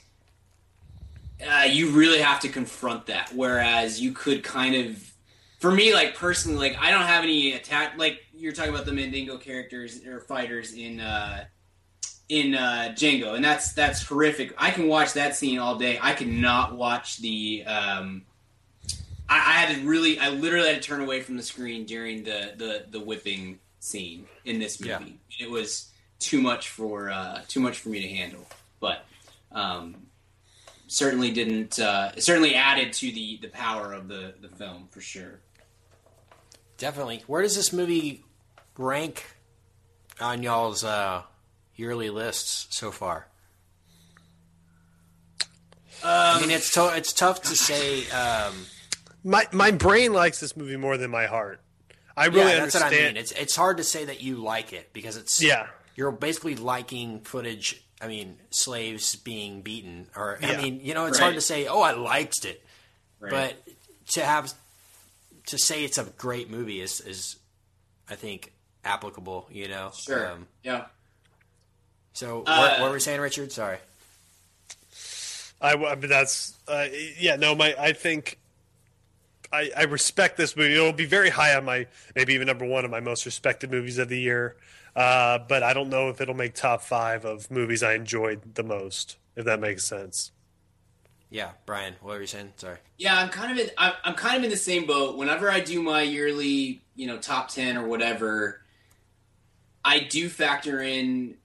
Uh, 1.47 1.65
you 1.65 1.91
really 1.91 2.21
have 2.21 2.41
to 2.41 2.49
confront 2.49 3.07
that. 3.07 3.31
Whereas 3.35 4.01
you 4.01 4.13
could 4.13 4.43
kind 4.43 4.75
of 4.75 5.13
for 5.59 5.71
me, 5.71 5.95
like 5.95 6.15
personally, 6.15 6.59
like 6.59 6.79
I 6.79 6.91
don't 6.91 7.03
have 7.03 7.25
any 7.25 7.53
attack. 7.53 7.95
Like 7.97 8.21
you're 8.35 8.53
talking 8.53 8.73
about 8.73 8.87
the 8.87 8.93
Mandingo 8.93 9.39
characters 9.39 10.05
or 10.07 10.21
fighters 10.21 10.75
in 10.75 11.01
uh, 11.01 11.45
in 12.29 12.55
uh, 12.55 12.95
Django, 12.95 13.35
and 13.35 13.45
that's 13.45 13.73
that's 13.73 14.03
horrific. 14.07 14.55
I 14.59 14.71
can 14.71 14.87
watch 14.89 15.15
that 15.15 15.35
scene 15.35 15.59
all 15.59 15.77
day. 15.77 15.99
I 16.01 16.13
cannot 16.13 16.77
watch 16.77 17.19
the. 17.19 17.65
Um, 17.65 18.26
I, 19.29 19.37
I 19.37 19.53
had 19.65 19.77
to 19.77 19.87
really, 19.89 20.19
I 20.19 20.29
literally 20.31 20.69
had 20.73 20.83
to 20.83 20.89
turn 20.89 21.01
away 21.01 21.21
from 21.23 21.37
the 21.37 21.43
screen 21.43 21.85
during 21.85 22.25
the 22.25 22.53
the, 22.57 22.85
the 22.91 23.01
whipping 23.01 23.59
scene 23.81 24.27
in 24.45 24.59
this 24.59 24.81
movie. 24.81 25.19
It 25.39 25.51
was 25.51 25.91
too 26.19 26.41
much 26.41 26.69
for 26.71 27.11
uh, 27.11 27.43
too 27.49 27.61
much 27.61 27.79
for 27.79 27.89
me 27.91 28.01
to 28.03 28.09
handle, 28.09 28.47
but 28.81 29.05
um, 29.53 29.97
certainly 30.87 31.31
didn't. 31.31 31.79
Uh, 31.79 32.13
it 32.17 32.23
certainly 32.23 32.55
added 32.55 32.93
to 32.95 33.11
the 33.13 33.39
the 33.43 33.49
power 33.49 33.93
of 33.93 34.09
the 34.09 34.35
the 34.41 34.49
film 34.49 34.89
for 34.91 35.01
sure. 35.01 35.41
Definitely. 36.79 37.23
Where 37.27 37.43
does 37.43 37.57
this 37.57 37.73
movie 37.73 38.25
rank 38.77 39.25
on 40.21 40.43
y'all's 40.43 40.85
uh, 40.85 41.23
yearly 41.75 42.11
lists 42.11 42.67
so 42.71 42.91
far? 42.91 43.29
I 46.05 46.41
mean, 46.41 46.51
it's 46.51 46.71
to- 46.75 46.95
it's 46.95 47.13
tough 47.13 47.43
to 47.43 47.57
say. 47.57 48.09
Um, 48.11 48.67
My 49.27 49.47
my 49.53 49.73
brain 49.73 50.13
likes 50.13 50.39
this 50.41 50.57
movie 50.57 50.77
more 50.77 50.97
than 50.97 51.11
my 51.11 51.27
heart. 51.27 51.61
I 52.17 52.27
really 52.27 52.53
yeah, 52.53 52.61
that's 52.61 52.77
understand. 52.77 52.93
what 52.93 53.01
I 53.03 53.07
mean. 53.09 53.17
It's 53.17 53.33
it's 53.33 53.57
hard 53.57 53.77
to 53.79 53.85
say 53.85 54.05
that 54.07 54.23
you 54.23 54.37
like 54.37 54.73
it 54.73 54.93
because 54.93 55.17
it's 55.17 55.43
Yeah. 55.43 55.67
You're 55.97 56.13
basically 56.13 56.55
liking 56.57 57.21
footage. 57.21 57.83
I 58.01 58.07
mean, 58.09 58.37
slaves 58.51 59.17
being 59.17 59.63
beaten, 59.63 60.07
or 60.15 60.39
I 60.43 60.57
mean, 60.59 60.81
you 60.83 60.95
know, 60.95 61.07
it's 61.07 61.19
Right. 61.19 61.25
hard 61.25 61.35
to 61.35 61.41
say. 61.41 61.67
Oh, 61.67 61.81
I 61.81 61.93
liked 61.93 62.45
it, 62.45 62.63
Right. 63.19 63.31
but 63.33 63.75
to 64.13 64.25
have 64.25 64.53
to 65.47 65.59
say 65.59 65.85
it's 65.85 65.99
a 65.99 66.05
great 66.05 66.49
movie 66.49 66.81
is 66.81 67.01
is 67.01 67.37
I 68.09 68.15
think 68.15 68.53
applicable. 68.85 69.49
You 69.51 69.69
know, 69.69 69.91
Sure. 69.99 70.31
Um, 70.33 70.47
yeah. 70.63 70.87
so 72.13 72.43
Uh, 72.47 72.59
what, 72.59 72.81
what 72.81 72.89
were 72.91 72.95
we 72.95 73.01
saying, 73.01 73.21
Richard? 73.21 73.51
Sorry. 73.51 73.79
I, 75.61 75.73
I 75.73 75.95
but 75.97 76.09
that's 76.09 76.55
uh, 76.69 76.87
yeah 77.19 77.37
no 77.37 77.55
my 77.55 77.75
I 77.79 77.93
think 77.93 78.39
I, 79.53 79.71
I 79.77 79.85
respect 79.85 80.37
this 80.37 80.57
movie. 80.57 80.75
It'll 80.75 80.93
be 80.93 81.07
very 81.07 81.31
high 81.31 81.55
on 81.55 81.65
my 81.65 81.87
maybe 82.15 82.35
even 82.35 82.47
number 82.47 82.67
one 82.67 82.85
of 82.85 82.91
my 82.91 83.01
most 83.01 83.25
respected 83.27 83.71
movies 83.71 83.99
of 83.99 84.09
the 84.09 84.19
year. 84.19 84.57
Uh, 84.95 85.39
but 85.47 85.63
I 85.63 85.75
don't 85.75 85.91
know 85.91 86.09
if 86.09 86.21
it'll 86.21 86.35
make 86.35 86.55
top 86.55 86.83
five 86.83 87.25
of 87.25 87.51
movies 87.51 87.83
I 87.83 87.95
enjoyed 87.95 88.55
the 88.55 88.63
most. 88.63 89.19
If 89.37 89.45
that 89.45 89.61
makes 89.61 89.85
sense. 89.85 90.33
Yeah, 91.29 91.51
Brian, 91.67 91.97
what 92.01 92.15
were 92.15 92.21
you 92.21 92.27
saying? 92.27 92.53
Sorry. 92.57 92.79
Yeah, 92.97 93.19
I'm 93.19 93.29
kind 93.29 93.53
of 93.53 93.59
in. 93.59 93.71
I'm, 93.77 93.93
I'm 94.05 94.15
kind 94.15 94.39
of 94.39 94.45
in 94.45 94.51
the 94.51 94.57
same 94.57 94.87
boat. 94.87 95.19
Whenever 95.19 95.51
I 95.51 95.61
do 95.61 95.83
my 95.83 96.03
yearly, 96.03 96.81
you 96.95 97.07
know, 97.07 97.19
top 97.19 97.49
ten 97.49 97.77
or 97.77 97.87
whatever, 97.87 98.63
I 99.85 99.99
do 99.99 100.29
factor 100.29 100.81
in 100.81 101.37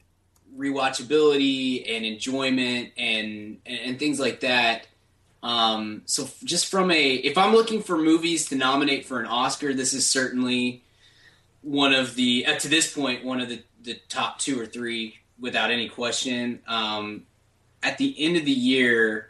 rewatchability 0.57 1.89
and 1.89 2.05
enjoyment 2.05 2.91
and 2.95 3.57
and, 3.65 3.79
and 3.79 3.99
things 3.99 4.19
like 4.19 4.41
that. 4.41 4.87
Um, 5.43 6.03
so 6.05 6.29
just 6.43 6.67
from 6.67 6.91
a, 6.91 7.13
if 7.13 7.37
I'm 7.37 7.53
looking 7.53 7.81
for 7.81 7.97
movies 7.97 8.49
to 8.49 8.55
nominate 8.55 9.05
for 9.05 9.19
an 9.19 9.25
Oscar, 9.25 9.73
this 9.73 9.93
is 9.93 10.07
certainly 10.07 10.83
one 11.61 11.93
of 11.93 12.15
the 12.15 12.45
up 12.47 12.57
to 12.59 12.67
this 12.67 12.91
point 12.91 13.23
one 13.23 13.39
of 13.39 13.47
the 13.47 13.61
the 13.83 13.99
top 14.09 14.39
two 14.39 14.59
or 14.59 14.65
three 14.65 15.17
without 15.39 15.71
any 15.71 15.89
question. 15.89 16.59
Um, 16.67 17.23
at 17.83 17.97
the 17.97 18.15
end 18.23 18.37
of 18.37 18.45
the 18.45 18.51
year. 18.51 19.27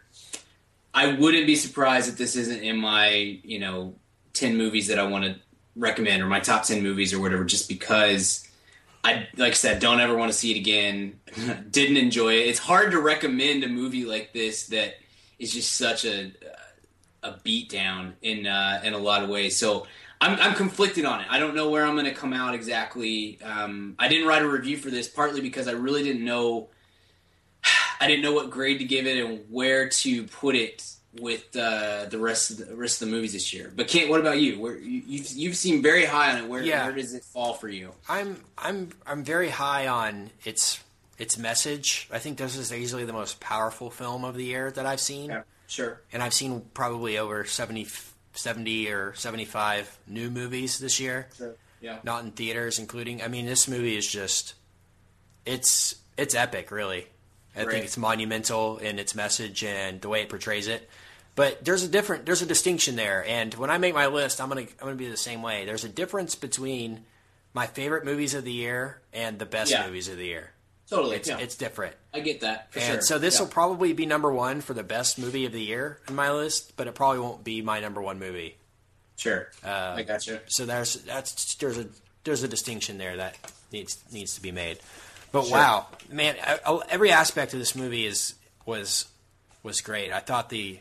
I 0.93 1.13
wouldn't 1.13 1.47
be 1.47 1.55
surprised 1.55 2.09
if 2.09 2.17
this 2.17 2.35
isn't 2.35 2.63
in 2.63 2.77
my, 2.77 3.39
you 3.43 3.59
know, 3.59 3.95
10 4.33 4.57
movies 4.57 4.87
that 4.87 4.99
I 4.99 5.03
want 5.03 5.23
to 5.23 5.35
recommend 5.75 6.21
or 6.21 6.27
my 6.27 6.39
top 6.39 6.63
10 6.63 6.83
movies 6.83 7.13
or 7.13 7.21
whatever, 7.21 7.45
just 7.45 7.69
because 7.69 8.47
I, 9.03 9.27
like 9.37 9.51
I 9.51 9.55
said, 9.55 9.79
don't 9.79 10.01
ever 10.01 10.15
want 10.15 10.31
to 10.31 10.37
see 10.37 10.51
it 10.51 10.57
again. 10.57 11.19
Didn't 11.71 11.97
enjoy 11.97 12.33
it. 12.33 12.47
It's 12.47 12.59
hard 12.59 12.91
to 12.91 12.99
recommend 12.99 13.63
a 13.63 13.69
movie 13.69 14.05
like 14.05 14.33
this 14.33 14.67
that 14.67 14.95
is 15.41 15.51
just 15.53 15.73
such 15.73 16.05
a, 16.05 16.31
a 17.23 17.33
beat 17.43 17.69
down 17.69 18.13
in, 18.21 18.45
uh, 18.47 18.79
in 18.83 18.93
a 18.93 18.97
lot 18.97 19.23
of 19.23 19.29
ways. 19.29 19.57
So 19.57 19.87
I'm, 20.21 20.39
I'm 20.39 20.53
conflicted 20.55 21.03
on 21.03 21.21
it. 21.21 21.27
I 21.29 21.39
don't 21.39 21.55
know 21.55 21.69
where 21.69 21.85
I'm 21.85 21.95
going 21.95 22.05
to 22.05 22.13
come 22.13 22.31
out 22.33 22.53
exactly. 22.53 23.39
Um, 23.43 23.95
I 23.99 24.07
didn't 24.07 24.27
write 24.27 24.43
a 24.43 24.47
review 24.49 24.77
for 24.77 24.89
this 24.91 25.07
partly 25.09 25.41
because 25.41 25.67
I 25.67 25.71
really 25.71 26.03
didn't 26.03 26.23
know 26.23 26.69
I 27.99 28.07
didn't 28.07 28.21
know 28.23 28.33
what 28.33 28.49
grade 28.49 28.79
to 28.79 28.85
give 28.85 29.05
it 29.07 29.23
and 29.23 29.45
where 29.49 29.89
to 29.89 30.23
put 30.23 30.55
it 30.55 30.85
with 31.19 31.55
uh, 31.57 32.05
the 32.09 32.17
rest 32.17 32.51
of 32.51 32.57
the 32.69 32.75
rest 32.75 33.01
of 33.01 33.07
the 33.09 33.13
movies 33.13 33.33
this 33.33 33.51
year. 33.53 33.71
But 33.75 33.87
Kent, 33.89 34.09
what 34.09 34.21
about 34.21 34.39
you? 34.39 34.59
Where 34.59 34.77
you, 34.77 35.01
you've 35.05 35.29
you've 35.33 35.55
seen 35.57 35.81
very 35.81 36.05
high 36.05 36.31
on 36.31 36.37
it. 36.37 36.47
Where 36.47 36.63
Yeah. 36.63 36.85
where 36.85 36.95
does 36.95 37.13
it 37.13 37.23
fall 37.23 37.53
for 37.53 37.67
you? 37.67 37.93
I'm 38.07 38.37
I'm 38.57 38.89
I'm 39.05 39.23
very 39.23 39.49
high 39.49 39.87
on 39.87 40.29
its 40.45 40.79
its 41.21 41.37
message. 41.37 42.07
I 42.11 42.17
think 42.19 42.37
this 42.39 42.55
is 42.57 42.73
easily 42.73 43.05
the 43.05 43.13
most 43.13 43.39
powerful 43.39 43.91
film 43.91 44.25
of 44.25 44.35
the 44.35 44.43
year 44.43 44.71
that 44.71 44.85
I've 44.87 44.99
seen. 44.99 45.43
Sure. 45.67 46.01
And 46.11 46.23
I've 46.23 46.33
seen 46.33 46.63
probably 46.73 47.17
over 47.19 47.45
70, 47.45 47.87
70 48.33 48.91
or 48.91 49.13
75 49.13 49.97
new 50.07 50.29
movies 50.31 50.79
this 50.79 50.99
year. 50.99 51.27
Sure. 51.37 51.55
Yeah. 51.79 51.99
Not 52.03 52.23
in 52.23 52.31
theaters 52.31 52.79
including. 52.79 53.21
I 53.21 53.27
mean 53.27 53.45
this 53.45 53.67
movie 53.67 53.95
is 53.95 54.07
just 54.07 54.55
it's 55.45 55.95
it's 56.17 56.35
epic, 56.35 56.71
really. 56.71 57.07
I 57.55 57.65
think 57.65 57.83
it's 57.85 57.97
monumental 57.97 58.77
in 58.77 58.97
its 58.97 59.13
message 59.13 59.63
and 59.63 59.99
the 60.01 60.07
way 60.09 60.21
it 60.21 60.29
portrays 60.29 60.67
it. 60.67 60.89
But 61.35 61.63
there's 61.63 61.83
a 61.83 61.87
different 61.87 62.25
there's 62.25 62.41
a 62.41 62.45
distinction 62.45 62.95
there 62.95 63.23
and 63.27 63.53
when 63.55 63.69
I 63.69 63.77
make 63.77 63.93
my 63.93 64.07
list, 64.07 64.41
I'm 64.41 64.49
going 64.49 64.67
to 64.67 64.73
I'm 64.81 64.89
to 64.89 64.95
be 64.95 65.07
the 65.09 65.17
same 65.17 65.41
way. 65.43 65.65
There's 65.65 65.83
a 65.83 65.89
difference 65.89 66.35
between 66.35 67.03
my 67.53 67.67
favorite 67.67 68.05
movies 68.05 68.33
of 68.33 68.43
the 68.43 68.51
year 68.51 69.01
and 69.13 69.37
the 69.39 69.45
best 69.45 69.71
Yeah. 69.71 69.85
movies 69.85 70.07
of 70.07 70.17
the 70.17 70.25
year. 70.25 70.51
Totally. 70.91 71.15
It's 71.15 71.29
yeah. 71.29 71.37
it's 71.39 71.55
different. 71.55 71.95
I 72.13 72.19
get 72.19 72.41
that. 72.41 72.67
And 72.75 72.83
sure. 72.83 73.01
so 73.01 73.17
this 73.17 73.35
Yeah. 73.35 73.41
will 73.45 73.47
probably 73.49 73.93
be 73.93 74.05
number 74.05 74.31
one 74.31 74.61
for 74.61 74.73
the 74.75 74.83
best 74.83 75.17
movie 75.17 75.45
of 75.45 75.53
the 75.53 75.61
year 75.61 75.99
in 76.07 76.15
my 76.15 76.31
list, 76.31 76.75
but 76.75 76.85
it 76.85 76.93
probably 76.95 77.19
won't 77.19 77.43
be 77.43 77.61
my 77.61 77.79
number 77.79 78.01
one 78.01 78.19
movie. 78.19 78.57
Sure. 79.15 79.49
Uh, 79.63 79.93
I 79.97 80.03
gotcha. 80.03 80.41
So 80.47 80.65
there's 80.65 80.95
that's 80.95 81.55
there's 81.55 81.77
a 81.77 81.87
there's 82.25 82.43
a 82.43 82.47
distinction 82.47 82.97
there 82.97 83.15
that 83.17 83.37
needs 83.71 83.97
needs 84.11 84.35
to 84.35 84.41
be 84.41 84.51
made. 84.51 84.79
But 85.31 85.43
Sure. 85.45 85.53
wow, 85.53 85.87
man, 86.09 86.35
I- 86.43 86.59
I- 86.65 86.81
every 86.89 87.09
aspect 87.11 87.53
of 87.53 87.59
this 87.59 87.73
movie 87.73 88.05
is 88.05 88.35
was 88.65 89.05
was 89.63 89.79
great. 89.81 90.11
I 90.11 90.19
thought 90.19 90.49
the 90.49 90.79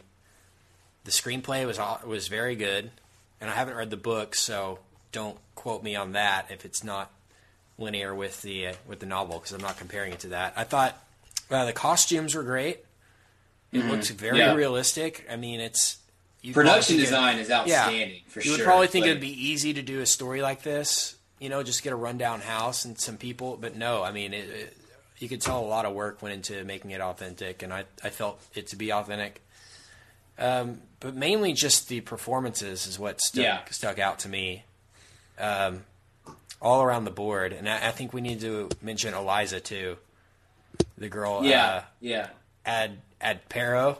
the 1.05 1.13
screenplay 1.13 1.65
was 1.67 1.79
was 2.05 2.27
very 2.27 2.57
good, 2.57 2.91
and 3.41 3.49
I 3.49 3.53
haven't 3.55 3.77
read 3.77 3.91
the 3.91 3.97
book, 3.97 4.35
so 4.35 4.81
don't 5.13 5.39
quote 5.55 5.83
me 5.85 5.95
on 5.95 6.13
that 6.13 6.51
if 6.51 6.65
it's 6.65 6.83
not 6.83 7.13
linear 7.81 8.15
with 8.15 8.43
the 8.43 8.69
uh, 8.69 8.75
with 8.87 9.01
the 9.01 9.07
novel 9.07 9.39
because 9.39 9.53
I'm 9.53 9.61
not 9.61 9.79
comparing 9.79 10.13
it 10.13 10.21
to 10.21 10.29
that. 10.29 10.53
I 10.57 10.65
thought 10.65 10.97
uh, 11.51 11.65
the 11.65 11.73
costumes 11.73 12.35
were 12.35 12.43
great. 12.45 12.85
It 13.73 13.79
Mhm. 13.83 13.91
looks 13.91 14.11
very 14.11 14.39
Yeah. 14.39 14.55
realistic. 14.55 15.27
I 15.31 15.37
mean, 15.37 15.61
it's 15.61 15.97
Production 16.53 16.97
think 16.97 17.01
it- 17.01 17.05
design 17.11 17.39
is 17.39 17.51
outstanding, 17.51 18.23
for 18.29 18.41
you 18.41 18.53
would 18.53 18.57
sure. 18.59 18.65
probably 18.67 18.87
think 18.87 19.03
Like- 19.03 19.11
it'd 19.11 19.21
be 19.21 19.49
easy 19.49 19.75
to 19.75 19.83
do 19.83 20.01
a 20.01 20.07
story 20.07 20.41
like 20.43 20.63
this. 20.63 21.17
You 21.39 21.49
know, 21.49 21.63
just 21.63 21.83
get 21.83 21.93
a 21.93 21.97
rundown 21.97 22.41
house 22.41 22.85
and 22.85 22.99
some 23.01 23.17
people. 23.17 23.57
But 23.57 23.77
no, 23.77 24.03
I 24.03 24.11
mean, 24.13 24.33
it, 24.35 24.49
it, 24.49 24.77
you 25.19 25.29
could 25.29 25.41
tell 25.43 25.59
a 25.61 25.67
lot 25.67 25.85
of 25.87 25.93
work 25.93 26.23
went 26.23 26.35
into 26.35 26.65
making 26.65 26.91
it 26.93 27.01
authentic, 27.01 27.63
and 27.63 27.73
I 27.73 27.85
I 28.03 28.11
felt 28.11 28.41
it 28.55 28.69
to 28.69 28.77
be 28.77 28.93
authentic. 28.93 29.41
Um, 30.39 30.81
but 31.01 31.15
mainly 31.15 31.53
just 31.53 31.89
the 31.89 32.01
performances 32.01 32.87
is 32.87 32.99
what 32.99 33.21
stuck 33.21 33.43
Yeah. 33.45 33.61
stuck 33.71 33.99
out 33.99 34.19
to 34.21 34.29
me. 34.29 34.65
Um, 35.39 35.85
all 36.61 36.83
around 36.83 37.05
the 37.05 37.11
board, 37.11 37.53
and 37.53 37.69
I, 37.69 37.89
I 37.89 37.91
think 37.91 38.13
we 38.13 38.21
need 38.21 38.41
to 38.41 38.69
mention 38.83 39.15
Eliza 39.15 39.61
too, 39.61 39.97
the 40.99 41.09
girl. 41.09 41.45
Yeah. 41.45 41.67
uh, 41.67 41.83
yeah. 42.01 42.29
Ad 42.67 42.99
Adpero, 43.21 43.99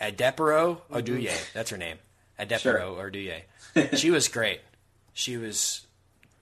Adepero 0.00 0.78
Oduye. 0.90 1.52
That's 1.52 1.70
her 1.70 1.76
name. 1.76 1.98
Adepero 2.38 2.96
Oduye. 2.96 3.42
she 3.98 4.10
was 4.10 4.28
great. 4.28 4.60
She 5.12 5.36
was 5.36 5.86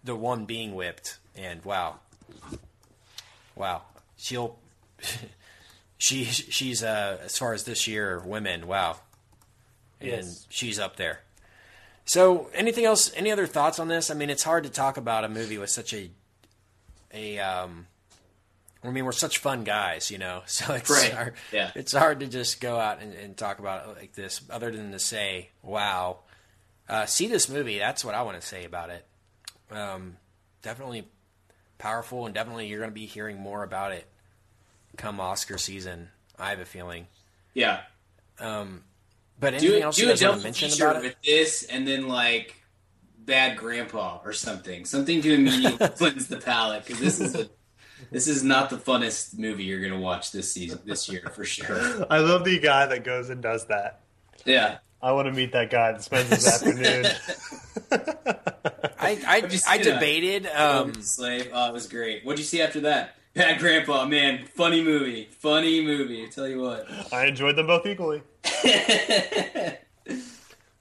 the 0.05 0.15
one 0.17 0.45
being 0.47 0.75
whipped, 0.75 1.19
and 1.37 1.65
wow, 1.65 1.97
wow. 3.57 3.83
She'll. 4.17 4.59
she 5.99 6.25
she's 6.25 6.83
uh 6.83 7.19
as 7.25 7.37
far 7.37 7.53
as 7.53 7.65
this 7.65 7.87
year 7.87 8.21
women 8.21 8.67
wow, 8.67 8.97
and 10.01 10.11
Yes. 10.11 10.47
she's 10.49 10.79
up 10.79 10.97
there. 10.97 11.21
So, 12.11 12.51
anything 12.55 12.85
else? 12.87 13.13
Any 13.15 13.31
other 13.31 13.47
thoughts 13.47 13.79
on 13.79 13.87
this? 13.87 14.11
I 14.11 14.15
mean, 14.15 14.31
it's 14.31 14.43
hard 14.43 14.65
to 14.65 14.69
talk 14.69 14.97
about 14.97 15.23
a 15.23 15.29
movie 15.29 15.59
with 15.59 15.71
such 15.71 15.95
a 15.95 16.11
a 17.15 17.39
um. 17.39 17.87
I 18.83 18.91
mean, 18.91 19.05
we're 19.05 19.13
such 19.13 19.39
fun 19.39 19.63
guys, 19.63 20.11
you 20.11 20.19
know. 20.19 20.43
So 20.47 20.75
it's 20.75 20.91
Right. 20.91 21.13
hard, 21.13 21.35
Yeah. 21.53 21.71
it's 21.77 21.93
hard 21.93 22.19
to 22.19 22.27
just 22.27 22.61
go 22.61 22.81
out 22.81 23.01
and, 23.01 23.15
and 23.15 23.37
talk 23.37 23.61
about 23.61 23.87
it 23.89 23.97
like 23.97 24.15
this, 24.15 24.41
other 24.51 24.73
than 24.73 24.91
to 24.91 24.99
say, 24.99 25.51
"Wow, 25.63 26.19
uh, 26.89 27.07
see 27.07 27.29
this 27.29 27.49
movie." 27.49 27.79
That's 27.79 28.05
what 28.05 28.17
I 28.17 28.23
want 28.23 28.41
to 28.41 28.45
say 28.45 28.65
about 28.65 28.91
it. 28.91 29.07
Um, 29.71 30.17
definitely 30.63 31.07
powerful, 31.79 32.27
and 32.27 32.35
definitely 32.35 32.67
you're 32.67 32.81
going 32.81 32.91
to 32.91 32.95
be 32.95 33.07
hearing 33.07 33.39
more 33.39 33.63
about 33.63 33.93
it 33.93 34.09
come 34.97 35.21
Oscar 35.21 35.59
season. 35.59 36.09
I 36.41 36.51
have 36.51 36.59
a 36.59 36.65
feeling. 36.65 37.07
Yeah. 37.55 37.83
Um, 38.41 38.83
but 39.41 39.51
Do, 39.51 39.57
anything 39.57 39.79
it- 39.79 39.83
else 39.83 39.97
do 39.97 40.03
you 40.03 40.09
a 40.09 40.13
guys 40.13 40.23
want 40.23 40.31
double 40.33 40.39
to 40.41 40.45
mention 40.45 40.83
about 40.83 40.97
it? 40.97 41.03
with 41.03 41.17
this, 41.25 41.63
and 41.65 41.87
then 41.89 42.07
like 42.09 42.55
Bad 43.19 43.57
Grandpa 43.57 44.21
or 44.25 44.33
something, 44.33 44.85
something 44.85 45.23
to 45.23 45.33
immediately 45.35 45.89
cleanse 45.97 46.29
the 46.29 46.37
palate 46.39 46.85
because 46.87 47.01
this 47.01 47.21
is 47.21 47.35
a 47.35 47.49
this 48.11 48.27
is 48.29 48.43
not 48.43 48.71
the 48.71 48.77
funnest 48.77 49.39
movie 49.39 49.65
you're 49.65 49.81
gonna 49.81 50.01
watch 50.01 50.33
this 50.33 50.51
season 50.53 50.81
this 50.85 51.09
year 51.09 51.31
for 51.35 51.45
sure. 51.45 52.07
I 52.11 52.19
love 52.19 52.45
the 52.45 52.59
guy 52.59 52.87
that 52.87 53.05
goes 53.05 53.29
and 53.31 53.43
does 53.43 53.67
that. 53.67 54.01
Yeah. 54.45 54.79
I 55.03 55.13
want 55.13 55.27
to 55.29 55.33
meet 55.33 55.53
that 55.53 55.71
guy 55.71 55.93
that 55.93 56.03
spends 56.03 56.29
his 56.29 56.47
afternoon. 56.47 57.07
I 58.99 59.19
I, 59.27 59.41
What'd 59.41 59.63
I 59.67 59.79
debated. 59.79 60.47
Um, 60.47 60.89
Um, 60.91 61.03
Slave. 61.03 61.51
Oh, 61.53 61.69
it 61.69 61.73
was 61.73 61.87
great. 61.89 62.25
What 62.25 62.33
did 62.37 62.41
you 62.41 62.47
see 62.47 62.61
after 62.63 62.81
that? 62.81 63.17
Bad 63.35 63.61
Grandpa, 63.61 64.07
man, 64.07 64.45
funny 64.47 64.83
movie, 64.83 65.29
funny 65.39 65.85
movie. 65.85 66.25
I 66.25 66.29
tell 66.29 66.49
you 66.49 66.61
what. 66.61 66.87
I 67.13 67.27
enjoyed 67.27 67.55
them 67.57 67.69
both 67.69 67.87
equally. 67.87 68.23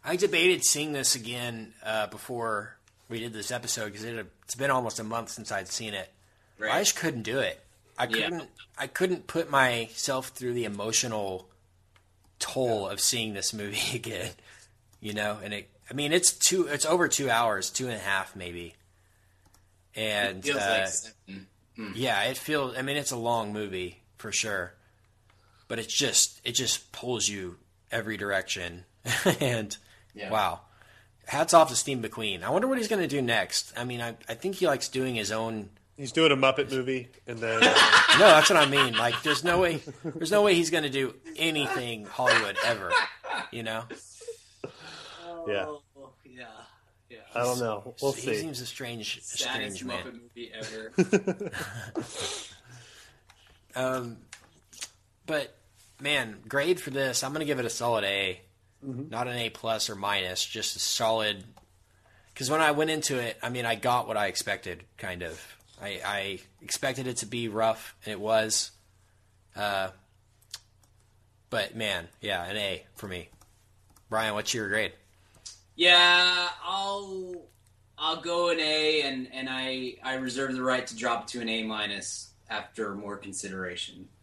I 0.03 0.15
debated 0.15 0.63
seeing 0.63 0.93
this 0.93 1.13
again 1.13 1.73
uh, 1.83 2.07
before 2.07 2.77
we 3.07 3.19
did 3.19 3.33
this 3.33 3.51
episode 3.51 3.85
because 3.85 4.03
it 4.03 4.25
it's 4.43 4.55
been 4.55 4.71
almost 4.71 4.99
a 4.99 5.03
month 5.03 5.29
since 5.29 5.51
I'd 5.51 5.67
seen 5.67 5.93
it. 5.93 6.11
Right. 6.57 6.73
I 6.73 6.79
just 6.79 6.95
couldn't 6.95 7.21
do 7.23 7.37
it. 7.39 7.63
I 7.99 8.07
couldn't. 8.07 8.49
I 8.77 8.87
couldn't 8.87 9.27
put 9.27 9.51
myself 9.51 10.29
through 10.29 10.53
the 10.53 10.65
emotional 10.65 11.49
toll 12.39 12.87
of 12.87 12.99
seeing 12.99 13.33
this 13.33 13.53
movie 13.53 13.79
again. 13.95 14.31
You 15.01 15.13
know, 15.13 15.37
and 15.43 15.53
it. 15.53 15.69
I 15.91 15.93
mean, 15.93 16.13
it's 16.13 16.31
two. 16.31 16.65
It's 16.67 16.85
over 16.85 17.07
two 17.07 17.29
hours, 17.29 17.69
two 17.69 17.85
and 17.85 17.95
a 17.95 17.99
half 17.99 18.35
maybe. 18.35 18.75
And 19.95 20.43
Feels 20.43 20.57
uh, 20.57 20.77
like 20.79 20.87
seven. 20.87 21.47
Mm. 21.79 21.93
yeah, 21.95 22.23
it 22.23 22.37
feels. 22.37 22.75
I 22.77 22.81
mean, 22.81 22.97
it's 22.97 23.11
a 23.11 23.17
long 23.17 23.53
movie 23.53 24.01
for 24.17 24.31
sure, 24.33 24.73
but 25.69 25.79
it's 25.79 25.93
just 25.93 26.41
it 26.43 26.51
just 26.51 26.91
pulls 26.91 27.27
you 27.29 27.55
every 27.91 28.17
direction. 28.17 28.83
and 29.39 29.75
Yeah. 30.13 30.29
wow, 30.29 30.61
hats 31.25 31.53
off 31.53 31.69
to 31.69 31.75
Steve 31.75 31.99
McQueen. 31.99 32.43
I 32.43 32.49
wonder 32.49 32.67
what 32.67 32.77
he's 32.77 32.87
going 32.89 33.01
to 33.01 33.07
do 33.07 33.21
next. 33.21 33.71
I 33.77 33.83
mean, 33.85 34.01
I 34.01 34.15
I 34.27 34.33
think 34.33 34.55
he 34.55 34.67
likes 34.67 34.89
doing 34.89 35.15
his 35.15 35.31
own. 35.31 35.69
He's 35.95 36.11
doing 36.11 36.31
a 36.31 36.37
Muppet 36.37 36.71
movie, 36.71 37.09
and 37.27 37.39
then 37.39 37.59
No, 37.61 37.67
that's 38.19 38.49
what 38.49 38.57
I 38.59 38.65
mean. 38.69 38.95
Like, 38.97 39.21
there's 39.23 39.43
no 39.43 39.59
way. 39.59 39.81
There's 40.03 40.31
no 40.31 40.41
way 40.43 40.55
he's 40.55 40.69
going 40.71 40.83
to 40.85 40.89
do 40.89 41.13
anything 41.37 42.05
Hollywood 42.05 42.57
ever. 42.65 42.91
You 43.51 43.63
know, 43.63 43.83
yeah, 44.63 44.69
Oh, 45.27 45.45
yeah, 45.47 45.65
yeah. 47.09 47.17
I 47.35 47.43
don't 47.43 47.59
know. 47.59 47.95
We'll 48.01 48.11
he 48.13 48.21
see. 48.21 48.35
seems 48.35 48.61
a 48.61 48.65
strange, 48.65 49.21
Saddest 49.23 49.77
strange 49.77 49.83
man. 49.83 50.03
Muppet 50.03 50.21
movie 50.21 50.51
ever. 50.53 51.51
Um, 53.75 54.17
but 55.25 55.55
man, 56.01 56.37
grade 56.47 56.79
for 56.79 56.89
this, 56.89 57.23
I'm 57.23 57.33
gonna 57.33 57.45
give 57.45 57.59
it 57.59 57.65
a 57.65 57.69
solid 57.69 58.03
A, 58.03 58.41
not 58.81 59.27
an 59.27 59.35
A 59.35 59.49
plus 59.49 59.89
or 59.89 59.95
minus, 59.95 60.43
just 60.43 60.75
a 60.75 60.79
solid. 60.79 61.43
Because 62.33 62.49
when 62.49 62.61
I 62.61 62.71
went 62.71 62.89
into 62.89 63.17
it, 63.19 63.37
I 63.43 63.49
mean, 63.49 63.65
I 63.65 63.75
got 63.75 64.07
what 64.07 64.17
I 64.17 64.27
expected, 64.27 64.83
kind 64.97 65.23
of. 65.23 65.39
I, 65.81 66.01
I 66.05 66.39
expected 66.61 67.07
it 67.07 67.17
to 67.17 67.25
be 67.25 67.47
rough, 67.47 67.95
and 68.05 68.11
it 68.11 68.19
was. 68.19 68.71
Uh, 69.55 69.89
but 71.49 71.75
man, 71.75 72.07
yeah, 72.21 72.43
an 72.45 72.57
A 72.57 72.85
for 72.95 73.07
me. 73.07 73.29
Brian, 74.09 74.33
what's 74.33 74.53
your 74.53 74.67
grade? 74.69 74.93
Yeah, 75.79 76.49
I'll 76.61 77.41
I'll 77.97 78.19
go 78.19 78.49
an 78.49 78.59
A, 78.59 79.01
and 79.03 79.29
and 79.31 79.47
I 79.49 79.95
I 80.03 80.15
reserve 80.15 80.53
the 80.53 80.61
right 80.61 80.85
to 80.85 80.93
drop 80.93 81.27
to 81.27 81.39
an 81.39 81.47
A 81.47 81.63
minus 81.63 82.31
after 82.49 82.93
more 82.95 83.15
consideration. 83.15 84.07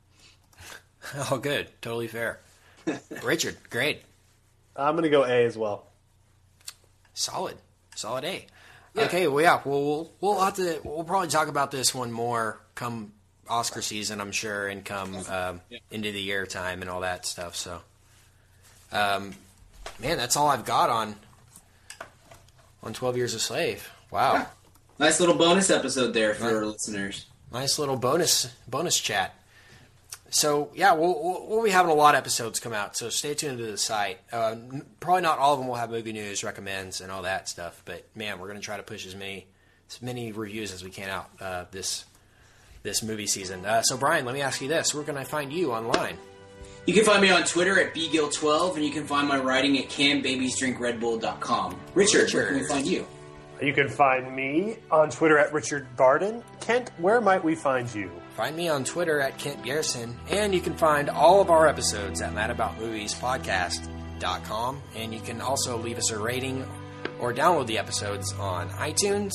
Oh, 1.30 1.38
good, 1.38 1.68
totally 1.80 2.08
fair. 2.08 2.40
Richard, 3.22 3.56
great. 3.70 4.02
I'm 4.74 4.96
gonna 4.96 5.08
go 5.08 5.22
A 5.22 5.46
as 5.46 5.56
well. 5.56 5.86
solid, 7.14 7.56
solid 7.94 8.24
A. 8.24 8.44
Okay, 8.98 9.28
well, 9.28 9.40
yeah, 9.40 9.60
well, 9.64 9.82
we'll 9.84 10.12
we'll 10.20 10.40
have 10.40 10.56
to 10.56 10.80
we'll 10.82 11.04
probably 11.04 11.28
talk 11.28 11.46
about 11.46 11.70
this 11.70 11.94
one 11.94 12.10
more 12.10 12.60
come 12.74 13.12
Oscar 13.48 13.82
season, 13.82 14.20
I'm 14.20 14.32
sure, 14.32 14.66
and 14.66 14.84
come 14.84 15.16
um, 15.30 15.60
into 15.92 16.10
the 16.10 16.20
year 16.20 16.44
time 16.44 16.82
and 16.82 16.90
all 16.90 17.00
that 17.02 17.24
stuff. 17.24 17.54
So, 17.54 17.80
um, 18.90 19.32
man, 20.00 20.16
that's 20.18 20.36
all 20.36 20.48
I've 20.48 20.64
got 20.64 20.90
on 20.90 21.14
on 22.86 22.92
Twelve 22.92 23.16
Years 23.16 23.34
a 23.34 23.40
Slave. 23.40 23.90
Wow, 24.10 24.46
Nice 24.98 25.20
little 25.20 25.34
bonus 25.34 25.68
episode 25.70 26.14
there 26.14 26.32
for 26.34 26.44
our 26.44 26.64
listeners. 26.64 27.26
nice 27.52 27.78
little 27.78 27.96
bonus 27.96 28.48
bonus 28.68 28.98
chat. 28.98 29.34
So 30.30 30.70
yeah, 30.74 30.92
we'll, 30.94 31.22
we'll, 31.22 31.46
we'll 31.48 31.64
be 31.64 31.70
having 31.70 31.90
a 31.90 31.94
lot 31.94 32.14
of 32.14 32.18
episodes 32.18 32.60
come 32.60 32.72
out. 32.72 32.96
So 32.96 33.08
stay 33.10 33.34
tuned 33.34 33.58
to 33.58 33.66
the 33.66 33.76
site. 33.76 34.18
Uh, 34.32 34.56
probably 35.00 35.22
not 35.22 35.38
all 35.38 35.52
of 35.54 35.58
them 35.58 35.68
will 35.68 35.74
have 35.76 35.90
movie 35.90 36.12
news, 36.12 36.42
recommends, 36.44 37.00
and 37.00 37.10
all 37.12 37.22
that 37.22 37.48
stuff. 37.48 37.82
But 37.84 38.06
man, 38.14 38.38
we're 38.38 38.48
going 38.48 38.58
to 38.60 38.64
try 38.64 38.76
to 38.76 38.82
push 38.82 39.04
as 39.06 39.14
many 39.14 39.46
as 39.90 40.00
many 40.00 40.32
reviews 40.32 40.72
as 40.72 40.82
we 40.82 40.90
can 40.90 41.08
out 41.10 41.30
uh, 41.40 41.64
this 41.72 42.04
this 42.82 43.02
movie 43.02 43.26
season. 43.26 43.66
Uh, 43.66 43.82
so 43.82 43.96
Brian, 43.96 44.24
let 44.24 44.34
me 44.34 44.40
ask 44.42 44.60
you 44.62 44.68
this: 44.68 44.94
Where 44.94 45.04
can 45.04 45.16
I 45.16 45.24
find 45.24 45.52
you 45.52 45.72
online? 45.72 46.16
You 46.86 46.94
can 46.94 47.04
find 47.04 47.20
me 47.20 47.30
on 47.30 47.42
Twitter 47.42 47.80
at 47.80 47.92
bgill12, 47.94 48.76
and 48.76 48.84
you 48.84 48.92
can 48.92 49.04
find 49.04 49.26
my 49.26 49.40
writing 49.40 49.76
at 49.78 49.88
canbabiesdrinkredbull.com. 49.88 51.80
Richard, 51.94 52.32
where 52.32 52.46
can 52.46 52.60
we 52.60 52.64
find 52.64 52.86
you? 52.86 53.04
You 53.60 53.72
can 53.72 53.88
find 53.88 54.36
me 54.36 54.76
on 54.90 55.10
Twitter 55.10 55.36
at 55.36 55.52
Richard 55.52 55.88
Barden. 55.96 56.44
Kent, 56.60 56.92
where 56.98 57.20
might 57.20 57.42
we 57.42 57.56
find 57.56 57.92
you? 57.92 58.08
Find 58.36 58.54
me 58.54 58.68
on 58.68 58.84
Twitter 58.84 59.20
at 59.20 59.36
Kent 59.36 59.64
Bjersen, 59.64 60.14
and 60.30 60.54
you 60.54 60.60
can 60.60 60.76
find 60.76 61.10
all 61.10 61.40
of 61.40 61.50
our 61.50 61.66
episodes 61.66 62.20
at 62.20 62.32
madaboutmoviespodcast.com. 62.34 64.82
And 64.94 65.12
you 65.12 65.20
can 65.20 65.40
also 65.40 65.76
leave 65.78 65.98
us 65.98 66.12
a 66.12 66.18
rating 66.18 66.64
or 67.18 67.32
download 67.32 67.66
the 67.66 67.78
episodes 67.78 68.32
on 68.34 68.68
iTunes 68.70 69.32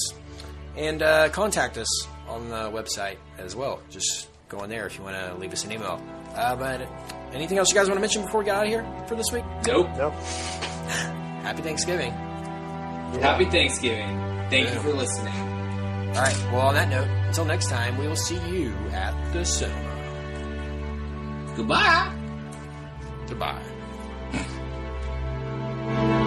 and 0.77 1.01
uh, 1.01 1.27
contact 1.29 1.77
us 1.77 2.07
on 2.27 2.47
the 2.47 2.71
website 2.71 3.17
as 3.37 3.57
well. 3.57 3.81
Just 3.89 4.29
go 4.47 4.59
on 4.59 4.69
there 4.69 4.85
if 4.85 4.97
you 4.97 5.03
want 5.03 5.17
to 5.17 5.35
leave 5.35 5.51
us 5.51 5.65
an 5.65 5.71
email. 5.71 5.99
Uh, 6.35 6.55
but 6.55 6.87
Anything 7.33 7.57
else 7.57 7.69
you 7.69 7.75
guys 7.75 7.87
want 7.87 7.97
to 7.97 8.01
mention 8.01 8.23
before 8.23 8.39
we 8.39 8.45
get 8.45 8.55
out 8.55 8.63
of 8.63 8.69
here 8.69 8.85
for 9.07 9.15
this 9.15 9.31
week? 9.31 9.45
Nope. 9.65 9.89
Nope. 9.97 10.13
Happy 11.43 11.61
Thanksgiving. 11.61 12.11
Yeah. 12.11 13.19
Happy 13.19 13.45
Thanksgiving. 13.45 14.17
Thank 14.49 14.67
yeah. 14.67 14.73
you 14.73 14.79
for 14.81 14.93
listening. 14.93 15.33
All 15.33 16.21
right. 16.21 16.45
Well, 16.51 16.61
on 16.61 16.73
that 16.75 16.89
note, 16.89 17.07
until 17.27 17.45
next 17.45 17.69
time, 17.69 17.97
we 17.97 18.07
will 18.07 18.15
see 18.15 18.39
you 18.49 18.73
at 18.91 19.33
the 19.33 19.45
cinema. 19.45 19.91
Goodbye. 21.55 22.13
Goodbye. 23.27 23.61